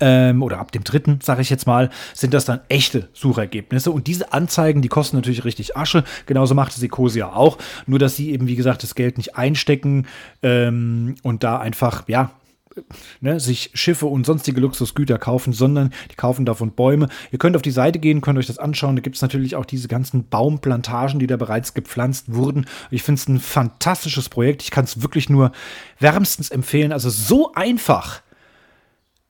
ähm, 0.00 0.42
oder 0.42 0.58
ab 0.58 0.72
dem 0.72 0.84
dritten, 0.84 1.20
sage 1.22 1.42
ich 1.42 1.50
jetzt 1.50 1.66
mal, 1.66 1.90
sind 2.14 2.34
das 2.34 2.44
dann 2.44 2.60
echte 2.68 3.08
Suchergebnisse. 3.14 3.90
Und 3.90 4.06
diese 4.06 4.32
Anzeigen, 4.32 4.82
die 4.82 4.88
kosten 4.88 5.16
natürlich 5.16 5.44
richtig 5.44 5.76
Asche. 5.76 6.04
Genauso 6.26 6.54
macht 6.54 6.76
es 6.76 6.82
Ecosia 6.82 7.32
auch. 7.32 7.58
Nur, 7.86 7.98
dass 7.98 8.16
sie 8.16 8.30
eben, 8.30 8.48
wie 8.48 8.56
gesagt, 8.56 8.82
das 8.82 8.94
Geld 8.94 9.16
nicht 9.16 9.36
einstecken 9.36 10.06
ähm, 10.42 11.14
und 11.22 11.42
da 11.42 11.58
einfach, 11.58 12.04
ja, 12.08 12.30
Ne, 13.20 13.40
sich 13.40 13.70
Schiffe 13.74 14.06
und 14.06 14.26
sonstige 14.26 14.60
Luxusgüter 14.60 15.18
kaufen, 15.18 15.52
sondern 15.52 15.90
die 16.10 16.16
kaufen 16.16 16.44
davon 16.44 16.72
Bäume. 16.72 17.08
Ihr 17.30 17.38
könnt 17.38 17.56
auf 17.56 17.62
die 17.62 17.70
Seite 17.70 17.98
gehen, 17.98 18.20
könnt 18.20 18.38
euch 18.38 18.46
das 18.46 18.58
anschauen. 18.58 18.96
Da 18.96 19.02
gibt 19.02 19.16
es 19.16 19.22
natürlich 19.22 19.56
auch 19.56 19.64
diese 19.64 19.88
ganzen 19.88 20.28
Baumplantagen, 20.28 21.18
die 21.18 21.26
da 21.26 21.36
bereits 21.36 21.74
gepflanzt 21.74 22.34
wurden. 22.34 22.66
Ich 22.90 23.02
finde 23.02 23.20
es 23.20 23.28
ein 23.28 23.40
fantastisches 23.40 24.28
Projekt. 24.28 24.62
Ich 24.62 24.70
kann 24.70 24.84
es 24.84 25.02
wirklich 25.02 25.28
nur 25.28 25.52
wärmstens 25.98 26.50
empfehlen. 26.50 26.92
Also 26.92 27.10
so 27.10 27.52
einfach 27.54 28.22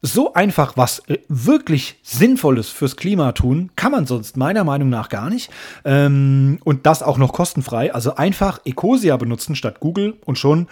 so 0.01 0.33
einfach 0.33 0.77
was 0.77 1.01
äh, 1.09 1.19
wirklich 1.29 1.99
Sinnvolles 2.03 2.69
fürs 2.69 2.97
Klima 2.97 3.33
tun, 3.33 3.71
kann 3.77 3.93
man 3.93 4.07
sonst 4.07 4.37
meiner 4.37 4.65
Meinung 4.65 4.89
nach 4.89 5.09
gar 5.09 5.29
nicht. 5.29 5.51
Ähm, 5.85 6.59
und 6.65 6.87
das 6.87 7.03
auch 7.03 7.19
noch 7.19 7.33
kostenfrei. 7.33 7.93
Also 7.93 8.15
einfach 8.15 8.61
Ecosia 8.65 9.17
benutzen 9.17 9.57
statt 9.57 9.81
Google 9.81 10.17
und 10.25 10.39
schon 10.39 10.69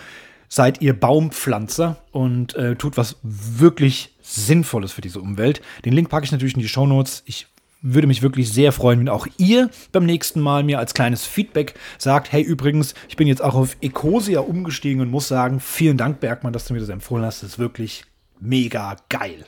seid 0.48 0.80
ihr 0.80 0.98
Baumpflanzer 0.98 1.96
und 2.12 2.54
äh, 2.54 2.76
tut 2.76 2.96
was 2.96 3.16
wirklich 3.22 4.14
Sinnvolles 4.22 4.92
für 4.92 5.00
diese 5.00 5.20
Umwelt. 5.20 5.60
Den 5.84 5.92
Link 5.92 6.08
packe 6.08 6.24
ich 6.24 6.32
natürlich 6.32 6.54
in 6.54 6.60
die 6.60 6.68
Show 6.68 6.86
Notes. 6.86 7.22
Ich 7.26 7.46
würde 7.82 8.06
mich 8.06 8.22
wirklich 8.22 8.52
sehr 8.52 8.72
freuen, 8.72 9.00
wenn 9.00 9.08
auch 9.08 9.26
ihr 9.36 9.70
beim 9.92 10.06
nächsten 10.06 10.40
Mal 10.40 10.64
mir 10.64 10.78
als 10.78 10.94
kleines 10.94 11.24
Feedback 11.24 11.74
sagt, 11.98 12.32
hey 12.32 12.42
übrigens, 12.42 12.94
ich 13.08 13.16
bin 13.16 13.28
jetzt 13.28 13.42
auch 13.42 13.54
auf 13.54 13.76
Ecosia 13.80 14.40
umgestiegen 14.40 15.00
und 15.00 15.10
muss 15.10 15.28
sagen, 15.28 15.60
vielen 15.60 15.96
Dank 15.96 16.20
Bergmann, 16.20 16.52
dass 16.52 16.66
du 16.66 16.74
mir 16.74 16.80
das 16.80 16.88
empfohlen 16.88 17.24
hast. 17.24 17.42
Das 17.42 17.50
ist 17.50 17.58
wirklich 17.58 18.04
mega 18.40 18.96
geil. 19.08 19.44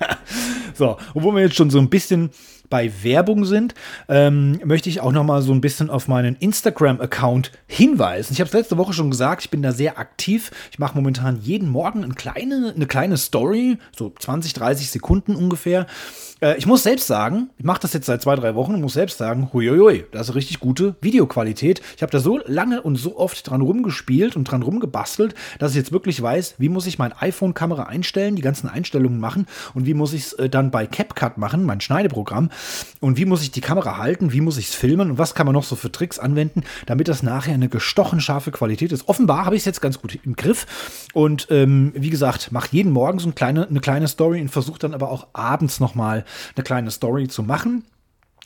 so, 0.74 0.96
wo 1.14 1.32
wir 1.32 1.42
jetzt 1.42 1.56
schon 1.56 1.70
so 1.70 1.78
ein 1.78 1.90
bisschen 1.90 2.30
bei 2.70 2.92
Werbung 3.02 3.44
sind, 3.44 3.74
ähm, 4.08 4.60
möchte 4.64 4.88
ich 4.88 5.00
auch 5.00 5.12
noch 5.12 5.24
mal 5.24 5.42
so 5.42 5.52
ein 5.52 5.60
bisschen 5.60 5.90
auf 5.90 6.08
meinen 6.08 6.36
Instagram-Account 6.36 7.52
hinweisen. 7.66 8.32
Ich 8.32 8.40
habe 8.40 8.48
es 8.48 8.54
letzte 8.54 8.78
Woche 8.78 8.92
schon 8.92 9.10
gesagt, 9.10 9.42
ich 9.42 9.50
bin 9.50 9.62
da 9.62 9.72
sehr 9.72 9.98
aktiv. 9.98 10.50
Ich 10.70 10.78
mache 10.78 10.96
momentan 10.96 11.40
jeden 11.40 11.68
Morgen 11.68 12.04
eine 12.04 12.14
kleine, 12.14 12.72
eine 12.74 12.86
kleine 12.86 13.16
Story, 13.16 13.78
so 13.96 14.12
20, 14.18 14.52
30 14.52 14.90
Sekunden 14.90 15.34
ungefähr. 15.34 15.86
Äh, 16.40 16.56
ich 16.56 16.66
muss 16.66 16.82
selbst 16.82 17.06
sagen, 17.06 17.50
ich 17.58 17.64
mache 17.64 17.80
das 17.80 17.92
jetzt 17.92 18.06
seit 18.06 18.22
zwei, 18.22 18.36
drei 18.36 18.54
Wochen 18.54 18.74
und 18.74 18.80
muss 18.80 18.92
selbst 18.94 19.18
sagen, 19.18 19.50
huiuiui, 19.52 20.04
das 20.12 20.28
ist 20.28 20.34
richtig 20.34 20.60
gute 20.60 20.96
Videoqualität. 21.00 21.80
Ich 21.96 22.02
habe 22.02 22.12
da 22.12 22.20
so 22.20 22.40
lange 22.46 22.82
und 22.82 22.96
so 22.96 23.16
oft 23.16 23.48
dran 23.48 23.60
rumgespielt 23.60 24.36
und 24.36 24.44
dran 24.44 24.62
rumgebastelt, 24.62 25.34
dass 25.58 25.72
ich 25.72 25.76
jetzt 25.76 25.92
wirklich 25.92 26.20
weiß, 26.20 26.56
wie 26.58 26.68
muss 26.68 26.86
ich 26.86 26.98
mein 26.98 27.12
iPhone-Kamera 27.12 27.84
einstellen, 27.84 28.36
die 28.36 28.42
ganzen 28.42 28.68
Einstellungen 28.68 29.20
machen 29.20 29.46
und 29.74 29.86
wie 29.86 29.94
muss 29.94 30.12
ich 30.12 30.26
es 30.26 30.32
äh, 30.34 30.48
dann 30.48 30.70
bei 30.70 30.86
CapCut 30.86 31.38
machen, 31.38 31.64
mein 31.64 31.80
Schneideprogramm 31.80 32.50
und 33.00 33.16
wie 33.16 33.24
muss 33.24 33.42
ich 33.42 33.50
die 33.50 33.60
Kamera 33.60 33.98
halten, 33.98 34.32
wie 34.32 34.40
muss 34.40 34.58
ich 34.58 34.68
es 34.68 34.74
filmen 34.74 35.10
und 35.12 35.18
was 35.18 35.34
kann 35.34 35.46
man 35.46 35.54
noch 35.54 35.64
so 35.64 35.76
für 35.76 35.90
Tricks 35.90 36.18
anwenden, 36.18 36.62
damit 36.86 37.08
das 37.08 37.22
nachher 37.22 37.54
eine 37.54 37.68
gestochen 37.68 38.20
scharfe 38.20 38.50
Qualität 38.50 38.92
ist. 38.92 39.08
Offenbar 39.08 39.44
habe 39.44 39.56
ich 39.56 39.62
es 39.62 39.66
jetzt 39.66 39.80
ganz 39.80 40.00
gut 40.00 40.18
im 40.24 40.36
Griff 40.36 40.66
und 41.12 41.48
ähm, 41.50 41.92
wie 41.94 42.10
gesagt, 42.10 42.52
mache 42.52 42.68
jeden 42.72 42.92
Morgen 42.92 43.18
so 43.18 43.26
eine 43.26 43.34
kleine, 43.34 43.68
eine 43.68 43.80
kleine 43.80 44.08
Story 44.08 44.40
und 44.40 44.48
versuche 44.48 44.78
dann 44.78 44.94
aber 44.94 45.10
auch 45.10 45.28
abends 45.32 45.80
nochmal 45.80 46.24
eine 46.56 46.64
kleine 46.64 46.90
Story 46.90 47.28
zu 47.28 47.42
machen. 47.42 47.84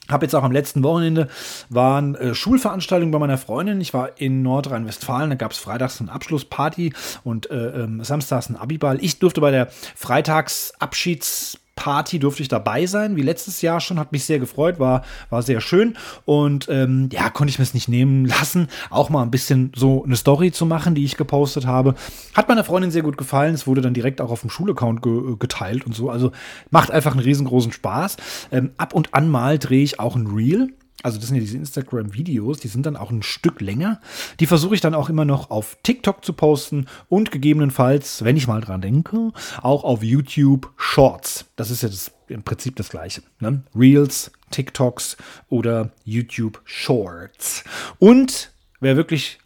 Habe 0.09 0.27
jetzt 0.27 0.35
auch 0.35 0.43
am 0.43 0.51
letzten 0.51 0.83
Wochenende 0.83 1.29
waren 1.69 2.17
äh, 2.17 2.35
Schulveranstaltungen 2.35 3.13
bei 3.13 3.21
meiner 3.21 3.39
Freundin. 3.39 3.81
Ich 3.81 3.95
war 3.95 4.21
in 4.21 4.43
Nordrhein-Westfalen, 4.43 5.31
da 5.31 5.37
gab 5.37 5.53
es 5.53 5.59
freitags 5.59 6.01
eine 6.01 6.11
Abschlussparty 6.11 6.93
und 7.23 7.51
äh, 7.51 7.85
ähm, 7.85 8.03
samstags 8.03 8.51
ein 8.51 8.57
Abiball. 8.57 8.99
Ich 9.03 9.21
durfte 9.21 9.41
bei 9.41 9.53
der 9.53 9.69
Freitagsabschieds 9.95 11.59
Party 11.83 12.21
durfte 12.21 12.43
ich 12.43 12.49
dabei 12.49 12.87
sein, 12.87 13.17
wie 13.17 13.23
letztes 13.23 13.61
Jahr 13.61 13.81
schon, 13.81 13.99
hat 13.99 14.13
mich 14.13 14.25
sehr 14.25 14.39
gefreut, 14.39 14.79
war, 14.79 15.03
war 15.31 15.43
sehr 15.43 15.61
schön 15.61 15.97
und 16.25 16.69
ähm, 16.71 17.09
ja, 17.11 17.29
konnte 17.29 17.51
ich 17.51 17.59
mir 17.59 17.65
es 17.65 17.75
nicht 17.75 17.89
nehmen 17.89 18.25
lassen, 18.25 18.69
auch 18.89 19.11
mal 19.11 19.23
ein 19.23 19.33
bisschen 19.33 19.73
so 19.75 20.05
eine 20.05 20.15
Story 20.15 20.53
zu 20.53 20.65
machen, 20.65 20.95
die 20.95 21.05
ich 21.05 21.17
gepostet 21.17 21.67
habe. 21.67 21.97
Hat 22.35 22.49
meiner 22.49 22.63
Freundin 22.63 22.93
sehr 22.93 23.03
gut 23.03 23.19
gefallen, 23.19 23.53
es 23.53 23.67
wurde 23.67 23.81
dann 23.81 23.95
direkt 23.95 24.21
auch 24.21 24.31
auf 24.31 24.43
dem 24.43 24.51
Schulaccount 24.51 25.03
ge 25.03 25.35
geteilt 25.41 25.85
und 25.85 25.93
so, 25.93 26.09
also 26.09 26.31
macht 26.71 26.93
einfach 26.93 27.11
einen 27.11 27.25
riesengroßen 27.25 27.73
Spaß. 27.73 28.17
Ähm, 28.53 28.71
ab 28.77 28.95
und 28.95 29.13
an 29.13 29.29
mal 29.29 29.59
drehe 29.59 29.83
ich 29.83 29.99
auch 29.99 30.15
ein 30.15 30.29
Reel, 30.29 30.69
also 31.03 31.19
das 31.19 31.29
sind 31.29 31.37
ja 31.37 31.41
diese 31.41 31.57
Instagram-Videos, 31.57 32.59
die 32.59 32.69
sind 32.69 32.87
dann 32.87 32.97
auch 32.97 33.11
ein 33.11 33.23
Stück 33.23 33.61
länger. 33.61 34.01
Die 34.41 34.47
versuche 34.47 34.75
ich 34.75 34.81
dann 34.81 34.95
auch 34.95 35.09
immer 35.09 35.25
noch 35.25 35.51
auf 35.51 35.77
TikTok 35.83 36.25
zu 36.25 36.33
posten 36.33 36.87
und 37.09 37.31
gegebenenfalls, 37.31 38.25
wenn 38.25 38.37
ich 38.37 38.47
mal 38.47 38.61
dran 38.61 38.81
denke, 38.81 39.33
auch 39.61 39.85
auf 39.85 40.03
YouTube 40.03 40.73
Shorts. 40.77 41.47
Das 41.57 41.71
ist 41.71 41.83
ja 41.83 41.89
das, 41.89 42.13
im 42.29 42.43
Prinzip 42.43 42.77
das 42.77 42.89
gleiche. 42.89 43.23
Ne? 43.41 43.63
Reels, 43.75 44.33
TikToks 44.51 45.17
oder 45.49 45.91
YouTube 46.05 46.61
Shorts. 46.65 47.65
Und 47.99 48.53
wer 48.81 48.97
wirklich 48.97 49.39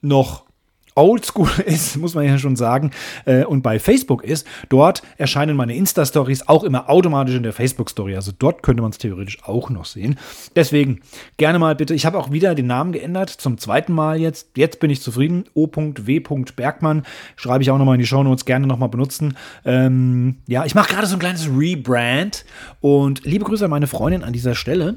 noch 0.00 0.47
oldschool 0.98 1.48
ist, 1.66 1.96
muss 1.96 2.14
man 2.14 2.24
ja 2.24 2.38
schon 2.38 2.56
sagen, 2.56 2.90
äh, 3.24 3.44
und 3.44 3.62
bei 3.62 3.78
Facebook 3.78 4.24
ist, 4.24 4.46
dort 4.68 5.02
erscheinen 5.16 5.56
meine 5.56 5.74
Insta-Stories 5.74 6.48
auch 6.48 6.64
immer 6.64 6.90
automatisch 6.90 7.36
in 7.36 7.42
der 7.42 7.52
Facebook-Story. 7.52 8.16
Also 8.16 8.32
dort 8.36 8.62
könnte 8.62 8.82
man 8.82 8.90
es 8.90 8.98
theoretisch 8.98 9.38
auch 9.44 9.70
noch 9.70 9.84
sehen. 9.84 10.18
Deswegen 10.56 11.00
gerne 11.36 11.58
mal 11.58 11.74
bitte, 11.74 11.94
ich 11.94 12.04
habe 12.04 12.18
auch 12.18 12.32
wieder 12.32 12.54
den 12.54 12.66
Namen 12.66 12.92
geändert, 12.92 13.30
zum 13.30 13.58
zweiten 13.58 13.92
Mal 13.92 14.20
jetzt. 14.20 14.48
Jetzt 14.56 14.80
bin 14.80 14.90
ich 14.90 15.00
zufrieden. 15.00 15.44
O.W. 15.54 16.20
Bergmann 16.56 17.04
schreibe 17.36 17.62
ich 17.62 17.70
auch 17.70 17.78
nochmal 17.78 17.94
in 17.94 18.00
die 18.00 18.06
Shownotes, 18.06 18.44
gerne 18.44 18.66
nochmal 18.66 18.88
benutzen. 18.88 19.36
Ähm, 19.64 20.36
ja, 20.46 20.64
ich 20.64 20.74
mache 20.74 20.92
gerade 20.92 21.06
so 21.06 21.16
ein 21.16 21.20
kleines 21.20 21.48
Rebrand 21.48 22.44
und 22.80 23.24
liebe 23.24 23.44
Grüße 23.44 23.64
an 23.64 23.70
meine 23.70 23.86
Freundin 23.86 24.24
an 24.24 24.32
dieser 24.32 24.54
Stelle. 24.54 24.96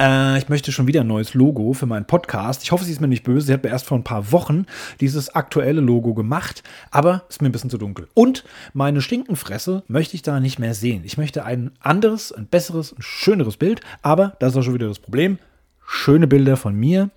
Äh, 0.00 0.38
ich 0.38 0.48
möchte 0.48 0.72
schon 0.72 0.86
wieder 0.86 1.00
ein 1.00 1.06
neues 1.06 1.34
Logo 1.34 1.72
für 1.72 1.86
meinen 1.86 2.06
Podcast. 2.06 2.62
Ich 2.62 2.72
hoffe, 2.72 2.84
sie 2.84 2.92
ist 2.92 3.00
mir 3.00 3.08
nicht 3.08 3.24
böse. 3.24 3.46
Sie 3.46 3.52
hat 3.52 3.62
mir 3.62 3.70
erst 3.70 3.86
vor 3.86 3.98
ein 3.98 4.04
paar 4.04 4.32
Wochen 4.32 4.66
dieses 5.00 5.34
aktuelle 5.34 5.80
Logo 5.80 6.14
gemacht, 6.14 6.62
aber 6.90 7.24
ist 7.28 7.42
mir 7.42 7.48
ein 7.48 7.52
bisschen 7.52 7.70
zu 7.70 7.78
dunkel. 7.78 8.08
Und 8.14 8.44
meine 8.72 9.02
Stinkenfresse 9.02 9.82
möchte 9.88 10.14
ich 10.14 10.22
da 10.22 10.40
nicht 10.40 10.58
mehr 10.58 10.74
sehen. 10.74 11.02
Ich 11.04 11.18
möchte 11.18 11.44
ein 11.44 11.72
anderes, 11.80 12.32
ein 12.32 12.46
besseres, 12.46 12.92
ein 12.92 13.02
schöneres 13.02 13.56
Bild, 13.56 13.80
aber 14.02 14.36
das 14.38 14.52
ist 14.52 14.58
auch 14.58 14.62
schon 14.62 14.74
wieder 14.74 14.88
das 14.88 15.00
Problem. 15.00 15.38
Schöne 15.86 16.26
Bilder 16.26 16.56
von 16.56 16.74
mir, 16.74 17.10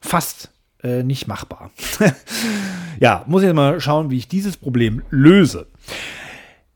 fast 0.00 0.50
äh, 0.82 1.02
nicht 1.02 1.26
machbar. 1.26 1.70
ja, 3.00 3.24
muss 3.26 3.42
ich 3.42 3.46
jetzt 3.46 3.56
mal 3.56 3.80
schauen, 3.80 4.10
wie 4.10 4.18
ich 4.18 4.28
dieses 4.28 4.56
Problem 4.56 5.02
löse. 5.10 5.66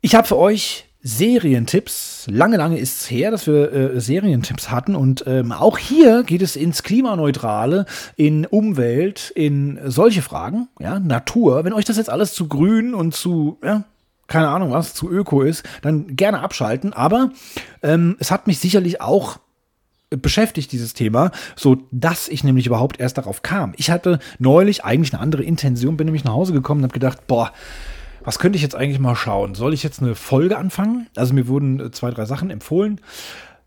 Ich 0.00 0.14
habe 0.14 0.26
für 0.26 0.36
euch 0.36 0.85
Serientipps. 1.06 2.26
Lange, 2.28 2.56
lange 2.56 2.78
ist 2.78 3.02
es 3.02 3.10
her, 3.12 3.30
dass 3.30 3.46
wir 3.46 3.72
äh, 3.72 4.00
Serientipps 4.00 4.72
hatten. 4.72 4.96
Und 4.96 5.22
ähm, 5.28 5.52
auch 5.52 5.78
hier 5.78 6.24
geht 6.24 6.42
es 6.42 6.56
ins 6.56 6.82
Klimaneutrale, 6.82 7.86
in 8.16 8.44
Umwelt, 8.44 9.30
in 9.36 9.78
solche 9.84 10.20
Fragen, 10.20 10.66
ja, 10.80 10.98
Natur. 10.98 11.64
Wenn 11.64 11.72
euch 11.72 11.84
das 11.84 11.96
jetzt 11.96 12.10
alles 12.10 12.34
zu 12.34 12.48
grün 12.48 12.92
und 12.92 13.14
zu, 13.14 13.58
ja, 13.62 13.84
keine 14.26 14.48
Ahnung 14.48 14.72
was, 14.72 14.94
zu 14.94 15.08
öko 15.08 15.42
ist, 15.42 15.62
dann 15.82 16.16
gerne 16.16 16.40
abschalten. 16.40 16.92
Aber 16.92 17.30
ähm, 17.84 18.16
es 18.18 18.32
hat 18.32 18.48
mich 18.48 18.58
sicherlich 18.58 19.00
auch 19.00 19.38
beschäftigt, 20.10 20.72
dieses 20.72 20.92
Thema, 20.92 21.30
so 21.54 21.78
dass 21.92 22.26
ich 22.26 22.42
nämlich 22.42 22.66
überhaupt 22.66 22.98
erst 22.98 23.16
darauf 23.16 23.42
kam. 23.42 23.74
Ich 23.76 23.90
hatte 23.90 24.18
neulich 24.40 24.84
eigentlich 24.84 25.12
eine 25.12 25.22
andere 25.22 25.44
Intention, 25.44 25.96
bin 25.96 26.06
nämlich 26.06 26.24
nach 26.24 26.32
Hause 26.32 26.52
gekommen 26.52 26.80
und 26.80 26.90
habe 26.90 26.94
gedacht, 26.94 27.28
boah, 27.28 27.52
was 28.26 28.40
könnte 28.40 28.56
ich 28.56 28.62
jetzt 28.62 28.74
eigentlich 28.74 28.98
mal 28.98 29.14
schauen? 29.14 29.54
Soll 29.54 29.72
ich 29.72 29.84
jetzt 29.84 30.02
eine 30.02 30.16
Folge 30.16 30.58
anfangen? 30.58 31.06
Also 31.14 31.32
mir 31.32 31.46
wurden 31.46 31.78
äh, 31.78 31.90
zwei, 31.92 32.10
drei 32.10 32.26
Sachen 32.26 32.50
empfohlen. 32.50 33.00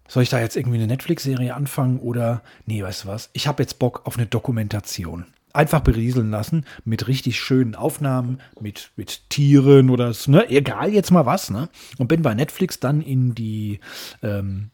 Soll 0.07 0.23
ich 0.23 0.29
da 0.29 0.39
jetzt 0.39 0.57
irgendwie 0.57 0.77
eine 0.77 0.87
Netflix-Serie 0.87 1.55
anfangen 1.55 1.99
oder, 1.99 2.41
nee, 2.65 2.83
weißt 2.83 3.05
du 3.05 3.07
was? 3.07 3.29
Ich 3.31 3.47
habe 3.47 3.63
jetzt 3.63 3.79
Bock 3.79 4.01
auf 4.03 4.17
eine 4.17 4.25
Dokumentation. 4.25 5.25
Einfach 5.53 5.79
berieseln 5.79 6.29
lassen 6.29 6.65
mit 6.83 7.07
richtig 7.07 7.39
schönen 7.39 7.73
Aufnahmen, 7.73 8.41
mit, 8.59 8.91
mit 8.97 9.29
Tieren 9.29 9.89
oder 9.89 10.13
so, 10.13 10.29
ne? 10.29 10.49
Egal 10.49 10.93
jetzt 10.93 11.11
mal 11.11 11.25
was, 11.25 11.49
ne? 11.49 11.69
Und 11.97 12.07
bin 12.07 12.21
bei 12.21 12.33
Netflix 12.33 12.81
dann 12.81 13.01
in 13.01 13.33
die, 13.35 13.79
ähm, 14.21 14.71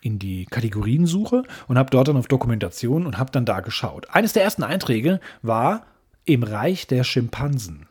in 0.00 0.18
die 0.18 0.46
Kategoriensuche 0.46 1.42
und 1.68 1.78
habe 1.78 1.90
dort 1.90 2.08
dann 2.08 2.16
auf 2.16 2.26
Dokumentation 2.26 3.06
und 3.06 3.18
habe 3.18 3.32
dann 3.32 3.44
da 3.44 3.60
geschaut. 3.60 4.08
Eines 4.10 4.32
der 4.32 4.44
ersten 4.44 4.62
Einträge 4.62 5.20
war 5.42 5.84
im 6.24 6.42
Reich 6.42 6.86
der 6.86 7.04
Schimpansen. 7.04 7.86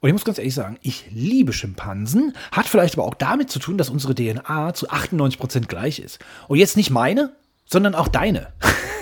Und 0.00 0.08
ich 0.08 0.12
muss 0.12 0.24
ganz 0.24 0.38
ehrlich 0.38 0.54
sagen, 0.54 0.78
ich 0.82 1.06
liebe 1.10 1.52
Schimpansen, 1.52 2.34
hat 2.52 2.66
vielleicht 2.66 2.94
aber 2.94 3.04
auch 3.04 3.14
damit 3.14 3.50
zu 3.50 3.58
tun, 3.58 3.78
dass 3.78 3.90
unsere 3.90 4.14
DNA 4.14 4.74
zu 4.74 4.88
98% 4.88 5.66
gleich 5.66 5.98
ist. 5.98 6.20
Und 6.46 6.58
jetzt 6.58 6.76
nicht 6.76 6.90
meine, 6.90 7.32
sondern 7.66 7.94
auch 7.94 8.08
deine. 8.08 8.52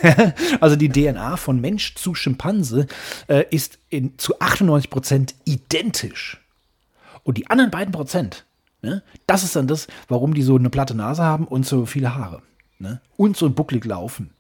also 0.61 0.77
die 0.77 0.89
DNA 0.89 1.37
von 1.37 1.61
Mensch 1.61 1.95
zu 1.95 2.15
Schimpanse 2.15 2.87
äh, 3.29 3.45
ist 3.51 3.79
in, 3.91 4.19
zu 4.19 4.39
98% 4.39 5.35
identisch. 5.45 6.41
Und 7.25 7.39
die 7.39 7.49
anderen 7.49 7.71
beiden 7.71 7.93
Prozent, 7.93 8.45
ne, 8.83 9.03
das 9.27 9.43
ist 9.43 9.57
dann 9.57 9.67
das, 9.67 9.89
warum 10.09 10.33
die 10.33 10.43
so 10.43 10.57
eine 10.57 10.71
platte 10.71 10.95
Nase 10.95 11.23
haben 11.23 11.47
und 11.47 11.67
so 11.67 11.87
viele 11.87 12.15
Haare. 12.15 12.43
Ne? 12.79 13.01
Und 13.17 13.37
so 13.37 13.51
bucklig 13.51 13.85
laufen. 13.85 14.31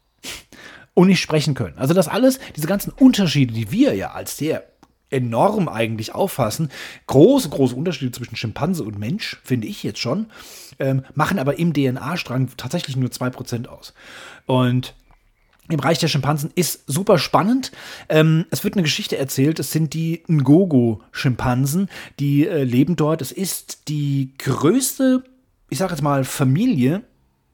und 0.95 1.09
nicht 1.09 1.21
sprechen 1.21 1.55
können. 1.55 1.77
Also 1.77 1.93
das 1.93 2.09
alles, 2.09 2.39
diese 2.57 2.67
ganzen 2.67 2.91
Unterschiede, 2.91 3.53
die 3.53 3.71
wir 3.71 3.95
ja 3.95 4.13
als 4.13 4.39
sehr 4.39 4.65
enorm 5.11 5.69
eigentlich 5.69 6.15
auffassen, 6.15 6.71
große, 7.07 7.49
große 7.49 7.75
Unterschiede 7.75 8.13
zwischen 8.13 8.37
Schimpanse 8.37 8.83
und 8.83 8.99
Mensch, 8.99 9.41
finde 9.45 9.67
ich 9.67 9.83
jetzt 9.83 10.01
schon, 10.01 10.27
ähm, 10.79 11.05
machen 11.15 11.39
aber 11.39 11.59
im 11.59 11.73
DNA-Strang 11.73 12.51
tatsächlich 12.57 12.97
nur 12.97 13.11
2% 13.11 13.67
aus. 13.67 13.95
Und 14.47 14.95
im 15.69 15.81
Reich 15.81 15.99
der 15.99 16.09
Schimpansen 16.09 16.51
ist 16.55 16.85
super 16.87 17.19
spannend. 17.19 17.73
Ähm, 18.09 18.47
es 18.51 18.63
wird 18.63 18.75
eine 18.75 18.85
Geschichte 18.85 19.17
erzählt. 19.17 19.59
Es 19.59 19.73
sind 19.73 19.95
die 19.95 20.23
Ngogo-Schimpansen, 20.29 21.89
die 22.21 22.47
äh, 22.47 22.63
leben 22.63 22.95
dort. 22.95 23.21
Es 23.21 23.33
ist 23.33 23.89
die 23.89 24.33
größte, 24.39 25.25
ich 25.69 25.79
sage 25.79 25.93
jetzt 25.93 26.03
mal, 26.03 26.25
Familie 26.25 27.03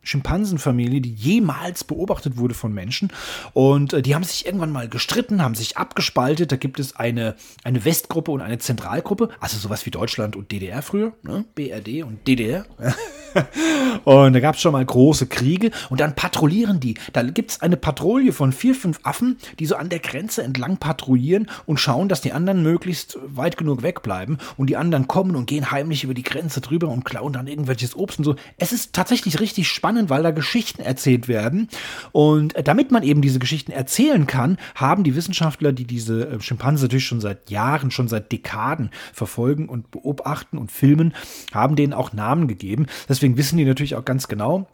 Schimpansenfamilie, 0.03 1.01
die 1.01 1.13
jemals 1.13 1.85
beobachtet 1.85 2.37
wurde 2.37 2.55
von 2.55 2.73
Menschen. 2.73 3.13
Und 3.53 3.93
äh, 3.93 4.03
die 4.03 4.15
haben 4.15 4.25
sich 4.25 4.47
irgendwann 4.47 4.73
mal 4.73 4.89
gestritten, 4.89 5.43
haben 5.43 5.55
sich 5.55 5.77
abgespaltet. 5.77 6.53
Da 6.53 6.57
gibt 6.57 6.81
es 6.81 6.97
eine, 6.97 7.37
eine 7.65 7.85
Westgruppe 7.85 8.31
und 8.31 8.41
eine 8.41 8.59
Zentralgruppe, 8.59 9.31
also 9.41 9.57
sowas 9.59 9.87
wie 9.87 9.91
Deutschland 9.91 10.37
und 10.37 10.53
DDR 10.53 10.83
früher, 10.83 11.13
ne? 11.23 11.45
BRD 11.55 12.03
und 12.05 12.27
DDR. 12.27 12.67
und 14.05 14.33
da 14.33 14.41
gab 14.41 14.55
es 14.55 14.61
schon 14.61 14.73
mal 14.73 14.85
große 14.85 15.27
Kriege 15.27 15.71
und 15.91 16.01
dann 16.01 16.15
patrouillieren 16.15 16.81
die. 16.81 16.95
Da 17.13 17.23
gibt 17.23 17.53
es 17.53 17.63
eine 17.63 17.77
Patrouille 17.77 18.33
von 18.33 18.53
vier, 18.53 18.75
fünf 18.75 19.01
Affen, 19.03 19.39
die 19.59 19.67
so 19.67 19.77
an 19.77 19.89
der 19.89 19.99
Grenze 19.99 20.43
entlang 20.43 20.77
patrouillieren 20.77 21.49
und 21.67 21.79
schauen, 21.79 22.09
dass 22.09 22.21
die 22.21 22.33
anderen 22.33 22.63
möglichst 22.63 23.19
weit 23.25 23.57
genug 23.57 23.83
wegbleiben. 23.83 24.39
Und 24.57 24.69
die 24.69 24.77
anderen 24.77 25.09
kommen 25.09 25.37
und 25.37 25.47
gehen 25.47 25.71
heimlich 25.71 26.05
über 26.05 26.15
die 26.15 26.23
Grenze 26.23 26.61
drüber 26.61 26.89
und 26.89 27.05
klauen 27.05 27.33
dann 27.33 27.47
irgendwelches 27.47 27.97
Obst 27.97 28.19
und 28.19 28.25
so. 28.25 28.37
Es 28.59 28.73
ist 28.73 28.93
tatsächlich 28.93 29.41
richtig 29.41 29.69
spannend, 29.69 30.11
weil 30.11 30.23
da 30.23 30.31
Geschichten 30.31 30.83
erzählt 30.83 31.29
werden. 31.29 31.69
Und 32.13 32.55
damit 32.67 32.91
man 32.91 33.03
eben 33.03 33.23
diese 33.23 33.39
Geschichten 33.39 33.73
erzählen 33.73 34.27
kann, 34.27 34.59
haben 34.75 35.05
die 35.05 35.17
Wissenschaftler, 35.17 35.73
die 35.73 35.85
diese 35.85 36.29
äh, 36.29 36.41
Schimpansen 36.41 36.87
natürlich 36.87 37.07
schon 37.07 37.21
seit 37.21 37.51
Jahren, 37.51 37.91
schon 37.91 38.09
seit 38.09 38.33
Dekaden 38.33 38.91
verfolgen 39.13 39.69
und 39.69 39.91
beobachten 39.91 40.59
und 40.59 40.71
filmen, 40.71 41.15
haben 41.53 41.77
denen 41.77 41.93
auch 41.93 42.13
Namen 42.13 42.49
gegeben. 42.49 42.87
Das 43.09 43.22
Deswegen 43.23 43.37
wissen 43.37 43.57
die 43.57 43.65
natürlich 43.65 43.95
auch 43.95 44.05
ganz 44.05 44.27
genau, 44.27 44.67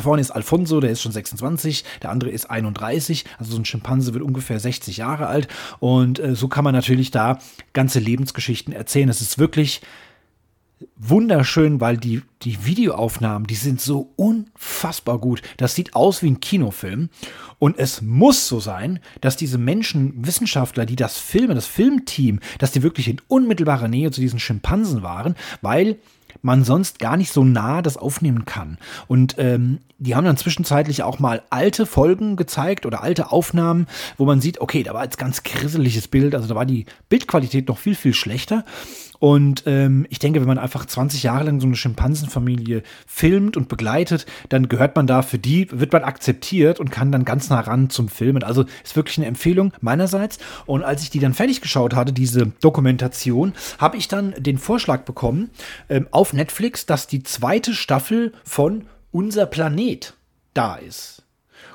Vorne 0.00 0.20
ist 0.20 0.30
Alfonso, 0.30 0.78
der 0.78 0.90
ist 0.90 1.02
schon 1.02 1.10
26, 1.10 1.84
der 2.00 2.10
andere 2.10 2.30
ist 2.30 2.48
31, 2.48 3.24
also 3.40 3.50
so 3.52 3.58
ein 3.58 3.64
Schimpanse 3.64 4.14
wird 4.14 4.22
ungefähr 4.22 4.60
60 4.60 4.98
Jahre 4.98 5.26
alt 5.26 5.48
und 5.80 6.20
äh, 6.20 6.36
so 6.36 6.46
kann 6.46 6.62
man 6.62 6.74
natürlich 6.74 7.10
da 7.10 7.40
ganze 7.72 7.98
Lebensgeschichten 7.98 8.72
erzählen. 8.72 9.08
Es 9.08 9.20
ist 9.20 9.38
wirklich 9.38 9.80
wunderschön, 10.96 11.80
weil 11.80 11.96
die, 11.96 12.22
die 12.42 12.64
Videoaufnahmen, 12.64 13.46
die 13.46 13.56
sind 13.56 13.80
so 13.80 14.12
unfassbar 14.14 15.18
gut. 15.18 15.42
Das 15.56 15.74
sieht 15.74 15.94
aus 15.94 16.22
wie 16.22 16.30
ein 16.30 16.40
Kinofilm. 16.40 17.10
Und 17.58 17.78
es 17.78 18.02
muss 18.02 18.48
so 18.48 18.60
sein, 18.60 19.00
dass 19.20 19.36
diese 19.36 19.58
Menschen, 19.58 20.26
Wissenschaftler, 20.26 20.86
die 20.86 20.96
das 20.96 21.18
filmen, 21.18 21.54
das 21.54 21.66
Filmteam, 21.66 22.40
dass 22.58 22.72
die 22.72 22.82
wirklich 22.82 23.08
in 23.08 23.20
unmittelbarer 23.28 23.88
Nähe 23.88 24.10
zu 24.10 24.20
diesen 24.20 24.40
Schimpansen 24.40 25.02
waren, 25.02 25.36
weil 25.60 25.98
man 26.40 26.64
sonst 26.64 26.98
gar 26.98 27.16
nicht 27.16 27.32
so 27.32 27.44
nah 27.44 27.82
das 27.82 27.96
aufnehmen 27.96 28.44
kann. 28.44 28.78
Und 29.06 29.36
ähm, 29.38 29.78
die 29.98 30.14
haben 30.14 30.24
dann 30.24 30.36
zwischenzeitlich 30.36 31.02
auch 31.02 31.18
mal 31.18 31.42
alte 31.50 31.86
Folgen 31.86 32.36
gezeigt 32.36 32.86
oder 32.86 33.02
alte 33.02 33.30
Aufnahmen, 33.30 33.86
wo 34.16 34.24
man 34.24 34.40
sieht, 34.40 34.60
okay, 34.60 34.82
da 34.82 34.94
war 34.94 35.04
jetzt 35.04 35.18
ganz 35.18 35.42
grisseliges 35.42 36.08
Bild, 36.08 36.34
also 36.34 36.48
da 36.48 36.54
war 36.54 36.66
die 36.66 36.86
Bildqualität 37.08 37.68
noch 37.68 37.78
viel, 37.78 37.94
viel 37.94 38.14
schlechter. 38.14 38.64
Und 39.22 39.62
ähm, 39.66 40.04
ich 40.10 40.18
denke, 40.18 40.40
wenn 40.40 40.48
man 40.48 40.58
einfach 40.58 40.84
20 40.84 41.22
Jahre 41.22 41.44
lang 41.44 41.60
so 41.60 41.66
eine 41.68 41.76
Schimpansenfamilie 41.76 42.82
filmt 43.06 43.56
und 43.56 43.68
begleitet, 43.68 44.26
dann 44.48 44.68
gehört 44.68 44.96
man 44.96 45.06
da 45.06 45.22
für 45.22 45.38
die, 45.38 45.68
wird 45.70 45.92
man 45.92 46.02
akzeptiert 46.02 46.80
und 46.80 46.90
kann 46.90 47.12
dann 47.12 47.24
ganz 47.24 47.48
nah 47.48 47.60
ran 47.60 47.88
zum 47.88 48.08
Filmen. 48.08 48.42
Also 48.42 48.64
ist 48.82 48.96
wirklich 48.96 49.18
eine 49.18 49.28
Empfehlung 49.28 49.74
meinerseits. 49.80 50.40
Und 50.66 50.82
als 50.82 51.04
ich 51.04 51.10
die 51.10 51.20
dann 51.20 51.34
fertig 51.34 51.60
geschaut 51.60 51.94
hatte, 51.94 52.12
diese 52.12 52.46
Dokumentation, 52.60 53.52
habe 53.78 53.96
ich 53.96 54.08
dann 54.08 54.34
den 54.38 54.58
Vorschlag 54.58 55.04
bekommen 55.04 55.50
ähm, 55.88 56.08
auf 56.10 56.32
Netflix, 56.32 56.84
dass 56.86 57.06
die 57.06 57.22
zweite 57.22 57.74
Staffel 57.74 58.32
von 58.42 58.86
Unser 59.12 59.46
Planet 59.46 60.14
da 60.52 60.74
ist. 60.74 61.21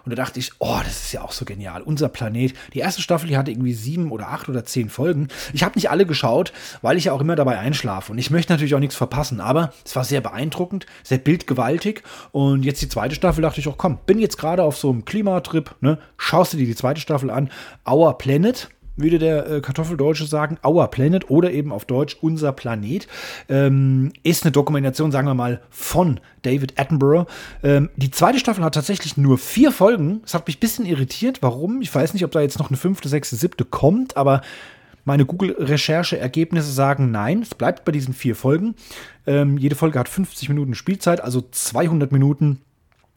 Und 0.07 0.17
da 0.17 0.23
dachte 0.23 0.39
ich, 0.39 0.51
oh, 0.59 0.79
das 0.85 1.03
ist 1.03 1.11
ja 1.11 1.21
auch 1.21 1.33
so 1.33 1.43
genial. 1.43 1.81
Unser 1.81 2.07
Planet. 2.07 2.53
Die 2.73 2.79
erste 2.79 3.01
Staffel, 3.01 3.27
die 3.27 3.35
hatte 3.35 3.51
irgendwie 3.51 3.73
sieben 3.73 4.09
oder 4.09 4.29
acht 4.29 4.47
oder 4.47 4.63
zehn 4.63 4.87
Folgen. 4.87 5.27
Ich 5.51 5.63
habe 5.63 5.75
nicht 5.75 5.89
alle 5.89 6.05
geschaut, 6.05 6.53
weil 6.81 6.95
ich 6.95 7.03
ja 7.03 7.11
auch 7.11 7.19
immer 7.19 7.35
dabei 7.35 7.59
einschlafe. 7.59 8.13
Und 8.13 8.17
ich 8.17 8.31
möchte 8.31 8.53
natürlich 8.53 8.73
auch 8.73 8.79
nichts 8.79 8.95
verpassen. 8.95 9.41
Aber 9.41 9.73
es 9.83 9.97
war 9.97 10.05
sehr 10.05 10.21
beeindruckend, 10.21 10.85
sehr 11.03 11.17
bildgewaltig. 11.17 12.03
Und 12.31 12.63
jetzt 12.63 12.81
die 12.81 12.87
zweite 12.87 13.15
Staffel 13.15 13.41
dachte 13.41 13.59
ich 13.59 13.67
auch, 13.67 13.77
komm, 13.77 13.97
bin 14.05 14.19
jetzt 14.19 14.37
gerade 14.37 14.63
auf 14.63 14.77
so 14.77 14.89
einem 14.89 15.03
Klimatrip, 15.03 15.75
ne? 15.81 15.97
Schaust 16.15 16.53
du 16.53 16.57
dir 16.57 16.67
die 16.67 16.75
zweite 16.75 17.01
Staffel 17.01 17.29
an. 17.29 17.49
Our 17.85 18.17
Planet 18.17 18.69
würde 18.97 19.19
der 19.19 19.49
äh, 19.49 19.61
Kartoffeldeutsche 19.61 20.25
sagen, 20.25 20.57
Our 20.65 20.87
Planet 20.87 21.29
oder 21.29 21.51
eben 21.51 21.71
auf 21.71 21.85
Deutsch 21.85 22.17
Unser 22.19 22.51
Planet, 22.51 23.07
ähm, 23.47 24.11
ist 24.23 24.43
eine 24.43 24.51
Dokumentation, 24.51 25.11
sagen 25.11 25.27
wir 25.27 25.33
mal, 25.33 25.61
von 25.69 26.19
David 26.41 26.79
Attenborough. 26.79 27.27
Ähm, 27.63 27.89
die 27.95 28.11
zweite 28.11 28.39
Staffel 28.39 28.63
hat 28.63 28.73
tatsächlich 28.73 29.17
nur 29.17 29.37
vier 29.37 29.71
Folgen. 29.71 30.21
Das 30.23 30.33
hat 30.33 30.47
mich 30.47 30.57
ein 30.57 30.61
bisschen 30.61 30.85
irritiert. 30.85 31.41
Warum? 31.41 31.81
Ich 31.81 31.93
weiß 31.93 32.13
nicht, 32.13 32.25
ob 32.25 32.31
da 32.31 32.41
jetzt 32.41 32.59
noch 32.59 32.69
eine 32.69 32.77
fünfte, 32.77 33.07
sechste, 33.07 33.35
siebte 33.35 33.63
kommt, 33.63 34.17
aber 34.17 34.41
meine 35.07 35.25
Google-Recherche-Ergebnisse 35.25 36.69
sagen 36.69 37.11
nein, 37.11 37.41
es 37.41 37.55
bleibt 37.55 37.85
bei 37.85 37.93
diesen 37.93 38.13
vier 38.13 38.35
Folgen. 38.35 38.75
Ähm, 39.25 39.57
jede 39.57 39.75
Folge 39.75 39.99
hat 39.99 40.09
50 40.09 40.49
Minuten 40.49 40.75
Spielzeit, 40.75 41.21
also 41.21 41.41
200 41.49 42.11
Minuten 42.11 42.59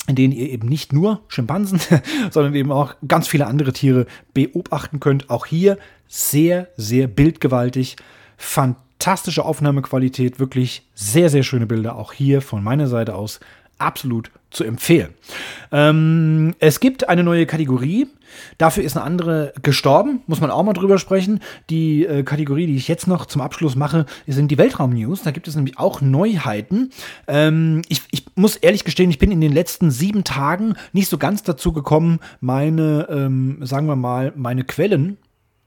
in 0.07 0.15
denen 0.15 0.33
ihr 0.33 0.51
eben 0.51 0.69
nicht 0.69 0.93
nur 0.93 1.21
Schimpansen, 1.29 1.81
sondern 2.31 2.55
eben 2.55 2.73
auch 2.73 2.95
ganz 3.07 3.29
viele 3.29 3.47
andere 3.47 3.73
Tiere 3.73 4.07
beobachten 4.35 5.01
könnt. 5.01 5.31
Auch 5.31 5.47
hier 5.47 5.79
sehr, 6.09 6.69
sehr 6.77 7.07
bildgewaltig, 7.07 7.97
fantastische 8.37 9.45
Aufnahmequalität, 9.45 10.41
wirklich 10.41 10.89
sehr, 10.95 11.31
sehr 11.31 11.43
schöne 11.43 11.67
Bilder. 11.67 11.97
Auch 11.97 12.13
hier 12.13 12.43
von 12.43 12.65
meiner 12.65 12.89
Seite 12.89 13.15
aus 13.15 13.41
absolut 13.79 14.31
zu 14.51 14.65
empfehlen. 14.65 15.15
Ähm, 15.73 16.55
es 16.59 16.81
gibt 16.81 17.09
eine 17.09 17.23
neue 17.23 17.47
Kategorie. 17.47 18.07
Dafür 18.59 18.85
ist 18.85 18.97
eine 18.97 19.05
andere 19.05 19.53
gestorben, 19.63 20.23
muss 20.27 20.41
man 20.41 20.51
auch 20.51 20.63
mal 20.63 20.73
drüber 20.73 20.99
sprechen. 20.99 21.41
Die 21.69 22.05
äh, 22.05 22.23
Kategorie, 22.23 22.67
die 22.67 22.77
ich 22.77 22.89
jetzt 22.89 23.07
noch 23.07 23.27
zum 23.27 23.41
Abschluss 23.41 23.77
mache, 23.77 24.07
sind 24.27 24.51
die 24.51 24.59
Weltraum-News. 24.59 25.23
Da 25.23 25.31
gibt 25.31 25.49
es 25.49 25.57
nämlich 25.57 25.79
auch 25.79 26.01
Neuheiten. 26.01 26.91
Ähm, 27.27 27.83
ich, 27.89 28.03
ich, 28.11 28.27
muss 28.37 28.57
ehrlich 28.57 28.85
gestehen, 28.85 29.11
ich 29.11 29.19
bin 29.19 29.33
in 29.33 29.41
den 29.41 29.53
letzten 29.53 29.91
sieben 29.91 30.25
Tagen 30.25 30.75
nicht 30.93 31.09
so 31.09 31.19
ganz 31.19 31.43
dazu 31.43 31.73
gekommen, 31.73 32.21
meine, 32.41 33.07
ähm, 33.11 33.59
sagen 33.63 33.87
wir 33.87 33.97
mal, 33.97 34.33
meine 34.37 34.65
Quellen 34.65 35.19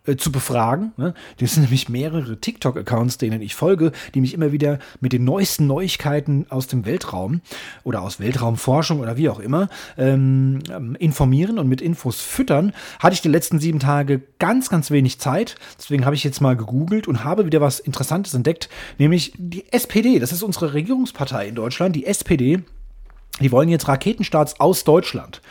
äh, 0.06 0.18
zu 0.18 0.32
befragen. 0.32 0.92
Ne? 0.98 1.14
Das 1.38 1.54
sind 1.54 1.64
nämlich 1.64 1.88
mehrere 1.88 2.38
TikTok-Accounts, 2.40 3.18
denen 3.18 3.42
ich 3.42 3.56
folge, 3.56 3.94
die 4.14 4.22
mich 4.22 4.34
immer 4.34 4.52
wieder 4.52 4.80
mit 5.00 5.14
den 5.14 5.24
neuesten 5.24 5.66
Neuigkeiten 5.66 6.46
aus 6.50 6.68
dem 6.68 6.86
Weltraum 6.86 7.40
oder 7.86 8.02
aus 8.02 8.20
Weltraumforschung 8.20 9.00
oder 9.00 9.16
wie 9.16 9.30
auch 9.30 9.40
immer 9.40 9.70
ähm, 9.98 10.60
informieren 11.00 11.58
und 11.58 11.70
mit 11.70 11.80
Infos 11.82 12.20
füttern. 12.20 12.74
Hatte 13.00 13.14
ich 13.14 13.22
die 13.22 13.30
letzten 13.30 13.60
sieben 13.60 13.80
Tage 13.80 14.22
ganz, 14.40 14.70
ganz 14.70 14.92
wenig 14.92 15.20
Zeit. 15.20 15.56
Deswegen 15.78 16.06
habe 16.06 16.16
ich 16.16 16.24
jetzt 16.26 16.42
mal 16.42 16.58
gegoogelt 16.58 17.08
und 17.08 17.24
habe 17.24 17.46
wieder 17.46 17.62
was 17.62 17.80
Interessantes 17.80 18.34
entdeckt, 18.34 18.70
nämlich 18.98 19.34
die 19.38 19.72
SPD. 19.72 20.20
Das 20.20 20.32
ist 20.32 20.44
unsere 20.44 20.74
Regierungspartei 20.74 21.48
in 21.48 21.56
Deutschland, 21.56 21.96
die 21.96 22.06
SPD. 22.06 22.64
Die 23.42 23.52
wollen 23.52 23.68
jetzt 23.68 23.88
Raketenstarts 23.88 24.60
aus 24.60 24.84
Deutschland. 24.84 25.42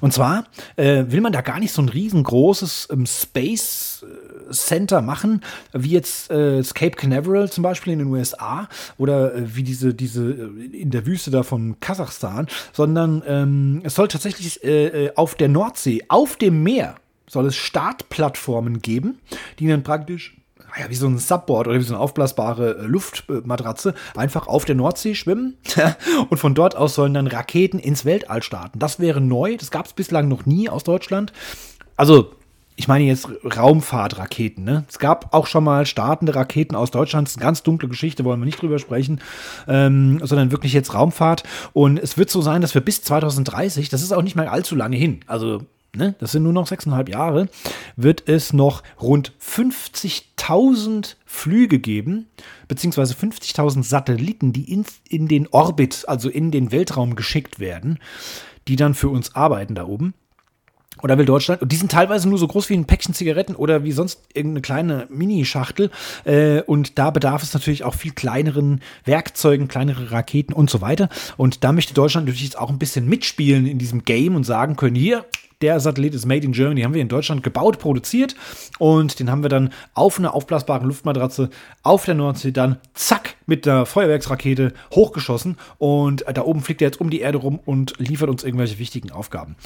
Und 0.00 0.14
zwar 0.14 0.46
äh, 0.76 1.04
will 1.08 1.20
man 1.20 1.32
da 1.32 1.42
gar 1.42 1.60
nicht 1.60 1.72
so 1.72 1.82
ein 1.82 1.90
riesengroßes 1.90 2.88
ähm, 2.90 3.04
Space 3.04 4.06
äh, 4.08 4.52
Center 4.52 5.02
machen, 5.02 5.42
wie 5.74 5.90
jetzt 5.90 6.30
äh, 6.30 6.62
Cape 6.74 6.96
Canaveral 6.96 7.50
zum 7.50 7.62
Beispiel 7.62 7.92
in 7.92 7.98
den 7.98 8.08
USA 8.08 8.68
oder 8.96 9.34
äh, 9.34 9.54
wie 9.54 9.64
diese, 9.64 9.92
diese 9.92 10.30
äh, 10.30 10.80
in 10.80 10.90
der 10.90 11.04
Wüste 11.04 11.30
da 11.30 11.42
von 11.42 11.78
Kasachstan, 11.78 12.46
sondern 12.72 13.22
ähm, 13.26 13.82
es 13.84 13.96
soll 13.96 14.08
tatsächlich 14.08 14.64
äh, 14.64 15.10
auf 15.14 15.34
der 15.34 15.48
Nordsee, 15.48 16.04
auf 16.08 16.36
dem 16.36 16.62
Meer, 16.62 16.94
soll 17.28 17.46
es 17.46 17.56
Startplattformen 17.56 18.80
geben, 18.80 19.18
die 19.58 19.68
dann 19.68 19.82
praktisch 19.82 20.36
ja, 20.78 20.90
wie 20.90 20.94
so 20.94 21.06
ein 21.06 21.18
Subboard 21.18 21.68
oder 21.68 21.78
wie 21.78 21.82
so 21.82 21.94
eine 21.94 22.02
aufblasbare 22.02 22.78
äh, 22.78 22.82
Luftmatratze 22.82 23.94
einfach 24.14 24.46
auf 24.46 24.64
der 24.64 24.74
Nordsee 24.74 25.14
schwimmen 25.14 25.56
und 26.30 26.38
von 26.38 26.54
dort 26.54 26.76
aus 26.76 26.94
sollen 26.94 27.14
dann 27.14 27.26
Raketen 27.26 27.78
ins 27.78 28.04
Weltall 28.04 28.42
starten. 28.42 28.78
Das 28.78 29.00
wäre 29.00 29.20
neu, 29.20 29.56
das 29.56 29.70
gab 29.70 29.86
es 29.86 29.92
bislang 29.92 30.28
noch 30.28 30.46
nie 30.46 30.68
aus 30.68 30.84
Deutschland. 30.84 31.32
Also 31.96 32.32
ich 32.76 32.88
meine 32.88 33.04
jetzt 33.04 33.28
Raumfahrtraketen. 33.42 34.62
Ne? 34.62 34.84
Es 34.88 34.98
gab 34.98 35.32
auch 35.32 35.46
schon 35.46 35.64
mal 35.64 35.86
startende 35.86 36.34
Raketen 36.34 36.76
aus 36.76 36.90
Deutschland. 36.90 37.26
Das 37.26 37.32
ist 37.32 37.38
eine 37.38 37.46
ganz 37.46 37.62
dunkle 37.62 37.88
Geschichte, 37.88 38.24
wollen 38.24 38.40
wir 38.40 38.44
nicht 38.44 38.60
drüber 38.60 38.78
sprechen, 38.78 39.20
ähm, 39.66 40.20
sondern 40.22 40.50
wirklich 40.50 40.74
jetzt 40.74 40.92
Raumfahrt. 40.92 41.42
Und 41.72 41.98
es 41.98 42.18
wird 42.18 42.28
so 42.28 42.42
sein, 42.42 42.60
dass 42.60 42.74
wir 42.74 42.82
bis 42.82 43.02
2030, 43.02 43.88
das 43.88 44.02
ist 44.02 44.12
auch 44.12 44.22
nicht 44.22 44.36
mal 44.36 44.46
allzu 44.46 44.76
lange 44.76 44.96
hin, 44.96 45.20
also 45.26 45.62
ne, 45.96 46.14
das 46.18 46.32
sind 46.32 46.42
nur 46.42 46.52
noch 46.52 46.66
sechseinhalb 46.66 47.08
Jahre, 47.08 47.48
wird 47.96 48.28
es 48.28 48.52
noch 48.52 48.82
rund 49.00 49.32
50.000 49.40 51.16
Flüge 51.24 51.78
geben, 51.78 52.26
beziehungsweise 52.68 53.14
50.000 53.14 53.82
Satelliten, 53.82 54.52
die 54.52 54.72
in, 54.72 54.84
in 55.08 55.28
den 55.28 55.48
Orbit, 55.48 56.04
also 56.06 56.28
in 56.28 56.50
den 56.50 56.72
Weltraum 56.72 57.16
geschickt 57.16 57.58
werden, 57.58 57.98
die 58.68 58.76
dann 58.76 58.94
für 58.94 59.08
uns 59.08 59.34
arbeiten 59.34 59.74
da 59.74 59.86
oben. 59.86 60.14
oder 61.02 61.18
will 61.18 61.26
Deutschland, 61.26 61.62
und 61.62 61.70
die 61.70 61.76
sind 61.76 61.92
teilweise 61.92 62.28
nur 62.28 62.38
so 62.38 62.48
groß 62.48 62.70
wie 62.70 62.74
ein 62.74 62.86
Päckchen 62.86 63.14
Zigaretten 63.14 63.54
oder 63.54 63.84
wie 63.84 63.92
sonst 63.92 64.22
irgendeine 64.32 64.62
kleine 64.62 65.06
Mini-Schachtel. 65.10 65.90
Äh, 66.24 66.62
und 66.62 66.98
da 66.98 67.10
bedarf 67.10 67.42
es 67.42 67.52
natürlich 67.52 67.84
auch 67.84 67.94
viel 67.94 68.12
kleineren 68.12 68.80
Werkzeugen, 69.04 69.68
kleinere 69.68 70.10
Raketen 70.10 70.54
und 70.54 70.70
so 70.70 70.80
weiter. 70.80 71.08
Und 71.36 71.64
da 71.64 71.72
möchte 71.72 71.92
Deutschland 71.92 72.26
natürlich 72.26 72.44
jetzt 72.44 72.58
auch 72.58 72.70
ein 72.70 72.78
bisschen 72.78 73.08
mitspielen 73.08 73.66
in 73.66 73.78
diesem 73.78 74.04
Game 74.04 74.34
und 74.34 74.44
sagen 74.44 74.76
können, 74.76 74.96
hier, 74.96 75.26
der 75.62 75.80
Satellit 75.80 76.14
ist 76.14 76.26
made 76.26 76.44
in 76.44 76.52
Germany, 76.52 76.82
haben 76.82 76.94
wir 76.94 77.02
in 77.02 77.08
Deutschland 77.08 77.42
gebaut, 77.42 77.78
produziert 77.78 78.34
und 78.78 79.18
den 79.18 79.30
haben 79.30 79.42
wir 79.42 79.48
dann 79.48 79.72
auf 79.94 80.18
einer 80.18 80.34
aufblasbaren 80.34 80.86
Luftmatratze 80.86 81.50
auf 81.82 82.04
der 82.04 82.14
Nordsee 82.14 82.52
dann 82.52 82.78
zack 82.94 83.36
mit 83.46 83.64
der 83.64 83.86
Feuerwerksrakete 83.86 84.72
hochgeschossen 84.92 85.56
und 85.78 86.24
da 86.32 86.42
oben 86.42 86.60
fliegt 86.60 86.82
er 86.82 86.88
jetzt 86.88 87.00
um 87.00 87.10
die 87.10 87.20
Erde 87.20 87.38
rum 87.38 87.58
und 87.64 87.94
liefert 87.98 88.28
uns 88.28 88.44
irgendwelche 88.44 88.78
wichtigen 88.78 89.10
Aufgaben. 89.10 89.56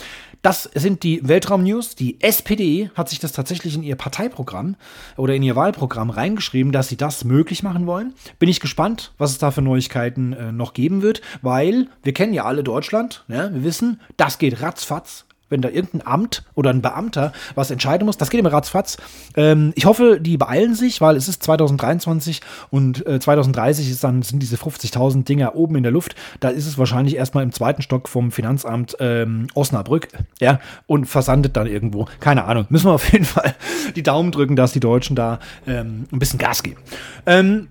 Das 0.43 0.71
sind 0.75 1.03
die 1.03 1.27
Weltraum-News. 1.27 1.97
Die 1.97 2.21
SPD 2.21 2.91
hat 2.95 3.09
sich 3.09 3.19
das 3.19 3.33
tatsächlich 3.33 3.75
in 3.75 3.83
ihr 3.83 3.97
Parteiprogramm 3.97 4.77
oder 5.17 5.35
in 5.35 5.43
ihr 5.43 5.57
Wahlprogramm 5.57 6.11
reingeschrieben, 6.11 6.73
dass 6.73 6.89
sie 6.89 6.97
das 6.97 7.25
möglich 7.25 7.63
machen 7.63 7.87
wollen. 7.87 8.15
Bin 8.39 8.49
ich 8.49 8.61
gespannt, 8.61 9.13
was 9.19 9.33
es 9.33 9.39
da 9.39 9.51
für 9.51 9.63
Neuigkeiten 9.63 10.33
äh, 10.33 10.53
noch 10.53 10.73
geben 10.73 11.03
wird, 11.03 11.21
weil 11.43 11.89
wir 12.03 12.13
kennen 12.13 12.35
ja 12.35 12.45
alle 12.45 12.63
Deutschland. 12.63 13.25
Ne? 13.29 13.51
Wir 13.53 13.65
wissen, 13.65 14.01
das 14.17 14.39
geht 14.39 14.63
ratzfatz 14.63 15.27
wenn 15.51 15.61
da 15.61 15.69
irgendein 15.69 16.07
Amt 16.07 16.45
oder 16.55 16.71
ein 16.71 16.81
Beamter 16.81 17.33
was 17.55 17.71
entscheiden 17.71 18.07
muss. 18.07 18.17
Das 18.17 18.31
geht 18.31 18.41
immer 18.41 18.53
ratzfatz. 18.53 18.97
Ähm, 19.37 19.73
ich 19.75 19.85
hoffe, 19.85 20.19
die 20.21 20.37
beeilen 20.37 20.75
sich, 20.75 21.01
weil 21.01 21.17
es 21.17 21.29
ist 21.29 21.43
2023 21.43 22.41
und 22.71 23.07
äh, 23.07 23.21
2030 23.21 23.91
ist 23.91 24.03
dann, 24.03 24.23
sind 24.23 24.41
diese 24.41 24.57
50.000 24.57 25.25
Dinger 25.25 25.55
oben 25.55 25.77
in 25.77 25.83
der 25.83 25.93
Luft. 25.93 26.15
Da 26.41 26.49
ist 26.49 26.67
es 26.67 26.79
wahrscheinlich 26.79 27.17
erstmal 27.17 27.45
im 27.45 27.53
zweiten 27.53 27.83
Stock 27.83 28.09
vom 28.09 28.33
Finanzamt 28.33 28.97
ähm, 29.01 29.49
Osnabrück 29.55 30.09
ja, 30.41 30.61
und 30.87 31.07
versandet 31.07 31.57
dann 31.57 31.67
irgendwo. 31.67 32.07
Keine 32.21 32.45
Ahnung. 32.45 32.67
Müssen 32.71 32.87
wir 32.87 32.93
auf 32.93 33.13
jeden 33.13 33.25
Fall 33.25 33.55
die 33.97 34.03
Daumen 34.03 34.33
drücken, 34.33 34.57
dass 34.57 34.73
die 34.73 34.81
Deutschen 34.81 35.17
da 35.17 35.41
ähm, 35.67 36.07
ein 36.13 36.19
bisschen 36.19 36.39
Gas 36.39 36.63
geben. 36.63 36.81
Ähm, 37.27 37.69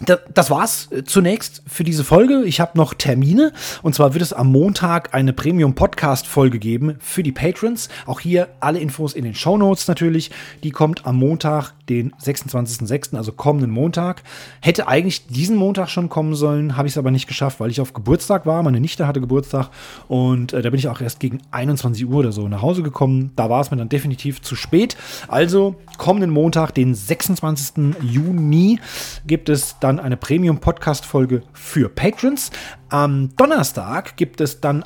das 0.00 0.50
war's 0.50 0.88
äh, 0.90 1.04
zunächst 1.04 1.62
für 1.66 1.84
diese 1.84 2.04
Folge. 2.04 2.44
Ich 2.44 2.60
habe 2.60 2.76
noch 2.78 2.94
Termine 2.94 3.52
und 3.82 3.94
zwar 3.94 4.14
wird 4.14 4.22
es 4.22 4.32
am 4.32 4.50
Montag 4.50 5.14
eine 5.14 5.32
Premium 5.32 5.74
Podcast 5.74 6.26
Folge 6.26 6.58
geben 6.58 6.96
für 7.00 7.22
die 7.22 7.32
Patrons. 7.32 7.88
Auch 8.06 8.20
hier 8.20 8.48
alle 8.60 8.78
Infos 8.78 9.14
in 9.14 9.24
den 9.24 9.34
Show 9.34 9.56
Notes 9.56 9.88
natürlich. 9.88 10.30
Die 10.62 10.70
kommt 10.70 11.06
am 11.06 11.16
Montag, 11.16 11.72
den 11.90 12.12
26.06., 12.12 13.16
also 13.16 13.32
kommenden 13.32 13.70
Montag. 13.70 14.22
Hätte 14.60 14.88
eigentlich 14.88 15.26
diesen 15.26 15.56
Montag 15.56 15.90
schon 15.90 16.08
kommen 16.08 16.34
sollen, 16.34 16.76
habe 16.76 16.86
ich 16.86 16.94
es 16.94 16.98
aber 16.98 17.10
nicht 17.10 17.26
geschafft, 17.26 17.60
weil 17.60 17.70
ich 17.70 17.80
auf 17.80 17.92
Geburtstag 17.92 18.46
war. 18.46 18.62
Meine 18.62 18.80
Nichte 18.80 19.06
hatte 19.06 19.20
Geburtstag 19.20 19.70
und 20.08 20.52
äh, 20.52 20.62
da 20.62 20.70
bin 20.70 20.78
ich 20.78 20.88
auch 20.88 21.00
erst 21.00 21.20
gegen 21.20 21.42
21 21.50 22.06
Uhr 22.06 22.20
oder 22.20 22.32
so 22.32 22.48
nach 22.48 22.62
Hause 22.62 22.82
gekommen. 22.82 23.32
Da 23.36 23.50
war 23.50 23.60
es 23.60 23.70
mir 23.70 23.76
dann 23.76 23.88
definitiv 23.88 24.40
zu 24.40 24.54
spät. 24.54 24.96
Also 25.28 25.74
kommenden 25.98 26.30
Montag, 26.30 26.72
den 26.72 26.94
26. 26.94 27.94
Juni, 28.02 28.78
gibt 29.26 29.48
es 29.48 29.76
dann 29.80 29.98
eine 29.98 30.16
Premium-Podcast-Folge 30.16 31.42
für 31.52 31.88
Patrons. 31.88 32.50
Am 32.88 33.34
Donnerstag 33.36 34.16
gibt 34.16 34.40
es 34.40 34.60
dann 34.60 34.84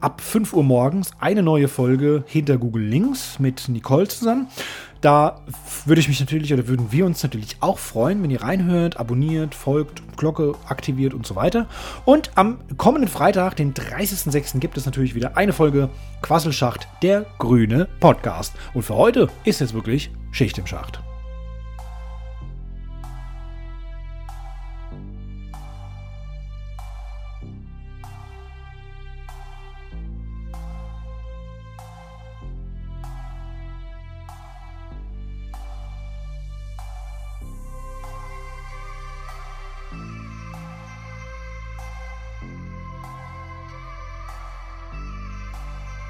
ab 0.00 0.20
5 0.20 0.52
Uhr 0.52 0.64
morgens 0.64 1.10
eine 1.20 1.42
neue 1.42 1.68
Folge 1.68 2.24
hinter 2.26 2.58
Google 2.58 2.84
Links 2.84 3.38
mit 3.38 3.68
Nicole 3.68 4.08
zusammen. 4.08 4.48
Da 5.06 5.36
würde 5.84 6.00
ich 6.00 6.08
mich 6.08 6.18
natürlich 6.18 6.52
oder 6.52 6.66
würden 6.66 6.90
wir 6.90 7.06
uns 7.06 7.22
natürlich 7.22 7.58
auch 7.60 7.78
freuen, 7.78 8.24
wenn 8.24 8.30
ihr 8.32 8.42
reinhört, 8.42 8.98
abonniert, 8.98 9.54
folgt, 9.54 10.02
Glocke 10.16 10.54
aktiviert 10.66 11.14
und 11.14 11.24
so 11.24 11.36
weiter. 11.36 11.68
Und 12.04 12.32
am 12.34 12.58
kommenden 12.76 13.08
Freitag, 13.08 13.54
den 13.54 13.72
30.06., 13.72 14.58
gibt 14.58 14.76
es 14.76 14.84
natürlich 14.84 15.14
wieder 15.14 15.36
eine 15.36 15.52
Folge 15.52 15.90
Quasselschacht, 16.22 16.88
der 17.04 17.24
grüne 17.38 17.86
Podcast. 18.00 18.54
Und 18.74 18.82
für 18.82 18.96
heute 18.96 19.28
ist 19.44 19.60
jetzt 19.60 19.74
wirklich 19.74 20.10
Schicht 20.32 20.58
im 20.58 20.66
Schacht. 20.66 20.98